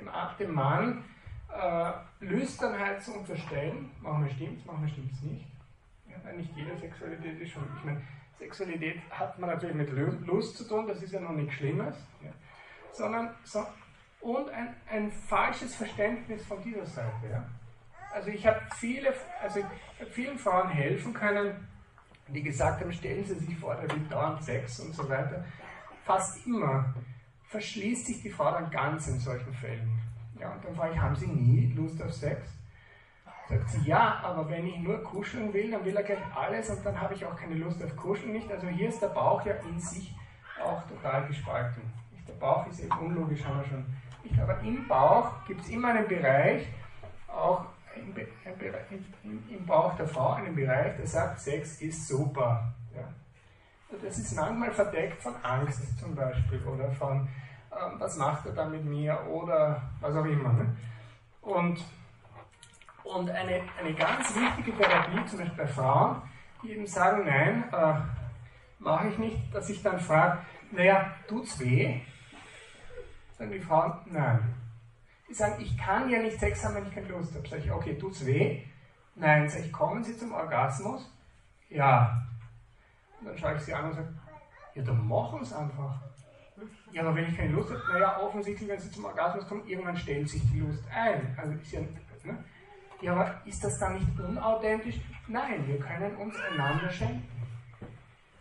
dem, 0.00 0.10
dem 0.38 0.54
Mann 0.54 1.04
äh, 1.52 1.92
Lüsternheit 2.20 3.02
zu 3.02 3.12
unterstellen. 3.14 3.90
Manchmal 4.00 4.30
stimmt 4.30 4.58
es, 4.58 4.66
manchmal 4.66 4.88
stimmt 4.88 5.12
es 5.12 5.22
nicht. 5.22 5.46
Ja, 6.08 6.32
nicht 6.32 6.56
jede 6.56 6.76
Sexualität 6.76 7.40
ist 7.40 7.52
schon. 7.52 7.64
Ich 7.78 7.84
meine, 7.84 8.02
Sexualität 8.38 9.00
hat 9.10 9.38
man 9.38 9.50
natürlich 9.50 9.76
mit 9.76 9.90
Lust 10.26 10.56
zu 10.56 10.66
tun, 10.66 10.86
das 10.86 11.02
ist 11.02 11.12
ja 11.12 11.20
noch 11.20 11.32
nichts 11.32 11.54
Schlimmes. 11.54 11.96
Ja. 12.22 12.30
Sondern, 12.92 13.34
so, 13.44 13.64
und 14.20 14.48
ein, 14.50 14.74
ein 14.90 15.10
falsches 15.10 15.74
Verständnis 15.74 16.44
von 16.46 16.62
dieser 16.62 16.86
Seite. 16.86 17.28
Ja. 17.30 17.44
Also 18.12 18.30
ich 18.30 18.46
habe 18.46 18.60
viele, 18.76 19.14
also 19.40 19.60
hab 19.62 20.08
vielen 20.08 20.38
Frauen 20.38 20.68
helfen 20.68 21.12
können, 21.12 21.68
die 22.28 22.42
gesagt 22.42 22.80
haben, 22.80 22.92
stellen 22.92 23.24
Sie 23.24 23.34
sich 23.34 23.56
vor, 23.58 23.74
da 23.76 23.86
gibt 23.86 24.12
dauernd 24.12 24.42
Sex 24.42 24.80
und 24.80 24.94
so 24.94 25.08
weiter. 25.08 25.44
Fast 26.04 26.46
immer 26.46 26.94
verschließt 27.50 28.06
sich 28.06 28.22
die 28.22 28.30
Frau 28.30 28.50
dann 28.52 28.70
ganz 28.70 29.08
in 29.08 29.18
solchen 29.18 29.52
Fällen. 29.52 29.90
Ja, 30.38 30.52
und 30.52 30.64
dann 30.64 30.74
frage 30.74 30.94
ich, 30.94 31.00
haben 31.00 31.16
Sie 31.16 31.26
nie 31.26 31.72
Lust 31.74 32.02
auf 32.02 32.12
Sex? 32.12 32.48
Sagt 33.48 33.68
sie, 33.70 33.82
ja, 33.82 34.20
aber 34.22 34.48
wenn 34.48 34.64
ich 34.64 34.78
nur 34.78 35.02
kuscheln 35.02 35.52
will, 35.52 35.72
dann 35.72 35.84
will 35.84 35.96
er 35.96 36.04
gleich 36.04 36.20
alles 36.36 36.70
und 36.70 36.86
dann 36.86 36.98
habe 37.00 37.14
ich 37.14 37.26
auch 37.26 37.34
keine 37.34 37.56
Lust 37.56 37.82
auf 37.82 37.96
Kuscheln 37.96 38.32
nicht. 38.32 38.50
Also 38.50 38.68
hier 38.68 38.88
ist 38.88 39.02
der 39.02 39.08
Bauch 39.08 39.44
ja 39.44 39.54
in 39.68 39.80
sich 39.80 40.14
auch 40.64 40.80
total 40.86 41.26
gespalten. 41.26 41.82
Der 42.28 42.34
Bauch 42.34 42.64
ist 42.68 42.78
eben 42.78 42.96
unlogisch, 42.98 43.44
haben 43.44 43.58
wir 43.58 43.64
schon. 43.64 43.84
Aber 44.40 44.60
im 44.60 44.86
Bauch 44.86 45.44
gibt 45.48 45.62
es 45.62 45.68
immer 45.68 45.88
einen 45.88 46.06
Bereich, 46.06 46.68
auch 47.26 47.64
im, 47.96 48.14
im, 49.24 49.42
im, 49.50 49.66
Bauch 49.66 49.94
der 49.96 50.06
Frau, 50.06 50.34
einen 50.34 50.54
Bereich, 50.54 50.96
der 50.96 51.06
sagt, 51.08 51.40
Sex 51.40 51.80
ist 51.80 52.06
super. 52.06 52.72
Ja. 52.94 53.02
Das 54.02 54.18
ist 54.18 54.36
manchmal 54.36 54.70
verdeckt 54.70 55.22
von 55.22 55.34
Angst 55.42 55.98
zum 55.98 56.14
Beispiel 56.14 56.62
oder 56.64 56.90
von, 56.92 57.28
ähm, 57.72 57.94
was 57.98 58.16
macht 58.16 58.46
er 58.46 58.52
da 58.52 58.64
mit 58.66 58.84
mir 58.84 59.18
oder 59.28 59.82
was 60.00 60.14
auch 60.14 60.24
immer. 60.24 60.52
Ne? 60.52 60.76
Und 61.42 61.84
und 63.02 63.30
eine, 63.30 63.62
eine 63.78 63.94
ganz 63.94 64.34
wichtige 64.34 64.76
Therapie, 64.76 65.24
zum 65.26 65.38
Beispiel 65.38 65.56
bei 65.56 65.66
Frauen, 65.66 66.22
die 66.62 66.72
eben 66.72 66.86
sagen, 66.86 67.24
nein, 67.24 67.64
äh, 67.72 67.94
mache 68.78 69.08
ich 69.08 69.18
nicht, 69.18 69.54
dass 69.54 69.68
ich 69.68 69.82
dann 69.82 69.98
frage, 69.98 70.38
naja, 70.70 71.14
tut's 71.26 71.58
weh? 71.58 72.00
Sagen 73.36 73.50
die 73.50 73.60
Frauen, 73.60 73.94
nein. 74.06 74.54
Die 75.28 75.34
sagen, 75.34 75.60
ich 75.60 75.76
kann 75.78 76.10
ja 76.10 76.20
nicht 76.20 76.38
Sex 76.38 76.64
haben, 76.64 76.74
wenn 76.74 76.86
ich 76.86 76.94
keine 76.94 77.08
Lust 77.08 77.34
habe. 77.34 77.48
Sag 77.48 77.60
ich, 77.60 77.70
okay, 77.72 77.96
tut's 77.96 78.24
weh? 78.26 78.62
Nein. 79.14 79.48
Sag 79.48 79.64
ich, 79.64 79.72
kommen 79.72 80.04
Sie 80.04 80.16
zum 80.16 80.32
Orgasmus? 80.32 81.10
Ja. 81.68 82.26
Und 83.20 83.26
dann 83.26 83.38
schaue 83.38 83.56
ich 83.56 83.62
sie 83.62 83.74
an 83.74 83.86
und 83.86 83.94
sage, 83.94 84.08
ja, 84.74 84.82
dann 84.82 85.08
machen 85.08 85.44
Sie 85.44 85.56
einfach. 85.56 86.00
Ja, 86.92 87.02
aber 87.02 87.14
wenn 87.14 87.28
ich 87.28 87.36
keine 87.36 87.52
Lust 87.52 87.70
habe, 87.70 87.82
naja, 87.92 88.20
offensichtlich, 88.20 88.68
wenn 88.68 88.78
Sie 88.78 88.90
zum 88.90 89.04
Orgasmus 89.04 89.46
kommen, 89.46 89.66
irgendwann 89.66 89.96
stellt 89.96 90.28
sich 90.28 90.42
die 90.50 90.60
Lust 90.60 90.84
ein. 90.94 91.34
Also 91.36 91.54
ist 91.54 91.72
ja, 91.72 91.80
ne? 92.24 92.44
Ja, 93.00 93.12
aber 93.12 93.40
ist 93.46 93.64
das 93.64 93.78
dann 93.78 93.94
nicht 93.94 94.20
unauthentisch? 94.20 95.00
Nein, 95.26 95.66
wir 95.66 95.78
können 95.78 96.14
uns 96.16 96.34
einander 96.52 96.90
schenken. 96.90 97.26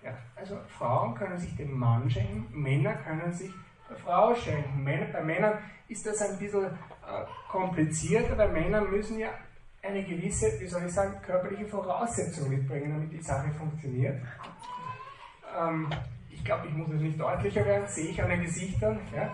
Ja, 0.04 0.18
also 0.36 0.58
Frauen 0.78 1.16
können 1.16 1.38
sich 1.38 1.56
dem 1.56 1.78
Mann 1.78 2.10
schenken, 2.10 2.48
Männer 2.52 2.96
können 2.96 3.32
sich 3.32 3.52
der 3.90 3.98
Frau 3.98 4.36
schenken. 4.36 4.84
Bei 4.86 5.22
Männern 5.22 5.58
ist 5.88 6.06
das 6.06 6.22
ein 6.22 6.38
bisschen 6.38 6.66
äh, 6.66 7.26
komplizierter, 7.50 8.38
weil 8.38 8.52
Männer 8.52 8.82
müssen 8.82 9.20
ja 9.20 9.30
eine 9.82 10.04
gewisse, 10.04 10.60
wie 10.60 10.68
soll 10.68 10.84
ich 10.86 10.94
sagen, 10.94 11.22
körperliche 11.22 11.66
Voraussetzung 11.66 12.50
mitbringen, 12.50 12.92
damit 12.92 13.12
die 13.14 13.22
Sache 13.22 13.50
funktioniert. 13.52 14.22
Ähm, 15.58 15.89
ich 16.30 16.43
glaube, 16.43 16.68
ich 16.68 16.74
muss 16.74 16.89
es 16.89 17.02
nicht 17.02 17.20
deutlicher 17.20 17.66
werden, 17.66 17.88
sehe 17.88 18.10
ich 18.10 18.22
an 18.22 18.30
den 18.30 18.41
Gesichtern. 18.41 19.00
Ja? 19.16 19.32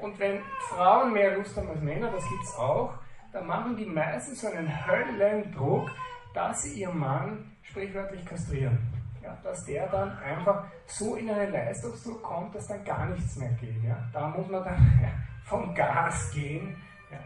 Und 0.00 0.18
wenn 0.18 0.40
Frauen 0.68 1.12
mehr 1.12 1.36
Lust 1.36 1.56
haben 1.56 1.68
als 1.68 1.80
Männer, 1.80 2.10
das 2.10 2.28
gibt 2.28 2.42
es 2.42 2.54
auch, 2.56 2.94
da 3.32 3.42
machen 3.42 3.76
die 3.76 3.86
meistens 3.86 4.40
so 4.40 4.48
einen 4.48 4.86
Höllendruck, 4.86 5.90
dass 6.34 6.62
sie 6.62 6.80
ihren 6.80 6.98
Mann 6.98 7.52
sprichwörtlich 7.62 8.24
kastrieren. 8.24 8.78
Ja, 9.22 9.36
dass 9.42 9.64
der 9.64 9.88
dann 9.88 10.16
einfach 10.18 10.64
so 10.86 11.16
in 11.16 11.28
einen 11.28 11.52
Leistungsdruck 11.52 12.22
kommt, 12.22 12.54
dass 12.54 12.68
dann 12.68 12.84
gar 12.84 13.06
nichts 13.06 13.36
mehr 13.36 13.50
geht. 13.60 13.82
Ja. 13.82 13.96
Da 14.12 14.28
muss 14.28 14.48
man 14.48 14.64
dann 14.64 15.12
vom 15.44 15.74
Gas 15.74 16.30
gehen. 16.32 16.76
Ja. 17.10 17.18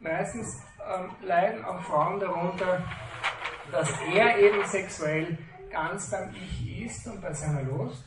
Meistens 0.00 0.62
ähm, 0.80 1.10
leiden 1.20 1.64
auch 1.64 1.80
Frauen 1.82 2.18
darunter, 2.18 2.82
dass 3.70 3.92
er 4.14 4.38
eben 4.38 4.64
sexuell 4.64 5.38
ganz 5.72 6.10
beim 6.10 6.30
Ich 6.34 6.84
ist 6.84 7.06
und 7.06 7.20
bei 7.20 7.32
seiner 7.32 7.62
Lust 7.62 8.04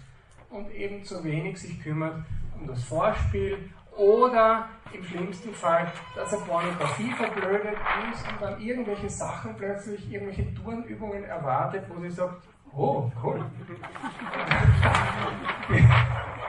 und 0.49 0.72
eben 0.72 1.03
zu 1.03 1.24
wenig 1.24 1.59
sich 1.59 1.82
kümmert 1.82 2.24
um 2.59 2.68
das 2.68 2.84
Vorspiel 2.84 3.70
oder 3.97 4.70
im 4.93 5.03
schlimmsten 5.03 5.53
Fall, 5.53 5.91
dass 6.16 6.32
er 6.32 6.39
Pornografie 6.39 7.11
verblödet 7.11 7.78
ist 8.11 8.32
und 8.32 8.41
dann 8.41 8.61
irgendwelche 8.61 9.09
Sachen 9.09 9.55
plötzlich, 9.55 10.11
irgendwelche 10.11 10.53
Turnübungen 10.53 11.24
erwartet, 11.26 11.86
wo 11.89 11.99
sie 12.01 12.09
sagt, 12.09 12.43
oh, 12.74 13.11
cool. 13.24 13.43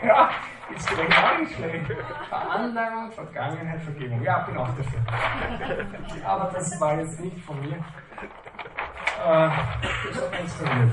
ja, 0.04 0.30
ist 0.74 0.88
vielleicht 0.88 1.24
auch 1.24 1.38
nicht 1.38 1.54
schlecht. 1.54 1.86
Veranlagung, 2.28 3.12
Vergangenheit, 3.12 3.80
Vergebung. 3.82 4.22
Ja, 4.22 4.38
bin 4.40 4.56
auch 4.56 4.68
dafür. 4.68 5.00
Aber 6.24 6.50
das 6.52 6.80
war 6.80 6.98
jetzt 6.98 7.20
nicht 7.20 7.38
von 7.44 7.60
mir. 7.60 7.84
Äh, 9.26 9.50
das 10.06 10.22
hat 10.22 10.40
inspiriert. 10.40 10.92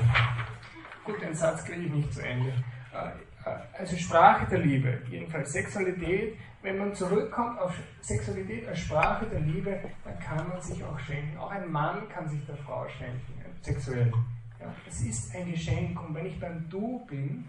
Gut, 1.03 1.21
den 1.21 1.35
Satz 1.35 1.63
kriege 1.65 1.81
ich 1.81 1.91
nicht 1.91 2.13
zu 2.13 2.21
Ende. 2.21 2.49
Äh, 2.91 3.51
also 3.77 3.95
Sprache 3.95 4.47
der 4.47 4.59
Liebe, 4.59 5.01
jedenfalls 5.07 5.51
Sexualität. 5.51 6.35
Wenn 6.63 6.79
man 6.79 6.95
zurückkommt 6.95 7.59
auf 7.59 7.75
Sexualität 8.01 8.67
als 8.67 8.79
Sprache 8.79 9.27
der 9.27 9.41
Liebe, 9.41 9.79
dann 10.03 10.17
kann 10.19 10.47
man 10.47 10.59
sich 10.61 10.83
auch 10.83 10.97
schenken. 10.99 11.37
Auch 11.37 11.51
ein 11.51 11.71
Mann 11.71 12.09
kann 12.09 12.27
sich 12.27 12.43
der 12.47 12.57
Frau 12.57 12.87
schenken, 12.87 13.33
sexuell. 13.61 14.11
Ja, 14.59 14.73
es 14.87 15.01
ist 15.01 15.35
ein 15.35 15.51
Geschenk 15.51 16.01
und 16.01 16.15
wenn 16.15 16.25
ich 16.25 16.39
beim 16.39 16.67
Du 16.69 17.05
bin, 17.05 17.47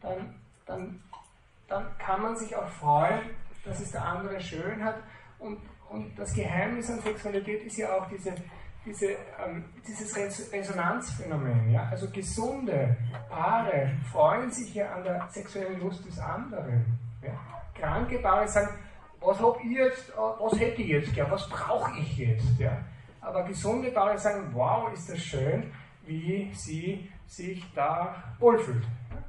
dann, 0.00 0.34
dann, 0.64 1.00
dann 1.68 1.98
kann 1.98 2.22
man 2.22 2.36
sich 2.36 2.56
auch 2.56 2.68
freuen, 2.68 3.20
dass 3.66 3.80
es 3.80 3.90
der 3.90 4.06
andere 4.06 4.40
schön 4.40 4.82
hat. 4.82 4.96
Und, 5.38 5.58
und 5.90 6.18
das 6.18 6.32
Geheimnis 6.32 6.88
an 6.88 7.00
Sexualität 7.00 7.64
ist 7.64 7.76
ja 7.76 7.92
auch 7.98 8.08
diese 8.08 8.34
diese, 8.84 9.06
ähm, 9.44 9.64
dieses 9.86 10.16
Resonanzphänomen. 10.52 11.70
Ja? 11.70 11.88
Also 11.90 12.10
gesunde 12.10 12.96
Paare 13.28 13.92
freuen 14.12 14.50
sich 14.50 14.74
ja 14.74 14.92
an 14.92 15.04
der 15.04 15.26
sexuellen 15.30 15.80
Lust 15.80 16.06
des 16.06 16.18
anderen. 16.18 16.84
Ja? 17.22 17.32
Kranke 17.74 18.18
Paare 18.18 18.46
sagen, 18.46 18.68
was 19.20 19.40
hab 19.40 19.58
ich 19.64 19.70
jetzt, 19.70 20.10
äh, 20.10 20.16
was 20.16 20.58
hätte 20.58 20.82
ich 20.82 20.88
jetzt 20.88 21.14
gern, 21.14 21.30
was 21.30 21.48
brauche 21.48 21.98
ich 21.98 22.16
jetzt? 22.18 22.58
Ja? 22.58 22.78
Aber 23.20 23.44
gesunde 23.44 23.90
Paare 23.90 24.18
sagen, 24.18 24.50
wow, 24.52 24.92
ist 24.92 25.10
das 25.10 25.18
schön, 25.18 25.72
wie 26.06 26.52
sie 26.54 27.10
sich 27.26 27.64
da 27.74 28.14
wohlfühlt. 28.38 28.84
Ja? 28.84 29.22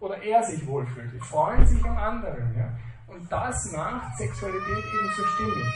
Oder 0.00 0.22
er 0.22 0.42
sich 0.42 0.66
wohlfühlt. 0.66 1.12
Die 1.12 1.20
freuen 1.20 1.64
sich 1.64 1.82
am 1.84 1.96
anderen. 1.96 2.56
Ja? 2.56 2.68
Und 3.06 3.30
das 3.30 3.72
macht 3.72 4.16
Sexualität 4.18 4.84
eben 4.84 5.10
so 5.16 5.22
stimmig. 5.24 5.72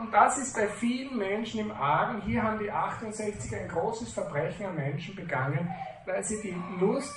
Und 0.00 0.10
das 0.12 0.38
ist 0.38 0.56
bei 0.56 0.66
vielen 0.66 1.18
Menschen 1.18 1.60
im 1.60 1.70
Argen. 1.72 2.22
Hier 2.22 2.42
haben 2.42 2.58
die 2.58 2.72
68er 2.72 3.60
ein 3.60 3.68
großes 3.68 4.14
Verbrechen 4.14 4.64
an 4.64 4.74
Menschen 4.74 5.14
begangen, 5.14 5.68
weil 6.06 6.24
sie 6.24 6.40
die 6.40 6.56
Lust 6.80 7.14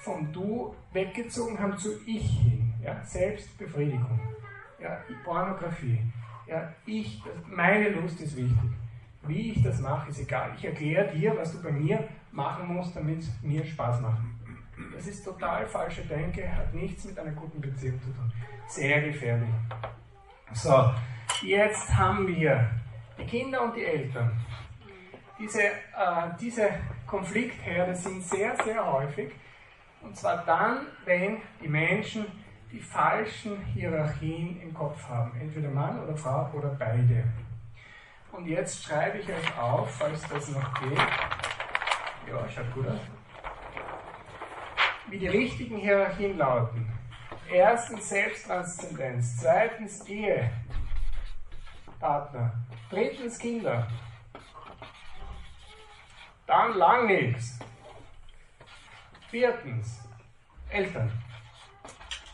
vom 0.00 0.32
Du 0.32 0.74
weggezogen 0.92 1.58
haben 1.60 1.78
zu 1.78 1.90
Ich 2.06 2.28
hin. 2.40 2.74
Ja? 2.82 3.00
Selbstbefriedigung. 3.04 4.18
Ja? 4.80 4.98
Pornografie. 5.22 6.02
Ja? 6.48 6.72
Ich, 6.86 7.22
meine 7.46 7.90
Lust 7.90 8.20
ist 8.20 8.36
wichtig. 8.36 8.70
Wie 9.22 9.52
ich 9.52 9.62
das 9.62 9.78
mache, 9.78 10.10
ist 10.10 10.18
egal. 10.18 10.52
Ich 10.58 10.64
erkläre 10.64 11.12
dir, 11.12 11.36
was 11.36 11.52
du 11.52 11.62
bei 11.62 11.70
mir 11.70 12.08
machen 12.32 12.66
musst, 12.66 12.96
damit 12.96 13.20
es 13.20 13.30
mir 13.42 13.64
Spaß 13.64 14.00
macht. 14.00 14.18
Das 14.92 15.06
ist 15.06 15.24
total 15.24 15.66
falsche 15.66 16.02
Denke, 16.02 16.50
hat 16.50 16.74
nichts 16.74 17.04
mit 17.04 17.16
einer 17.16 17.30
guten 17.30 17.60
Beziehung 17.60 18.00
zu 18.02 18.10
tun. 18.10 18.32
Sehr 18.66 19.02
gefährlich. 19.02 19.48
So, 20.52 20.90
jetzt 21.42 21.94
haben 21.94 22.26
wir 22.26 22.70
die 23.18 23.24
Kinder 23.24 23.62
und 23.62 23.76
die 23.76 23.84
Eltern. 23.84 24.32
Diese, 25.38 25.62
äh, 25.62 25.70
diese 26.40 26.70
Konfliktherde 27.06 27.94
sind 27.94 28.22
sehr, 28.22 28.56
sehr 28.64 28.84
häufig. 28.84 29.32
Und 30.00 30.16
zwar 30.16 30.44
dann, 30.44 30.86
wenn 31.04 31.38
die 31.62 31.68
Menschen 31.68 32.26
die 32.70 32.80
falschen 32.80 33.64
Hierarchien 33.66 34.60
im 34.60 34.74
Kopf 34.74 35.08
haben. 35.08 35.32
Entweder 35.40 35.70
Mann 35.70 36.02
oder 36.02 36.16
Frau 36.16 36.50
oder 36.52 36.70
beide. 36.70 37.24
Und 38.32 38.46
jetzt 38.46 38.82
schreibe 38.82 39.18
ich 39.18 39.28
euch 39.28 39.58
auf, 39.58 39.88
falls 39.94 40.20
das 40.28 40.48
noch 40.48 40.80
geht. 40.80 40.98
Ja, 40.98 42.48
schaut 42.48 42.74
gut 42.74 42.88
aus. 42.88 43.00
Wie 45.08 45.18
die 45.18 45.28
richtigen 45.28 45.76
Hierarchien 45.76 46.36
lauten. 46.36 46.90
Erstens 47.52 48.08
Selbsttranszendenz, 48.08 49.36
zweitens 49.40 50.04
Ehe, 50.08 50.50
Partner, 52.04 52.52
drittens 52.90 53.38
Kinder, 53.38 53.88
dann 56.46 56.74
lang 56.76 57.06
nichts, 57.06 57.58
viertens 59.30 60.06
Eltern, 60.68 61.10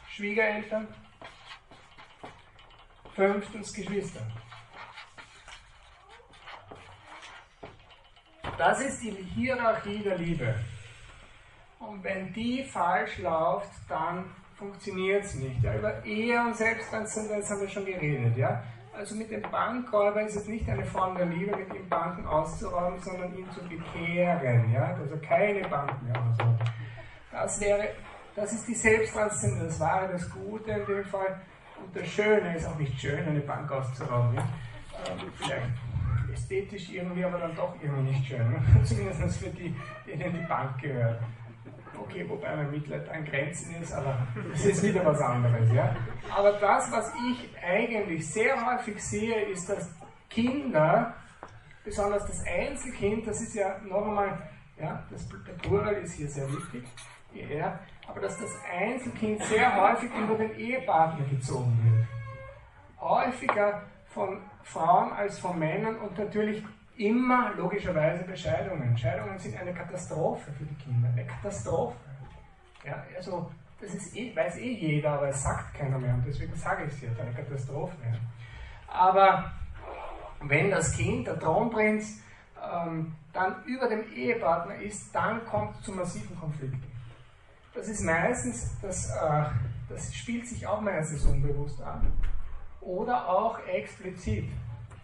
Schwiegereltern, 0.08 0.88
fünftens 3.14 3.72
Geschwister. 3.72 4.26
Das 8.58 8.80
ist 8.80 9.00
die 9.04 9.12
Hierarchie 9.12 10.02
der 10.02 10.18
Liebe. 10.18 10.52
Und 11.78 12.02
wenn 12.02 12.32
die 12.32 12.64
falsch 12.64 13.18
läuft, 13.18 13.70
dann 13.88 14.34
funktioniert 14.56 15.22
es 15.22 15.36
nicht. 15.36 15.62
Ja, 15.62 15.76
über 15.76 16.04
Ehe 16.04 16.40
und 16.40 16.56
Selbsttranszendenz 16.56 17.48
haben 17.48 17.60
wir 17.60 17.68
schon 17.68 17.86
geredet. 17.86 18.36
Ja? 18.36 18.64
Also 18.92 19.14
mit 19.14 19.30
dem 19.30 19.42
Bankräuber 19.42 20.22
ist 20.22 20.36
es 20.36 20.46
nicht 20.46 20.68
eine 20.68 20.84
Form 20.84 21.16
der 21.16 21.26
Liebe, 21.26 21.56
mit 21.56 21.72
ihm 21.74 21.88
Banken 21.88 22.26
auszurauben, 22.26 23.00
sondern 23.00 23.36
ihn 23.36 23.50
zu 23.52 23.60
bekehren. 23.62 24.72
Ja? 24.72 24.96
Also 25.00 25.16
keine 25.18 25.66
Bank 25.68 26.02
mehr 26.02 26.20
ausrauben. 26.20 26.58
Das 27.30 27.60
wäre, 27.60 27.88
das 28.34 28.52
ist 28.52 28.66
die 28.66 28.74
Selbsttranszendenz, 28.74 29.78
das 29.78 29.80
wahre, 29.80 30.12
das 30.12 30.28
Gute 30.30 30.72
in 30.72 30.86
dem 30.86 31.04
Fall. 31.04 31.40
Und 31.82 31.96
das 31.96 32.08
Schöne 32.08 32.56
ist 32.56 32.66
auch 32.66 32.76
nicht 32.76 33.00
schön, 33.00 33.26
eine 33.26 33.40
Bank 33.40 33.70
auszurauben. 33.70 34.34
Ja? 34.34 34.42
Ähm, 35.08 35.32
vielleicht 35.36 35.66
ästhetisch 36.34 36.90
irgendwie, 36.90 37.24
aber 37.24 37.38
dann 37.38 37.54
doch 37.54 37.74
irgendwie 37.80 38.10
nicht 38.10 38.26
schön. 38.26 38.56
Zumindest 38.84 39.38
für 39.38 39.50
die, 39.50 39.74
denen 40.06 40.32
die 40.32 40.46
Bank 40.46 40.80
gehört 40.82 41.20
okay, 42.00 42.28
wobei 42.28 42.54
mein 42.56 42.70
Mitleid 42.70 43.08
an 43.08 43.24
Grenzen 43.24 43.74
ist, 43.82 43.92
aber 43.92 44.26
das 44.50 44.64
ist 44.64 44.82
wieder 44.82 45.04
was 45.04 45.20
anderes. 45.20 45.72
Ja? 45.72 45.94
Aber 46.36 46.52
das, 46.52 46.90
was 46.92 47.12
ich 47.30 47.48
eigentlich 47.62 48.26
sehr 48.26 48.54
häufig 48.66 49.02
sehe, 49.02 49.42
ist, 49.46 49.68
dass 49.68 49.90
Kinder, 50.28 51.14
besonders 51.84 52.26
das 52.26 52.44
Einzelkind, 52.46 53.26
das 53.26 53.40
ist 53.40 53.54
ja 53.54 53.78
noch 53.84 54.06
einmal, 54.06 54.48
ja, 54.78 55.02
das, 55.10 55.28
der 55.28 55.52
Plural 55.54 55.94
ist 55.94 56.14
hier 56.14 56.28
sehr 56.28 56.48
wichtig, 56.52 56.84
er, 57.34 57.78
aber 58.06 58.20
dass 58.20 58.38
das 58.38 58.50
Einzelkind 58.70 59.42
sehr 59.44 59.76
häufig 59.76 60.10
über 60.14 60.36
den 60.36 60.54
Ehepartner 60.58 61.24
gezogen 61.26 61.78
wird. 61.84 62.08
Häufiger 63.00 63.82
von 64.06 64.42
Frauen 64.62 65.12
als 65.12 65.38
von 65.38 65.58
Männern 65.58 65.96
und 65.96 66.18
natürlich 66.18 66.64
immer 67.00 67.54
logischerweise 67.56 68.24
Bescheidungen. 68.24 68.96
Scheidungen 68.96 69.38
sind 69.38 69.58
eine 69.58 69.72
Katastrophe 69.72 70.52
für 70.52 70.64
die 70.64 70.74
Kinder, 70.74 71.08
eine 71.08 71.24
Katastrophe. 71.24 71.96
Ja, 72.84 73.02
also, 73.16 73.50
das 73.80 73.94
ist 73.94 74.14
eh, 74.14 74.36
weiß 74.36 74.58
eh 74.58 74.74
jeder, 74.74 75.12
aber 75.12 75.28
es 75.28 75.42
sagt 75.42 75.74
keiner 75.74 75.98
mehr 75.98 76.14
und 76.14 76.26
deswegen 76.26 76.54
sage 76.54 76.84
ich 76.84 76.92
es 76.92 77.00
jetzt, 77.00 77.18
eine 77.18 77.32
Katastrophe. 77.32 77.96
Aber 78.86 79.50
wenn 80.42 80.70
das 80.70 80.94
Kind, 80.94 81.26
der 81.26 81.38
Thronprinz, 81.38 82.22
ähm, 82.62 83.14
dann 83.32 83.64
über 83.64 83.88
dem 83.88 84.04
Ehepartner 84.12 84.74
ist, 84.74 85.14
dann 85.14 85.44
kommt 85.46 85.76
es 85.76 85.82
zu 85.82 85.92
massiven 85.92 86.38
Konflikten. 86.38 86.82
Das 87.74 87.88
ist 87.88 88.02
meistens, 88.02 88.76
das, 88.82 89.08
äh, 89.08 89.44
das 89.88 90.14
spielt 90.14 90.46
sich 90.46 90.66
auch 90.66 90.80
meistens 90.82 91.24
unbewusst 91.24 91.80
an 91.80 92.12
oder 92.82 93.26
auch 93.26 93.58
explizit. 93.66 94.50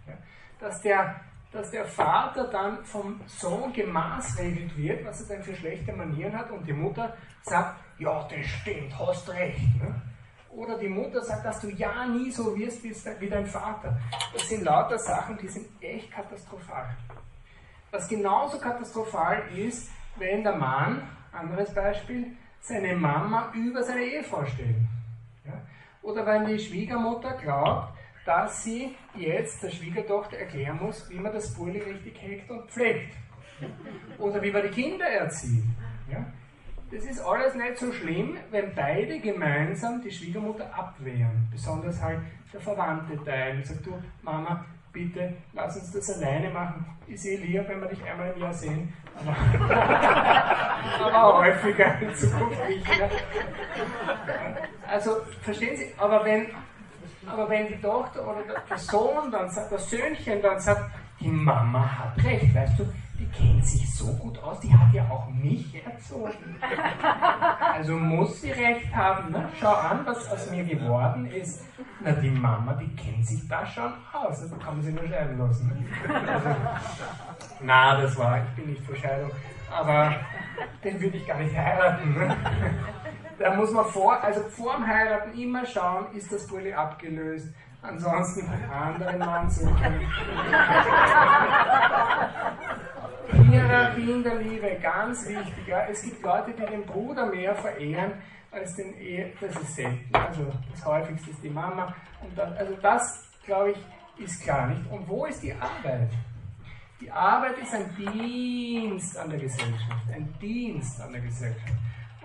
Ja, 0.06 0.14
dass 0.60 0.82
der 0.82 1.20
dass 1.52 1.70
der 1.70 1.84
Vater 1.84 2.48
dann 2.48 2.84
vom 2.84 3.20
Sohn 3.26 3.72
gemaßregelt 3.72 4.76
wird, 4.76 5.04
was 5.06 5.22
er 5.22 5.36
denn 5.36 5.44
für 5.44 5.54
schlechte 5.54 5.92
Manieren 5.92 6.36
hat, 6.36 6.50
und 6.50 6.66
die 6.66 6.72
Mutter 6.72 7.16
sagt, 7.42 7.80
ja, 7.98 8.28
das 8.28 8.46
stimmt, 8.46 8.98
hast 8.98 9.28
recht. 9.30 9.80
Ne? 9.80 10.02
Oder 10.50 10.78
die 10.78 10.88
Mutter 10.88 11.22
sagt, 11.22 11.44
dass 11.44 11.60
du 11.60 11.68
ja 11.68 12.06
nie 12.06 12.30
so 12.30 12.56
wirst 12.56 12.82
wie 12.82 13.28
dein 13.28 13.46
Vater. 13.46 13.98
Das 14.32 14.48
sind 14.48 14.64
lauter 14.64 14.98
Sachen, 14.98 15.36
die 15.38 15.48
sind 15.48 15.66
echt 15.80 16.10
katastrophal. 16.10 16.96
Was 17.90 18.08
genauso 18.08 18.58
katastrophal 18.58 19.42
ist, 19.54 19.90
wenn 20.16 20.42
der 20.42 20.56
Mann, 20.56 21.08
anderes 21.32 21.72
Beispiel, 21.74 22.36
seine 22.60 22.94
Mama 22.96 23.52
über 23.54 23.82
seine 23.82 24.02
Ehefrau 24.02 24.44
stellt. 24.46 24.76
Ja? 25.44 25.60
Oder 26.02 26.26
wenn 26.26 26.46
die 26.46 26.58
Schwiegermutter 26.58 27.34
glaubt, 27.34 27.95
dass 28.26 28.64
sie 28.64 28.94
jetzt 29.14 29.62
der 29.62 29.70
Schwiegertochter 29.70 30.36
erklären 30.36 30.78
muss, 30.82 31.08
wie 31.08 31.18
man 31.18 31.32
das 31.32 31.54
Burli 31.54 31.78
richtig 31.78 32.20
hegt 32.20 32.50
und 32.50 32.68
pflegt. 32.68 33.16
Oder 34.18 34.42
wie 34.42 34.50
man 34.50 34.62
die 34.62 34.68
Kinder 34.68 35.06
erzieht. 35.06 35.64
Ja? 36.10 36.26
Das 36.90 37.04
ist 37.04 37.20
alles 37.20 37.54
nicht 37.54 37.78
so 37.78 37.92
schlimm, 37.92 38.36
wenn 38.50 38.74
beide 38.74 39.18
gemeinsam 39.20 40.02
die 40.02 40.10
Schwiegermutter 40.10 40.72
abwehren. 40.74 41.48
Besonders 41.50 42.02
halt 42.02 42.20
der 42.52 42.60
verwandte 42.60 43.22
Teil. 43.24 43.64
Sagt 43.64 43.86
du, 43.86 43.94
Mama, 44.22 44.64
bitte 44.92 45.34
lass 45.52 45.76
uns 45.76 45.92
das 45.92 46.16
alleine 46.16 46.50
machen. 46.50 46.84
Ich 47.06 47.20
sehe 47.20 47.38
lieb, 47.38 47.68
wenn 47.68 47.80
wir 47.80 47.88
dich 47.88 48.02
einmal 48.04 48.32
im 48.32 48.40
Jahr 48.40 48.52
sehen, 48.52 48.92
aber, 49.14 49.36
aber 51.12 51.38
häufiger 51.38 52.00
in 52.00 52.14
Zukunft 52.14 52.68
nicht. 52.68 52.86
Ja. 52.98 53.08
Also, 54.88 55.16
verstehen 55.42 55.76
Sie, 55.76 55.92
aber 55.96 56.24
wenn 56.24 56.46
aber 57.26 57.48
wenn 57.48 57.66
die 57.68 57.80
Tochter 57.80 58.26
oder 58.26 58.42
der 58.68 58.78
Sohn 58.78 59.30
dann 59.30 59.50
sagt, 59.50 59.72
das 59.72 59.90
Söhnchen 59.90 60.40
dann 60.42 60.58
sagt, 60.58 60.90
die 61.20 61.28
Mama 61.28 61.98
hat 61.98 62.24
recht, 62.24 62.54
weißt 62.54 62.78
du, 62.78 62.84
die 63.18 63.26
kennt 63.30 63.66
sich 63.66 63.94
so 63.94 64.12
gut 64.14 64.38
aus, 64.42 64.60
die 64.60 64.72
hat 64.72 64.92
ja 64.92 65.08
auch 65.08 65.28
mich 65.30 65.82
erzogen. 65.84 66.56
Also 67.72 67.94
muss 67.96 68.42
sie 68.42 68.50
recht 68.50 68.94
haben. 68.94 69.32
Ne? 69.32 69.48
Schau 69.58 69.72
an, 69.72 70.04
was 70.04 70.30
aus 70.30 70.50
mir 70.50 70.64
geworden 70.64 71.26
ist. 71.26 71.64
Na, 72.00 72.12
die 72.12 72.30
Mama, 72.30 72.74
die 72.74 72.94
kennt 72.94 73.26
sich 73.26 73.48
da 73.48 73.66
schon 73.66 73.92
aus. 74.12 74.42
Also 74.42 74.56
kann 74.56 74.76
man 74.76 74.82
sie 74.82 74.92
nur 74.92 75.08
scheiden 75.08 75.38
lassen. 75.38 75.68
Ne? 75.68 76.14
Also, 76.28 76.48
na, 77.60 78.00
das 78.00 78.16
war, 78.18 78.38
ich 78.38 78.50
bin 78.50 78.70
nicht 78.72 78.84
für 78.84 78.96
Scheidung. 78.96 79.30
Aber 79.70 80.14
den 80.84 81.00
würde 81.00 81.16
ich 81.16 81.26
gar 81.26 81.38
nicht 81.38 81.56
heiraten. 81.56 82.14
Ne? 82.14 82.36
Da 83.38 83.54
muss 83.54 83.70
man 83.70 83.84
vor, 83.86 84.22
also 84.22 84.40
vor 84.42 84.76
dem 84.76 84.86
Heiraten 84.86 85.38
immer 85.38 85.66
schauen, 85.66 86.06
ist 86.14 86.32
das 86.32 86.46
Bulli 86.46 86.72
abgelöst. 86.72 87.48
Ansonsten 87.82 88.48
einen 88.48 88.70
anderen 88.70 89.18
Mann 89.18 89.50
suchen. 89.50 90.00
Hierarchie 93.50 94.10
in 94.10 94.22
der 94.22 94.36
Liebe, 94.36 94.78
ganz 94.82 95.28
wichtig. 95.28 95.66
Ja. 95.66 95.86
Es 95.86 96.02
gibt 96.02 96.22
Leute, 96.22 96.52
die 96.52 96.66
den 96.66 96.86
Bruder 96.86 97.26
mehr 97.26 97.54
verehren 97.54 98.12
als 98.50 98.74
den 98.76 98.96
Ehe. 98.98 99.32
Das 99.40 99.54
ist 99.54 99.76
selten. 99.76 100.14
Also 100.14 100.52
das 100.72 100.84
häufigste 100.84 101.30
ist 101.30 101.42
die 101.42 101.50
Mama. 101.50 101.94
Und 102.22 102.36
dann, 102.36 102.54
also 102.54 102.74
das, 102.80 103.28
glaube 103.44 103.72
ich, 103.72 104.24
ist 104.24 104.42
klar 104.42 104.68
nicht. 104.68 104.90
Und 104.90 105.06
wo 105.08 105.26
ist 105.26 105.42
die 105.42 105.52
Arbeit? 105.52 106.10
Die 107.00 107.10
Arbeit 107.10 107.58
ist 107.58 107.74
ein 107.74 107.94
Dienst 107.94 109.18
an 109.18 109.28
der 109.28 109.38
Gesellschaft. 109.38 110.06
Ein 110.12 110.32
Dienst 110.40 111.00
an 111.00 111.12
der 111.12 111.20
Gesellschaft. 111.20 111.74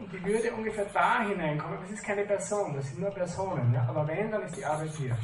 Und 0.02 0.12
die 0.12 0.26
würde 0.26 0.52
ungefähr 0.52 0.86
da 0.92 1.22
hineinkommen. 1.22 1.78
Das 1.80 1.92
ist 1.92 2.04
keine 2.04 2.24
Person, 2.24 2.74
das 2.76 2.90
sind 2.90 3.02
nur 3.02 3.12
Personen. 3.12 3.72
Ja? 3.74 3.86
Aber 3.88 4.08
wenn, 4.08 4.32
dann 4.32 4.42
ist 4.42 4.58
die 4.58 4.66
Arbeit 4.66 4.90
hier. 4.98 5.16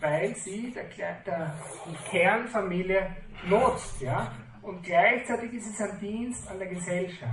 Weil 0.00 0.34
sie 0.36 0.70
der, 0.70 1.14
der, 1.24 1.54
die 1.86 2.10
Kernfamilie 2.10 3.16
nutzt. 3.48 4.02
Ja? 4.02 4.30
Und 4.60 4.82
gleichzeitig 4.82 5.54
ist 5.54 5.68
es 5.68 5.80
ein 5.80 5.98
Dienst 5.98 6.46
an 6.50 6.58
der 6.58 6.68
Gesellschaft. 6.68 7.32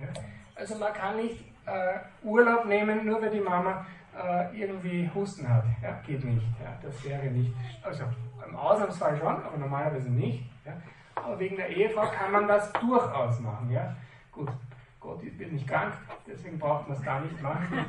Ja? 0.00 0.08
Also 0.54 0.78
man 0.78 0.94
kann 0.94 1.16
nicht 1.16 1.44
äh, 1.66 1.98
Urlaub 2.22 2.64
nehmen, 2.64 3.04
nur 3.04 3.20
weil 3.20 3.30
die 3.30 3.40
Mama 3.40 3.84
äh, 4.16 4.58
irgendwie 4.58 5.10
Husten 5.14 5.46
hat. 5.46 5.64
Ja, 5.82 6.00
geht 6.06 6.24
nicht. 6.24 6.46
Ja, 6.62 6.78
das 6.82 7.04
wäre 7.04 7.26
nicht, 7.26 7.52
also 7.82 8.04
im 8.46 8.56
Ausnahmsfall 8.56 9.18
schon, 9.18 9.44
aber 9.44 9.56
normalerweise 9.58 10.10
nicht. 10.10 10.44
Ja. 10.64 10.72
Aber 11.16 11.38
wegen 11.38 11.56
der 11.56 11.68
Ehefrau 11.68 12.06
kann 12.06 12.32
man 12.32 12.48
das 12.48 12.72
durchaus 12.72 13.40
machen. 13.40 13.70
Ja. 13.70 13.94
Gut, 14.32 14.50
Gott 15.04 15.22
wird 15.22 15.52
nicht 15.52 15.68
krank, 15.68 15.92
deswegen 16.26 16.58
braucht 16.58 16.88
man 16.88 16.96
es 16.96 17.04
gar 17.04 17.20
nicht 17.20 17.42
machen. 17.42 17.66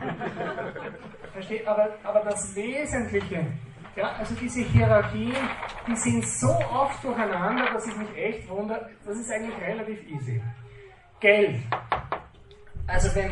Versteht? 1.31 1.65
Aber, 1.65 1.87
aber 2.03 2.19
das 2.19 2.53
Wesentliche, 2.53 3.45
ja, 3.95 4.11
also 4.19 4.35
diese 4.35 4.63
Hierarchien, 4.63 5.33
die 5.87 5.95
sind 5.95 6.27
so 6.27 6.49
oft 6.49 7.01
durcheinander, 7.01 7.71
dass 7.71 7.87
ich 7.87 7.95
mich 7.95 8.17
echt 8.17 8.49
wundere, 8.49 8.89
das 9.05 9.17
ist 9.17 9.31
eigentlich 9.31 9.57
relativ 9.61 10.09
easy. 10.09 10.41
Geld. 11.21 11.61
Also 12.85 13.15
wenn 13.15 13.31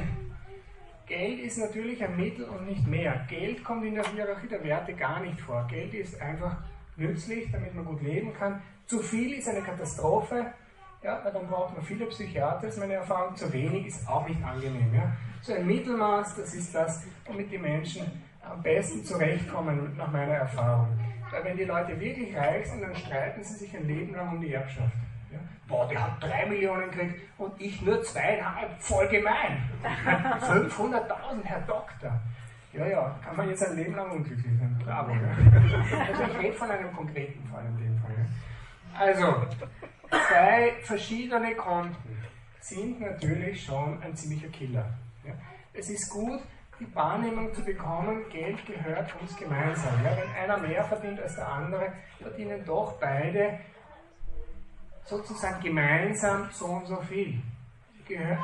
Geld 1.06 1.42
ist 1.42 1.58
natürlich 1.58 2.02
ein 2.02 2.16
Mittel 2.16 2.46
und 2.46 2.66
nicht 2.66 2.88
mehr. 2.88 3.26
Geld 3.30 3.66
kommt 3.66 3.84
in 3.84 3.96
der 3.96 4.06
Hierarchie 4.06 4.48
der 4.48 4.64
Werte 4.64 4.94
gar 4.94 5.20
nicht 5.20 5.42
vor. 5.42 5.68
Geld 5.68 5.94
ist 5.94 6.20
einfach 6.22 6.56
nützlich, 6.96 7.52
damit 7.52 7.76
man 7.76 7.84
gut 7.84 8.02
leben 8.02 8.34
kann. 8.34 8.62
Zu 8.86 9.00
viel 9.00 9.34
ist 9.34 9.50
eine 9.50 9.62
Katastrophe, 9.62 10.54
ja, 11.04 11.20
dann 11.20 11.48
braucht 11.48 11.76
man 11.76 11.84
viele 11.84 12.06
Psychiater, 12.06 12.68
ist 12.68 12.80
meine 12.80 12.94
Erfahrung. 12.94 13.36
Zu 13.36 13.52
wenig 13.52 13.88
ist 13.88 14.08
auch 14.08 14.28
nicht 14.28 14.44
angenehm. 14.44 14.94
Ja. 14.94 15.12
So 15.42 15.54
ein 15.54 15.68
Mittelmaß, 15.68 16.36
das 16.36 16.54
ist 16.54 16.74
das, 16.74 17.06
womit 17.26 17.52
die 17.52 17.58
Menschen 17.58 18.10
am 18.42 18.62
besten 18.62 19.04
zurechtkommen, 19.04 19.96
nach 19.98 20.12
meiner 20.12 20.34
Erfahrung. 20.34 20.88
Weil 21.32 21.44
wenn 21.44 21.58
die 21.58 21.66
Leute 21.66 22.00
wirklich 22.00 22.36
reich 22.36 22.70
sind, 22.70 22.82
dann 22.82 22.96
streiten 22.96 23.44
sie 23.44 23.56
sich 23.56 23.76
ein 23.76 23.88
Leben 23.88 24.14
lang 24.14 24.34
um 24.34 24.42
die 24.42 24.54
Erbschaft. 24.54 24.94
Ja. 25.32 25.40
Boah, 25.68 25.88
der 25.88 26.04
hat 26.04 26.22
drei 26.22 26.46
Millionen 26.46 26.92
gekriegt 26.92 27.22
und 27.38 27.60
ich 27.60 27.82
nur 27.82 28.02
zweieinhalb, 28.04 28.80
voll 28.80 29.08
gemein. 29.08 29.70
500.000, 30.42 31.44
Herr 31.44 31.62
Doktor. 31.62 32.22
Ja, 32.72 32.88
ja, 32.88 33.16
kann 33.24 33.36
man 33.36 33.50
jetzt 33.50 33.68
ein 33.68 33.76
Leben 33.76 33.96
lang 33.96 34.12
unglücklich 34.12 34.58
sein. 34.60 34.82
Bravo. 34.84 35.12
Ja. 35.12 36.02
Also 36.08 36.24
ich 36.24 36.40
rede 36.40 36.54
von 36.54 36.72
einem 36.72 36.92
konkreten 36.92 37.48
Fall 37.48 37.66
in 37.66 37.78
dem 37.78 37.98
Fall. 38.00 38.12
Ja. 38.18 39.00
Also, 39.00 39.48
zwei 40.28 40.74
verschiedene 40.84 41.56
Konten 41.56 41.96
sind 42.60 43.02
natürlich 43.02 43.64
schon 43.64 44.02
ein 44.02 44.16
ziemlicher 44.16 44.48
Killer. 44.50 44.86
Ja. 45.26 45.34
Es 45.74 45.90
ist 45.90 46.10
gut, 46.10 46.40
die 46.80 46.96
Wahrnehmung 46.96 47.54
zu 47.54 47.64
bekommen, 47.64 48.24
Geld 48.30 48.66
gehört 48.66 49.14
uns 49.22 49.36
gemeinsam. 49.38 50.04
Ja, 50.04 50.18
wenn 50.18 50.30
einer 50.32 50.58
mehr 50.58 50.84
verdient 50.86 51.20
als 51.22 51.36
der 51.36 51.48
andere, 51.48 51.94
verdienen 52.20 52.64
doch 52.66 53.00
beide 53.00 53.60
sozusagen 55.06 55.62
gemeinsam 55.62 56.50
so 56.52 56.66
und 56.66 56.86
so 56.86 56.98
viel. 57.02 57.42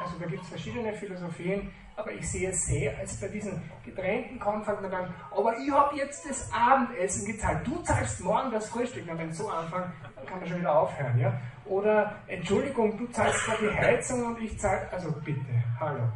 Also 0.01 0.17
da 0.19 0.25
gibt 0.25 0.41
es 0.43 0.49
verschiedene 0.49 0.93
Philosophien, 0.93 1.71
aber 1.95 2.13
ich 2.13 2.29
sehe 2.29 2.49
es 2.49 2.65
sehr 2.65 2.97
als 2.97 3.19
bei 3.19 3.27
diesen 3.27 3.61
getrennten 3.83 4.39
Konflikten 4.39 4.89
dann, 4.89 5.13
aber 5.31 5.57
ich 5.57 5.69
habe 5.69 5.97
jetzt 5.97 6.29
das 6.29 6.49
Abendessen 6.53 7.25
gezahlt, 7.25 7.67
du 7.67 7.81
zahlst 7.83 8.21
morgen 8.21 8.51
das 8.51 8.69
Frühstück. 8.69 9.03
Na, 9.05 9.17
wenn 9.17 9.33
so 9.33 9.49
anfangen, 9.49 9.91
dann 10.15 10.25
kann 10.25 10.39
man 10.39 10.47
schon 10.47 10.59
wieder 10.59 10.79
aufhören. 10.79 11.19
Ja? 11.19 11.39
Oder, 11.69 12.15
Entschuldigung, 12.27 12.97
du 12.97 13.07
zahlst 13.07 13.45
zwar 13.45 13.57
die 13.57 13.69
Heizung 13.69 14.25
und 14.25 14.41
ich 14.41 14.57
zahle, 14.59 14.91
also 14.91 15.11
bitte, 15.23 15.45
hallo 15.79 16.09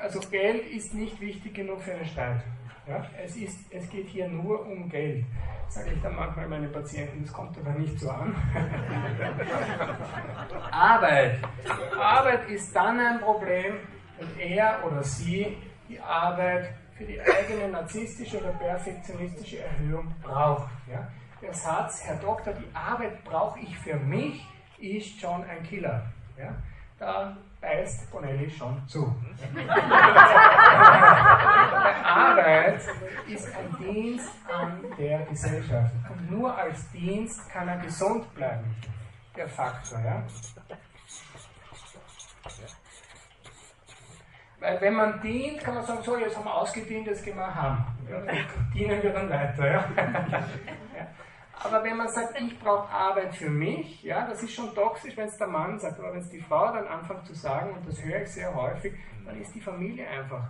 also 0.00 0.20
Geld 0.30 0.66
ist 0.66 0.94
nicht 0.94 1.20
wichtig 1.20 1.54
genug 1.54 1.80
für 1.82 1.92
einen 1.92 2.04
Streit. 2.06 2.42
Ja? 2.86 3.04
Es, 3.22 3.36
ist, 3.36 3.58
es 3.70 3.88
geht 3.90 4.08
hier 4.08 4.28
nur 4.28 4.66
um 4.66 4.88
Geld. 4.88 5.24
Sage 5.68 5.92
ich 5.94 6.02
dann 6.02 6.16
manchmal 6.16 6.48
meinen 6.48 6.72
Patienten, 6.72 7.22
das 7.22 7.32
kommt 7.32 7.56
aber 7.58 7.78
nicht 7.78 7.98
so 8.00 8.10
an. 8.10 8.34
Arbeit. 10.72 11.38
Arbeit 11.96 12.48
ist 12.48 12.74
dann 12.74 12.98
ein 12.98 13.20
Problem, 13.20 13.74
wenn 14.18 14.40
er 14.40 14.84
oder 14.84 15.04
sie 15.04 15.56
die 15.88 16.00
Arbeit 16.00 16.74
für 16.96 17.04
die 17.04 17.20
eigene 17.20 17.68
narzisstische 17.68 18.40
oder 18.40 18.50
perfektionistische 18.50 19.60
Erhöhung 19.60 20.12
braucht. 20.22 20.70
Ja? 20.90 21.06
Der 21.40 21.54
Satz, 21.54 22.02
Herr 22.04 22.16
Doktor, 22.16 22.52
die 22.54 22.74
Arbeit 22.74 23.22
brauche 23.24 23.60
ich 23.60 23.78
für 23.78 23.96
mich, 23.96 24.44
ist 24.80 25.20
schon 25.20 25.44
ein 25.44 25.62
Killer. 25.62 26.02
Ja? 26.38 26.54
Da 26.98 27.36
beißt 27.60 28.10
Bonelli 28.10 28.50
schon 28.50 28.82
zu. 28.86 29.14
Arbeit 32.04 32.82
ist 33.28 33.48
ein 33.54 33.76
Dienst 33.78 34.32
an 34.52 34.84
der 34.98 35.20
Gesellschaft. 35.26 35.94
Und 36.10 36.30
nur 36.30 36.56
als 36.56 36.90
Dienst 36.90 37.48
kann 37.50 37.68
er 37.68 37.78
gesund 37.78 38.34
bleiben. 38.34 38.74
Der 39.36 39.48
Faktor, 39.48 40.00
ja. 40.00 40.22
Weil 44.58 44.80
wenn 44.80 44.94
man 44.94 45.20
dient, 45.22 45.60
kann 45.64 45.74
man 45.74 45.86
sagen, 45.86 46.02
so, 46.02 46.18
jetzt 46.18 46.36
haben 46.36 46.44
wir 46.44 46.54
ausgedient, 46.54 47.06
jetzt 47.06 47.24
gehen 47.24 47.36
wir 47.36 47.54
haben. 47.54 47.86
Ja, 48.10 48.20
dienen 48.74 49.02
wir 49.02 49.12
dann 49.12 49.30
weiter. 49.30 49.66
Ja. 49.66 49.84
Aber 51.62 51.84
wenn 51.84 51.96
man 51.96 52.08
sagt, 52.08 52.40
ich 52.40 52.58
brauche 52.58 52.88
Arbeit 52.88 53.34
für 53.34 53.50
mich, 53.50 54.02
ja, 54.02 54.26
das 54.26 54.42
ist 54.42 54.54
schon 54.54 54.74
toxisch, 54.74 55.14
wenn 55.16 55.28
es 55.28 55.36
der 55.36 55.46
Mann 55.46 55.78
sagt, 55.78 55.98
aber 55.98 56.14
wenn 56.14 56.20
es 56.20 56.30
die 56.30 56.40
Frau 56.40 56.72
dann 56.72 56.86
anfängt 56.86 57.26
zu 57.26 57.34
sagen, 57.34 57.74
und 57.76 57.86
das 57.86 58.02
höre 58.02 58.22
ich 58.22 58.30
sehr 58.30 58.54
häufig, 58.54 58.94
dann 59.26 59.38
ist 59.40 59.54
die 59.54 59.60
Familie 59.60 60.08
einfach 60.08 60.48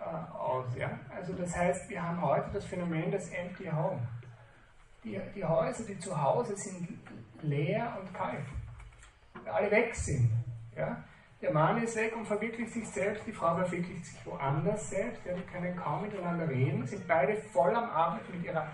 äh, 0.00 0.34
aus. 0.34 0.64
Ja? 0.76 0.98
Also 1.14 1.34
das 1.34 1.54
heißt, 1.54 1.90
wir 1.90 2.02
haben 2.02 2.22
heute 2.22 2.48
das 2.54 2.64
Phänomen 2.64 3.10
des 3.10 3.28
Empty 3.30 3.66
Home. 3.66 4.00
Die, 5.04 5.20
die 5.34 5.44
Häuser, 5.44 5.84
die 5.84 5.98
zu 5.98 6.20
Hause 6.20 6.56
sind 6.56 6.88
leer 7.42 7.98
und 8.00 8.12
kalt. 8.14 8.46
Weil 9.34 9.52
alle 9.52 9.70
weg 9.70 9.94
sind. 9.94 10.30
Ja? 10.74 11.04
Der 11.42 11.52
Mann 11.52 11.82
ist 11.82 11.94
weg 11.96 12.16
und 12.16 12.24
verwirklicht 12.24 12.72
sich 12.72 12.88
selbst, 12.88 13.26
die 13.26 13.32
Frau 13.32 13.54
verwirklicht 13.56 14.06
sich 14.06 14.26
woanders 14.26 14.88
selbst, 14.88 15.20
ja, 15.26 15.34
die 15.34 15.42
können 15.42 15.76
kaum 15.76 16.00
miteinander 16.00 16.48
reden, 16.48 16.86
sind 16.86 17.06
beide 17.06 17.36
voll 17.52 17.76
am 17.76 17.90
Abend 17.90 18.22
mit 18.34 18.42
ihrer 18.42 18.66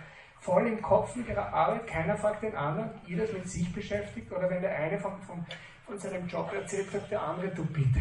voll 0.42 0.66
im 0.66 0.82
Kopf 0.82 1.14
mit 1.14 1.28
ihrer 1.28 1.52
Arbeit, 1.52 1.86
keiner 1.86 2.16
fragt 2.16 2.42
den 2.42 2.54
anderen, 2.56 2.90
jeder 3.06 3.24
ist 3.24 3.32
mit 3.32 3.48
sich 3.48 3.72
beschäftigt. 3.72 4.30
Oder 4.30 4.50
wenn 4.50 4.60
der 4.60 4.76
eine 4.76 4.98
von, 4.98 5.20
von, 5.22 5.46
von 5.86 5.98
seinem 5.98 6.26
Job 6.26 6.52
erzählt, 6.52 6.90
sagt 6.90 7.10
der 7.10 7.22
andere, 7.22 7.48
du 7.48 7.64
bitte, 7.64 8.00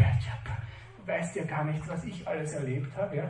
du 0.97 1.07
weißt 1.07 1.35
ja 1.35 1.43
gar 1.45 1.63
nicht, 1.63 1.87
was 1.87 2.03
ich 2.03 2.27
alles 2.27 2.53
erlebt 2.53 2.97
habe. 2.97 3.15
Ja? 3.15 3.29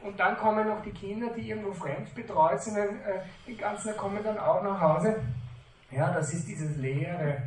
Und 0.00 0.18
dann 0.18 0.36
kommen 0.36 0.68
noch 0.68 0.80
die 0.82 0.92
Kinder, 0.92 1.30
die 1.36 1.50
irgendwo 1.50 1.72
fremd 1.72 2.14
betreut 2.14 2.62
sind, 2.62 2.76
äh, 2.76 3.20
die 3.46 3.56
ganzen 3.56 3.96
kommen 3.96 4.22
dann 4.22 4.38
auch 4.38 4.62
nach 4.62 4.80
Hause. 4.80 5.20
Ja, 5.90 6.12
das 6.12 6.32
ist 6.32 6.46
dieses 6.46 6.76
leere, 6.76 7.42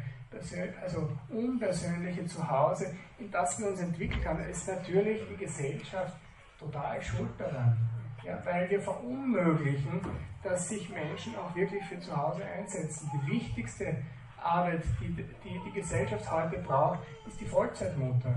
also 0.84 1.10
unpersönliche 1.30 2.26
Zuhause, 2.26 2.94
in 3.18 3.32
das 3.32 3.58
wir 3.58 3.70
uns 3.70 3.80
entwickelt 3.80 4.26
haben, 4.26 4.44
ist 4.50 4.68
natürlich 4.68 5.22
die 5.30 5.38
Gesellschaft 5.38 6.16
total 6.60 7.02
schuld 7.02 7.32
daran. 7.38 7.78
Ja, 8.26 8.40
weil 8.44 8.68
wir 8.72 8.82
verunmöglichen, 8.82 10.02
dass 10.42 10.70
sich 10.70 10.90
Menschen 10.90 11.36
auch 11.36 11.56
wirklich 11.56 11.84
für 11.86 12.00
zu 12.00 12.16
Hause 12.16 12.44
einsetzen. 12.44 13.10
Die 13.14 13.32
wichtigste 13.34 13.98
Arbeit, 14.42 14.84
die 15.00 15.10
die, 15.10 15.62
die 15.64 15.72
Gesellschaft 15.72 16.32
heute 16.32 16.58
braucht, 16.60 17.00
ist 17.28 17.40
die 17.40 17.46
Vollzeitmutter. 17.46 18.34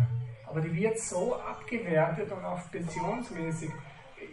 Aber 0.46 0.60
die 0.60 0.74
wird 0.74 0.98
so 0.98 1.36
abgewertet 1.36 2.30
und 2.30 2.44
auch 2.44 2.58
pensionsmäßig 2.70 3.70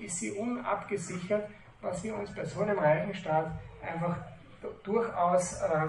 ist 0.04 0.20
sie 0.20 0.32
unabgesichert, 0.32 1.50
was 1.82 2.04
wir 2.04 2.16
uns 2.16 2.34
bei 2.34 2.44
so 2.44 2.62
einem 2.62 2.78
reichen 2.78 3.14
Staat 3.14 3.52
einfach 3.82 4.18
durchaus 4.84 5.62
äh, 5.62 5.88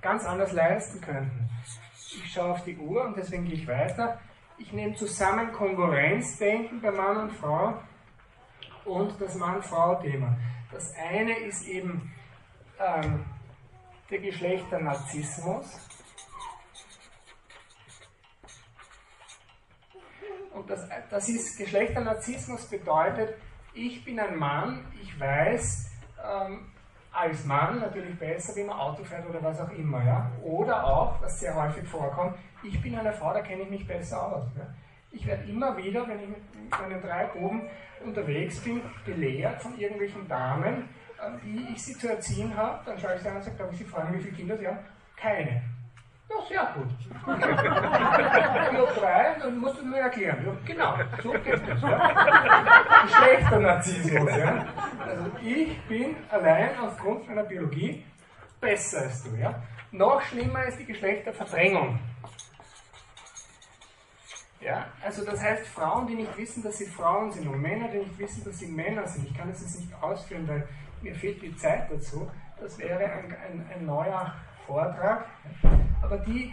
ganz 0.00 0.24
anders 0.24 0.52
leisten 0.52 1.00
könnten. 1.00 1.48
Ich 1.94 2.32
schaue 2.32 2.52
auf 2.52 2.64
die 2.64 2.76
Uhr 2.76 3.04
und 3.04 3.16
deswegen 3.16 3.44
gehe 3.44 3.54
ich 3.54 3.66
weiter. 3.66 4.20
Ich 4.58 4.72
nehme 4.72 4.94
zusammen 4.94 5.52
Konkurrenzdenken 5.52 6.80
bei 6.80 6.90
Mann 6.90 7.16
und 7.16 7.32
Frau 7.32 7.74
und 8.84 9.20
das 9.20 9.34
Mann-Frau-Thema. 9.34 10.36
Das 10.72 10.92
eine 10.96 11.38
ist 11.38 11.66
eben 11.66 12.12
ähm, 12.78 13.24
der 14.10 14.18
Geschlechternarzissmus. 14.18 15.80
Und 20.52 20.70
das, 20.70 20.88
das 21.10 21.28
ist 21.28 21.58
Geschlechternarzissmus 21.58 22.66
bedeutet, 22.66 23.34
ich 23.74 24.04
bin 24.04 24.20
ein 24.20 24.36
Mann, 24.36 24.86
ich 25.02 25.18
weiß 25.18 25.90
ähm, 26.24 26.70
als 27.12 27.44
Mann 27.44 27.80
natürlich 27.80 28.18
besser, 28.18 28.54
wie 28.56 28.64
man 28.64 28.78
Auto 28.78 29.04
fährt 29.04 29.28
oder 29.28 29.42
was 29.42 29.60
auch 29.60 29.70
immer. 29.70 30.04
Ja? 30.04 30.30
Oder 30.42 30.84
auch, 30.84 31.20
was 31.20 31.40
sehr 31.40 31.54
häufig 31.54 31.88
vorkommt, 31.88 32.36
ich 32.62 32.80
bin 32.80 32.96
eine 32.96 33.12
Frau, 33.12 33.32
da 33.32 33.40
kenne 33.40 33.62
ich 33.62 33.70
mich 33.70 33.86
besser 33.86 34.22
aus. 34.22 34.46
Ja? 34.56 34.66
Ich 35.14 35.26
werde 35.26 35.44
immer 35.48 35.76
wieder, 35.76 36.06
wenn 36.08 36.20
ich 36.20 36.28
mit 36.28 36.70
meinen 36.70 37.00
drei 37.00 37.26
Buben 37.26 37.62
unterwegs 38.04 38.60
bin, 38.60 38.82
belehrt 39.06 39.62
von 39.62 39.78
irgendwelchen 39.78 40.26
Damen, 40.26 40.88
äh, 41.18 41.30
wie 41.42 41.72
ich 41.72 41.82
sie 41.82 41.94
zu 41.96 42.08
erziehen 42.08 42.54
habe. 42.56 42.80
Dann 42.84 42.98
schaue 42.98 43.14
ich 43.14 43.22
sie 43.22 43.28
an 43.28 43.36
und 43.36 43.44
sage, 43.44 43.56
darf 43.56 43.72
ich 43.72 43.78
Sie 43.78 43.84
fragen, 43.84 44.12
wie 44.14 44.20
viele 44.20 44.36
Kinder 44.36 44.58
Sie 44.58 44.66
haben? 44.66 44.78
Keine. 45.16 45.62
Ja, 46.28 46.36
sehr 46.48 46.74
gut. 46.74 46.88
Nur 48.72 48.86
drei, 48.88 49.36
dann 49.38 49.58
musst 49.58 49.78
du 49.80 49.84
mir 49.84 49.98
erklären. 49.98 50.44
Ja, 50.44 50.52
genau, 50.66 50.96
so 51.22 51.30
geht 51.32 51.46
es. 51.46 51.82
Ja. 51.82 53.06
Schlechter 53.06 53.60
Narzissmus. 53.60 54.36
Ja. 54.36 54.66
Also 55.06 55.30
ich 55.42 55.80
bin 55.82 56.16
allein 56.30 56.70
aufgrund 56.80 57.28
meiner 57.28 57.44
Biologie 57.44 58.04
besser 58.60 59.02
als 59.02 59.22
du. 59.22 59.36
Ja. 59.36 59.62
Noch 59.92 60.20
schlimmer 60.22 60.64
ist 60.64 60.80
die 60.80 60.86
Geschlechterverdrängung. 60.86 62.00
Ja? 64.64 64.86
Also 65.02 65.24
das 65.24 65.42
heißt, 65.42 65.66
Frauen, 65.66 66.06
die 66.06 66.14
nicht 66.14 66.36
wissen, 66.38 66.62
dass 66.62 66.78
sie 66.78 66.86
Frauen 66.86 67.30
sind 67.30 67.46
und 67.46 67.60
Männer, 67.60 67.88
die 67.88 67.98
nicht 67.98 68.18
wissen, 68.18 68.42
dass 68.44 68.58
sie 68.58 68.66
Männer 68.66 69.06
sind. 69.06 69.28
Ich 69.28 69.36
kann 69.36 69.48
das 69.48 69.60
jetzt 69.60 69.78
nicht 69.78 69.92
ausführen, 70.02 70.48
weil 70.48 70.66
mir 71.02 71.14
fehlt 71.14 71.42
die 71.42 71.54
Zeit 71.54 71.90
dazu. 71.90 72.30
Das 72.58 72.78
wäre 72.78 73.04
ein, 73.04 73.26
ein, 73.26 73.66
ein 73.74 73.84
neuer 73.84 74.34
Vortrag. 74.66 75.26
Aber 76.02 76.16
die 76.18 76.52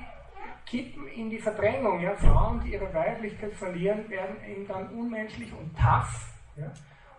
kippen 0.65 1.07
in 1.07 1.29
die 1.29 1.39
Verdrängung. 1.39 2.01
Ja? 2.01 2.13
Frauen, 2.15 2.59
die 2.59 2.73
ihre 2.73 2.93
Weiblichkeit 2.93 3.53
verlieren, 3.53 4.09
werden 4.09 4.35
eben 4.45 4.67
dann 4.67 4.89
unmenschlich 4.89 5.53
und 5.53 5.73
tough. 5.77 6.33
Ja? 6.57 6.69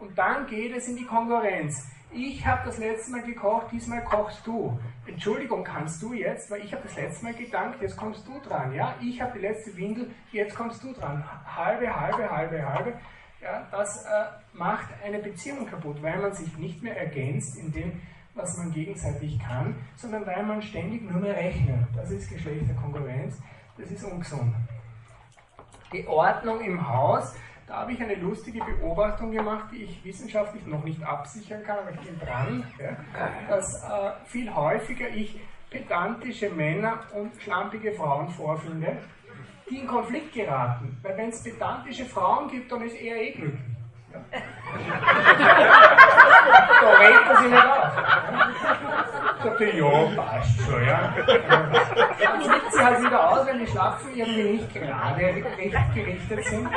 Und 0.02 0.18
dann 0.18 0.48
geht 0.48 0.76
es 0.76 0.88
in 0.88 0.96
die 0.96 1.04
Konkurrenz. 1.04 1.86
Ich 2.10 2.44
habe 2.44 2.62
das 2.66 2.78
letzte 2.78 3.12
Mal 3.12 3.22
gekocht, 3.22 3.68
diesmal 3.70 4.02
kochst 4.02 4.44
du. 4.44 4.76
Entschuldigung, 5.06 5.62
kannst 5.62 6.02
du 6.02 6.12
jetzt, 6.12 6.50
weil 6.50 6.64
ich 6.64 6.72
habe 6.72 6.82
das 6.82 6.96
letzte 6.96 7.24
Mal 7.24 7.34
gedankt, 7.34 7.80
jetzt 7.80 7.96
kommst 7.96 8.26
du 8.26 8.40
dran. 8.40 8.74
Ja, 8.74 8.96
ich 9.00 9.22
habe 9.22 9.38
die 9.38 9.46
letzte 9.46 9.76
Windel, 9.76 10.10
jetzt 10.32 10.56
kommst 10.56 10.82
du 10.82 10.92
dran. 10.92 11.24
Halbe, 11.46 11.88
halbe, 11.94 12.28
halbe, 12.28 12.68
halbe. 12.68 12.94
Ja, 13.40 13.64
das 13.70 14.04
äh, 14.04 14.24
macht 14.54 14.88
eine 15.04 15.20
Beziehung 15.20 15.66
kaputt, 15.66 16.02
weil 16.02 16.18
man 16.18 16.32
sich 16.32 16.58
nicht 16.58 16.82
mehr 16.82 16.98
ergänzt 16.98 17.56
in 17.56 17.70
dem, 17.70 18.00
was 18.34 18.58
man 18.58 18.72
gegenseitig 18.72 19.38
kann, 19.38 19.76
sondern 19.94 20.26
weil 20.26 20.42
man 20.42 20.62
ständig 20.62 21.08
nur 21.08 21.20
mehr 21.20 21.36
rechnet. 21.36 21.86
Das 21.94 22.10
ist 22.10 22.28
Geschlechterkonkurrenz, 22.28 23.40
das 23.78 23.88
ist 23.88 24.02
ungesund. 24.02 24.52
Die 25.92 26.04
Ordnung 26.08 26.60
im 26.60 26.88
Haus 26.88 27.36
da 27.66 27.80
habe 27.80 27.92
ich 27.92 28.02
eine 28.02 28.14
lustige 28.16 28.60
Beobachtung 28.64 29.30
gemacht, 29.32 29.66
die 29.72 29.84
ich 29.84 30.04
wissenschaftlich 30.04 30.66
noch 30.66 30.84
nicht 30.84 31.02
absichern 31.02 31.62
kann, 31.62 31.78
aber 31.78 31.90
ich 31.90 32.00
bin 32.00 32.18
dran, 32.18 32.64
ja, 32.78 32.96
dass 33.48 33.82
äh, 33.84 34.12
viel 34.26 34.54
häufiger 34.54 35.08
ich 35.08 35.40
pedantische 35.70 36.50
Männer 36.50 37.00
und 37.14 37.32
schlampige 37.40 37.92
Frauen 37.92 38.28
vorfinde, 38.28 38.98
die 39.70 39.78
in 39.78 39.86
Konflikt 39.86 40.34
geraten. 40.34 40.98
Weil 41.02 41.16
wenn 41.16 41.30
es 41.30 41.42
pedantische 41.42 42.04
Frauen 42.04 42.48
gibt, 42.48 42.70
dann 42.70 42.82
ist 42.82 42.94
er 42.96 43.16
eh 43.16 43.32
glücklich. 43.32 43.60
Da 44.12 44.18
regt 46.98 47.28
er 47.28 47.36
sich 47.36 47.50
nicht 47.50 47.66
auf. 47.66 47.92
Sagt 49.42 49.60
er, 49.60 49.74
ja, 49.74 50.22
passt 50.22 50.60
schon, 50.60 50.86
ja. 50.86 51.14
Dann 51.26 52.40
flippt 52.42 52.72
sie 52.72 52.84
halt 52.84 53.02
wieder 53.02 53.30
aus, 53.30 53.46
wenn 53.46 53.58
die 53.58 53.66
Schlafen 53.66 54.14
irgendwie 54.14 54.42
nicht 54.42 54.74
gerade 54.74 55.44
gerichtet 55.94 56.44
sind. 56.44 56.68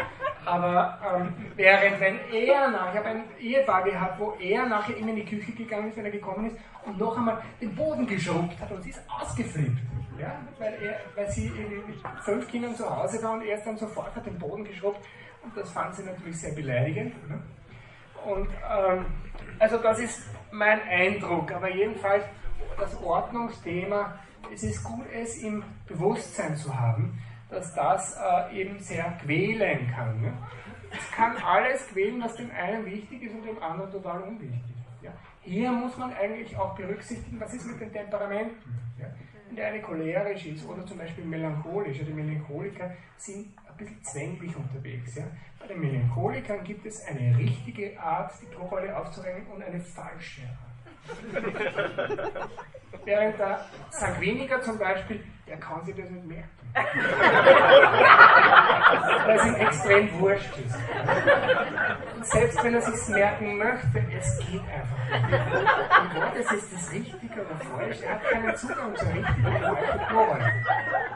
Aber 0.45 0.99
ähm, 1.15 1.33
während 1.55 1.99
wenn 1.99 2.19
er 2.31 2.69
nachher, 2.69 2.91
ich 2.91 2.97
habe 2.97 3.07
ein 3.07 3.23
Ehepaar 3.39 3.83
gehabt, 3.83 4.19
wo 4.19 4.33
er 4.39 4.65
nachher 4.65 4.95
immer 4.97 5.09
in 5.09 5.15
die 5.17 5.25
Küche 5.25 5.51
gegangen 5.51 5.89
ist, 5.89 5.97
wenn 5.97 6.05
er 6.05 6.11
gekommen 6.11 6.47
ist, 6.47 6.57
und 6.85 6.99
noch 6.99 7.17
einmal 7.17 7.41
den 7.59 7.75
Boden 7.75 8.05
geschrubbt 8.05 8.59
hat 8.59 8.71
und 8.71 8.83
sie 8.83 8.91
ist 8.91 9.01
ausgeflippt. 9.09 9.79
Ja? 10.19 10.39
Weil, 10.59 10.73
er, 10.81 10.99
weil 11.15 11.29
sie 11.31 11.49
mit 11.49 11.97
fünf 12.23 12.47
Kindern 12.47 12.75
zu 12.75 12.89
Hause 12.89 13.21
war 13.23 13.33
und 13.33 13.41
er 13.41 13.57
dann 13.57 13.77
sofort 13.77 14.15
hat 14.15 14.25
den 14.25 14.37
Boden 14.37 14.63
geschrubbt 14.63 14.99
und 15.43 15.57
das 15.57 15.71
fand 15.71 15.95
sie 15.95 16.03
natürlich 16.03 16.39
sehr 16.39 16.53
beleidigend. 16.53 17.13
Ne? 17.29 17.41
Und 18.25 18.49
ähm, 18.49 19.05
also 19.59 19.77
das 19.77 19.99
ist 19.99 20.29
mein 20.51 20.81
Eindruck, 20.83 21.51
aber 21.51 21.73
jedenfalls 21.73 22.25
das 22.79 23.01
Ordnungsthema, 23.01 24.19
es 24.53 24.63
ist 24.63 24.83
gut, 24.83 25.05
es 25.13 25.37
im 25.37 25.63
Bewusstsein 25.87 26.55
zu 26.55 26.77
haben 26.77 27.19
dass 27.55 27.73
das 27.73 28.17
äh, 28.17 28.61
eben 28.61 28.79
sehr 28.79 29.17
quälen 29.23 29.91
kann. 29.91 30.21
Ne? 30.21 30.33
Es 30.91 31.11
kann 31.11 31.35
alles 31.37 31.87
quälen, 31.87 32.21
was 32.21 32.35
dem 32.35 32.51
einen 32.51 32.85
wichtig 32.85 33.23
ist 33.23 33.33
und 33.33 33.45
dem 33.45 33.61
anderen 33.61 33.91
total 33.91 34.21
unwichtig. 34.21 34.61
Ja? 35.01 35.11
Hier 35.41 35.71
muss 35.71 35.97
man 35.97 36.13
eigentlich 36.13 36.55
auch 36.57 36.75
berücksichtigen, 36.75 37.39
was 37.39 37.53
ist 37.53 37.65
mit 37.65 37.79
den 37.79 37.91
Temperamenten. 37.91 38.79
Ja? 38.99 39.07
Wenn 39.47 39.55
der 39.55 39.67
eine 39.67 39.81
cholerisch 39.81 40.45
ist 40.45 40.65
oder 40.67 40.85
zum 40.85 40.97
Beispiel 40.97 41.25
melancholisch, 41.25 41.99
die 41.99 42.13
Melancholiker 42.13 42.91
sind 43.17 43.47
ein 43.67 43.77
bisschen 43.77 44.03
zwänglich 44.03 44.55
unterwegs. 44.55 45.15
Ja? 45.15 45.23
Bei 45.59 45.67
den 45.67 45.79
Melancholikern 45.79 46.63
gibt 46.63 46.85
es 46.85 47.03
eine 47.05 47.37
richtige 47.37 47.99
Art, 47.99 48.33
die 48.41 48.47
Pro-Rolle 48.47 48.95
aufzuhängen 48.97 49.47
und 49.47 49.63
eine 49.63 49.79
falsche 49.79 50.41
Art. 50.43 50.65
Während 53.05 53.39
der 53.39 53.65
Sanguiniker 53.91 54.61
zum 54.61 54.77
Beispiel, 54.79 55.23
der 55.47 55.57
kann 55.57 55.85
sich 55.85 55.95
das 55.95 56.09
nicht 56.09 56.25
merken. 56.25 56.49
Weil 59.25 59.35
es 59.37 59.45
ihm 59.45 59.55
extrem 59.55 60.19
wurscht 60.19 60.57
ist. 60.57 60.75
Und 62.25 62.31
selbst 62.31 62.63
wenn 62.63 62.73
er 62.73 62.81
sich 62.81 63.07
merken 63.09 63.57
möchte, 63.57 64.03
es 64.17 64.39
geht 64.39 64.61
einfach 64.61 64.97
nicht. 65.11 65.41
Und 66.01 66.21
Gottes 66.21 66.51
ist 66.53 66.73
das 66.73 66.91
richtig 66.91 67.31
oder 67.33 67.55
falsch, 67.77 67.97
er 68.01 68.15
hat 68.15 68.23
keinen 68.23 68.55
Zugang 68.55 68.95
zur 68.95 69.07
richtigen 69.09 69.45
oder 69.45 69.75
falschen 69.75 70.15
Moral. 70.15 70.53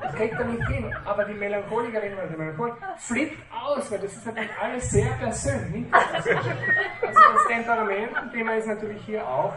Das 0.03 0.16
kriegt 0.16 0.39
er 0.39 0.45
nicht 0.45 0.68
hin. 0.68 0.95
Aber 1.05 1.26
die 1.26 1.34
Melancholikerin 1.34 2.14
oder 2.14 2.28
der 2.28 2.38
Melancholiker 2.38 2.95
flippt 2.97 3.38
aus, 3.51 3.91
weil 3.91 3.99
das 3.99 4.14
ist 4.14 4.26
natürlich 4.26 4.51
alles 4.62 4.91
sehr 4.91 5.10
persönlich. 5.14 5.86
Also 5.91 6.30
das 6.30 7.47
Temperament-Thema 7.47 8.53
ist 8.53 8.68
natürlich 8.68 9.01
hier 9.03 9.28
auch 9.28 9.55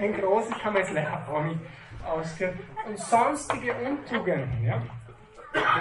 ein 0.00 0.18
großes, 0.18 0.58
kann 0.58 0.72
man 0.72 0.82
jetzt 0.82 0.92
leider 0.94 1.28
auch 1.30 1.44
nicht 1.44 1.60
ausführen. 2.06 2.58
Und 2.86 2.98
sonstige 2.98 3.74
Untugenden, 3.74 4.64
ja. 4.64 4.80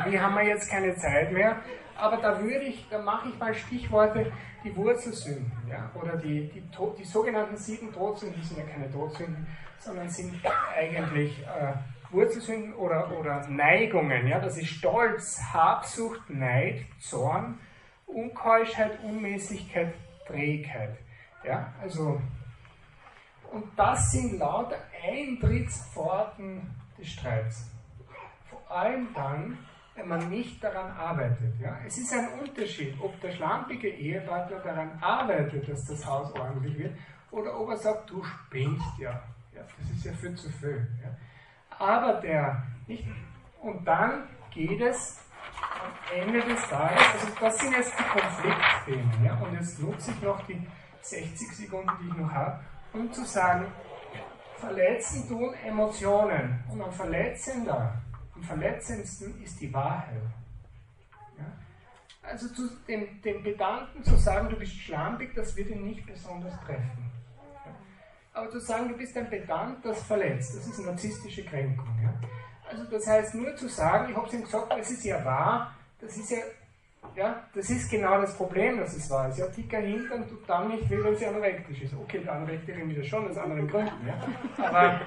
Die 0.10 0.20
haben 0.20 0.36
wir 0.36 0.43
jetzt 0.43 0.70
keine 0.70 0.95
Zeit 0.95 1.32
mehr, 1.32 1.58
aber 1.99 2.17
da 2.17 2.41
würde 2.41 2.65
ich, 2.65 2.87
da 2.89 2.99
mache 2.99 3.29
ich 3.29 3.39
mal 3.39 3.53
Stichworte, 3.53 4.31
die 4.63 4.75
Wurzelsünden, 4.75 5.51
ja, 5.69 5.89
oder 5.93 6.17
die, 6.17 6.49
die, 6.49 6.63
die 6.97 7.05
sogenannten 7.05 7.57
sieben 7.57 7.91
Todsünden, 7.93 8.39
die 8.39 8.45
sind 8.45 8.57
ja 8.57 8.65
keine 8.65 8.91
Todsünden, 8.91 9.47
sondern 9.79 10.09
sind 10.09 10.33
eigentlich 10.75 11.39
äh, 11.43 11.73
Wurzelsünden 12.11 12.73
oder, 12.73 13.11
oder 13.17 13.47
Neigungen, 13.47 14.27
ja, 14.27 14.39
das 14.39 14.57
ist 14.57 14.67
Stolz, 14.67 15.41
Habsucht, 15.53 16.29
Neid, 16.29 16.85
Zorn, 16.99 17.59
Unkeuschheit, 18.05 18.99
Unmäßigkeit, 19.03 19.93
Trägheit, 20.25 20.97
ja, 21.43 21.73
also, 21.81 22.21
und 23.51 23.65
das 23.77 24.11
sind 24.11 24.39
lauter 24.39 24.77
Eintrittspforten 25.05 26.69
des 26.97 27.07
Streits. 27.07 27.71
Vor 28.49 28.61
allem 28.69 29.07
dann, 29.13 29.57
wenn 29.97 30.07
man 30.07 30.29
nicht 30.29 30.63
daran 30.63 30.91
arbeitet. 30.91 31.59
Ja? 31.59 31.79
Es 31.85 31.97
ist 31.97 32.13
ein 32.13 32.29
Unterschied, 32.39 32.93
ob 33.01 33.19
der 33.19 33.31
schlampige 33.31 33.89
Ehepartner 33.89 34.59
daran 34.59 34.91
arbeitet, 35.01 35.67
dass 35.67 35.85
das 35.85 36.05
Haus 36.05 36.31
ordentlich 36.33 36.77
wird, 36.77 36.95
oder 37.31 37.59
ob 37.59 37.69
er 37.69 37.77
sagt, 37.77 38.09
du 38.11 38.23
spinnst 38.23 38.99
ja. 38.99 39.09
ja 39.53 39.61
das 39.61 39.89
ist 39.89 40.05
ja 40.05 40.13
viel 40.13 40.35
zu 40.35 40.49
viel. 40.51 40.87
Ja? 41.03 41.09
Aber 41.79 42.21
der, 42.21 42.63
nicht? 42.85 43.07
Und 43.61 43.85
dann 43.85 44.27
geht 44.51 44.79
es 44.79 45.19
am 45.51 46.21
Ende 46.21 46.41
des 46.41 46.61
Tages, 46.69 47.01
also 47.13 47.27
das 47.39 47.57
sind 47.57 47.71
jetzt 47.71 47.93
die 47.97 48.03
Konfliktthemen. 48.03 49.25
Ja? 49.25 49.35
Und 49.39 49.53
jetzt 49.53 49.81
nutze 49.81 50.11
ich 50.11 50.21
noch 50.21 50.45
die 50.45 50.61
60 51.01 51.51
Sekunden, 51.55 51.91
die 52.01 52.07
ich 52.09 52.17
noch 52.17 52.31
habe, 52.31 52.59
um 52.93 53.11
zu 53.11 53.25
sagen, 53.25 53.65
verletzen 54.57 55.27
tun 55.27 55.53
Emotionen. 55.65 56.63
Und 56.71 56.81
am 56.81 56.91
Verletzender 56.91 57.93
am 58.38 58.43
verletzendsten 58.43 59.41
ist 59.43 59.59
die 59.59 59.73
Wahrheit. 59.73 60.21
Ja? 61.38 61.45
Also 62.21 62.47
zu 62.49 62.69
dem, 62.88 63.21
dem 63.21 63.43
Pedanten 63.43 64.03
zu 64.03 64.15
sagen, 64.15 64.49
du 64.49 64.55
bist 64.57 64.73
schlampig, 64.73 65.33
das 65.35 65.55
wird 65.55 65.69
ihn 65.69 65.83
nicht 65.83 66.05
besonders 66.05 66.53
treffen. 66.61 67.11
Ja? 67.65 67.71
Aber 68.33 68.49
zu 68.49 68.59
sagen, 68.59 68.89
du 68.89 68.97
bist 68.97 69.17
ein 69.17 69.29
Pedant, 69.29 69.83
das 69.83 70.03
verletzt, 70.03 70.55
das 70.55 70.67
ist 70.67 70.79
narzisstische 70.79 71.43
Kränkung. 71.45 71.88
Ja? 72.03 72.13
Also 72.69 72.83
das 72.85 73.07
heißt 73.07 73.35
nur 73.35 73.55
zu 73.55 73.67
sagen, 73.67 74.11
ich 74.11 74.15
habe 74.15 74.27
es 74.27 74.33
ihm 74.33 74.43
gesagt, 74.43 74.73
es 74.77 74.91
ist 74.91 75.05
ja 75.05 75.23
wahr, 75.23 75.73
das 75.99 76.15
ist 76.17 76.29
ja, 76.29 76.39
ja, 77.15 77.47
das 77.55 77.69
ist 77.69 77.89
genau 77.89 78.21
das 78.21 78.35
Problem, 78.35 78.77
dass 78.77 78.93
es 78.93 79.09
wahr 79.09 79.29
ist. 79.29 79.39
Ja, 79.39 79.47
dicker 79.47 79.79
Hintern 79.79 80.27
tut 80.27 80.47
dann 80.47 80.67
nicht 80.67 80.88
weh, 80.89 81.03
wenn 81.03 81.15
sie 81.15 81.25
anorektisch 81.25 81.81
ist. 81.81 81.93
Okay, 81.95 82.19
die 82.19 82.29
Anorektikerin 82.29 82.89
wieder 82.89 83.03
schon, 83.03 83.27
aus 83.27 83.38
anderen 83.38 83.67
Gründen. 83.67 84.05
Ja? 84.05 84.67
Aber 84.67 85.01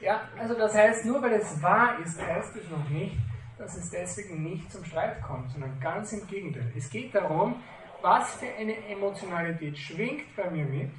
ja, 0.00 0.22
also 0.38 0.54
das 0.54 0.74
heißt, 0.74 1.04
nur 1.06 1.22
weil 1.22 1.32
es 1.32 1.60
wahr 1.62 1.98
ist, 1.98 2.20
heißt 2.20 2.56
es 2.56 2.70
noch 2.70 2.88
nicht, 2.88 3.16
dass 3.58 3.76
es 3.76 3.90
deswegen 3.90 4.42
nicht 4.42 4.70
zum 4.70 4.84
Streit 4.84 5.20
kommt, 5.22 5.50
sondern 5.50 5.78
ganz 5.80 6.12
im 6.12 6.26
Gegenteil. 6.26 6.72
Es 6.76 6.88
geht 6.88 7.14
darum, 7.14 7.62
was 8.00 8.34
für 8.36 8.46
eine 8.46 8.76
Emotionalität 8.88 9.76
schwingt 9.76 10.34
bei 10.36 10.48
mir 10.50 10.64
mit 10.64 10.90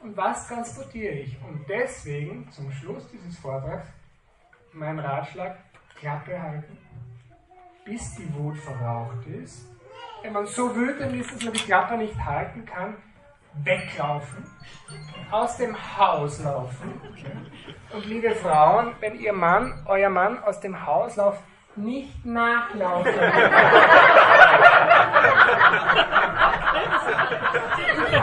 und 0.00 0.16
was 0.16 0.48
transportiere 0.48 1.14
ich. 1.14 1.36
Und 1.48 1.64
deswegen, 1.68 2.50
zum 2.50 2.70
Schluss 2.72 3.08
dieses 3.12 3.38
Vortrags, 3.38 3.86
mein 4.72 4.98
Ratschlag, 4.98 5.58
Klappe 5.98 6.40
halten, 6.40 6.76
bis 7.84 8.14
die 8.16 8.32
Wut 8.34 8.58
verraucht 8.58 9.26
ist. 9.26 9.66
Wenn 10.22 10.32
man 10.32 10.46
so 10.46 10.74
wütend 10.74 11.14
ist, 11.14 11.32
dass 11.32 11.44
man 11.44 11.52
die 11.52 11.60
Klappe 11.60 11.96
nicht 11.96 12.16
halten 12.16 12.66
kann, 12.66 12.96
weglaufen, 13.62 14.46
aus 15.30 15.56
dem 15.56 15.76
Haus 15.98 16.42
laufen. 16.42 17.00
Und 17.92 18.06
liebe 18.06 18.32
Frauen, 18.32 18.94
wenn 19.00 19.18
ihr 19.18 19.32
Mann, 19.32 19.82
euer 19.86 20.10
Mann 20.10 20.42
aus 20.42 20.60
dem 20.60 20.86
Haus 20.86 21.16
lauft, 21.16 21.42
nicht 21.76 22.24
nachlaufen. 22.24 23.12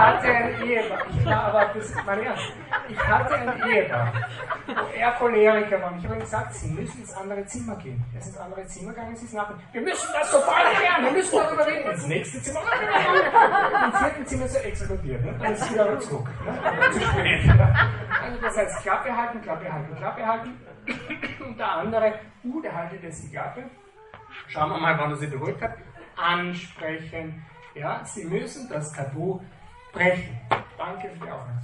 Ich 0.03 0.09
hatte 0.09 0.27
ein 0.27 0.61
Ehepaar, 0.63 1.05
ich 1.09 1.25
war 1.25 1.43
aber, 1.45 1.65
das 1.73 1.91
Ernst, 1.95 2.53
ich 2.89 3.07
hatte 3.07 3.35
ein 3.35 3.69
Ehepaar, 3.69 4.13
wo 4.67 4.97
er 4.97 5.11
Choleriker 5.13 5.81
war. 5.81 5.93
Ich 5.97 6.03
habe 6.03 6.15
ihm 6.15 6.19
gesagt, 6.19 6.53
Sie 6.55 6.71
müssen 6.71 6.99
ins 6.99 7.13
andere 7.13 7.45
Zimmer 7.45 7.77
gehen. 7.77 8.03
Er 8.13 8.19
ist 8.19 8.27
ins 8.27 8.37
andere 8.37 8.65
Zimmer 8.65 8.89
gegangen, 8.91 9.15
sie 9.15 9.25
ist 9.25 9.33
nach. 9.33 9.53
Wir 9.71 9.81
müssen 9.81 10.09
das 10.11 10.29
sofort 10.29 10.57
klären, 10.75 11.05
wir 11.05 11.11
müssen 11.13 11.37
darüber 11.37 11.65
reden. 11.65 11.89
Ins 11.89 12.07
nächste 12.07 12.41
Zimmer. 12.41 12.59
Im 13.85 13.93
vierten 13.93 14.25
Zimmer 14.25 14.45
er 14.53 14.65
exekutiert. 14.65 15.23
Ne? 15.23 15.35
Dann 15.41 15.53
ist 15.53 15.71
wieder 15.71 15.99
zurück. 16.01 16.27
Ne? 16.45 16.91
Zu 16.91 16.99
spät. 16.99 17.49
Also 17.49 18.41
das 18.41 18.57
heißt, 18.57 18.81
Klappe 18.81 19.15
halten, 19.15 19.41
Klappe 19.41 19.71
halten, 19.71 19.95
Klappe 19.95 20.27
halten. 20.27 20.59
Und 21.47 21.57
der 21.57 21.71
andere, 21.71 22.13
uh, 22.43 22.61
der 22.61 22.75
haltet 22.75 23.03
jetzt 23.03 23.23
die 23.23 23.31
Klappe. 23.31 23.63
Schauen 24.49 24.69
wir 24.69 24.79
mal, 24.79 24.97
wann 24.99 25.11
er 25.11 25.15
sich 25.15 25.31
beruhigt 25.31 25.61
hat. 25.61 25.75
Ansprechen. 26.17 27.45
Ja, 27.73 28.01
Sie 28.03 28.25
müssen 28.25 28.67
das 28.69 28.91
Tabu 28.91 29.39
brechen. 29.93 30.37
Danke 30.77 31.09
für 31.09 31.25
die 31.25 31.31
Aufmerksamkeit. 31.31 31.63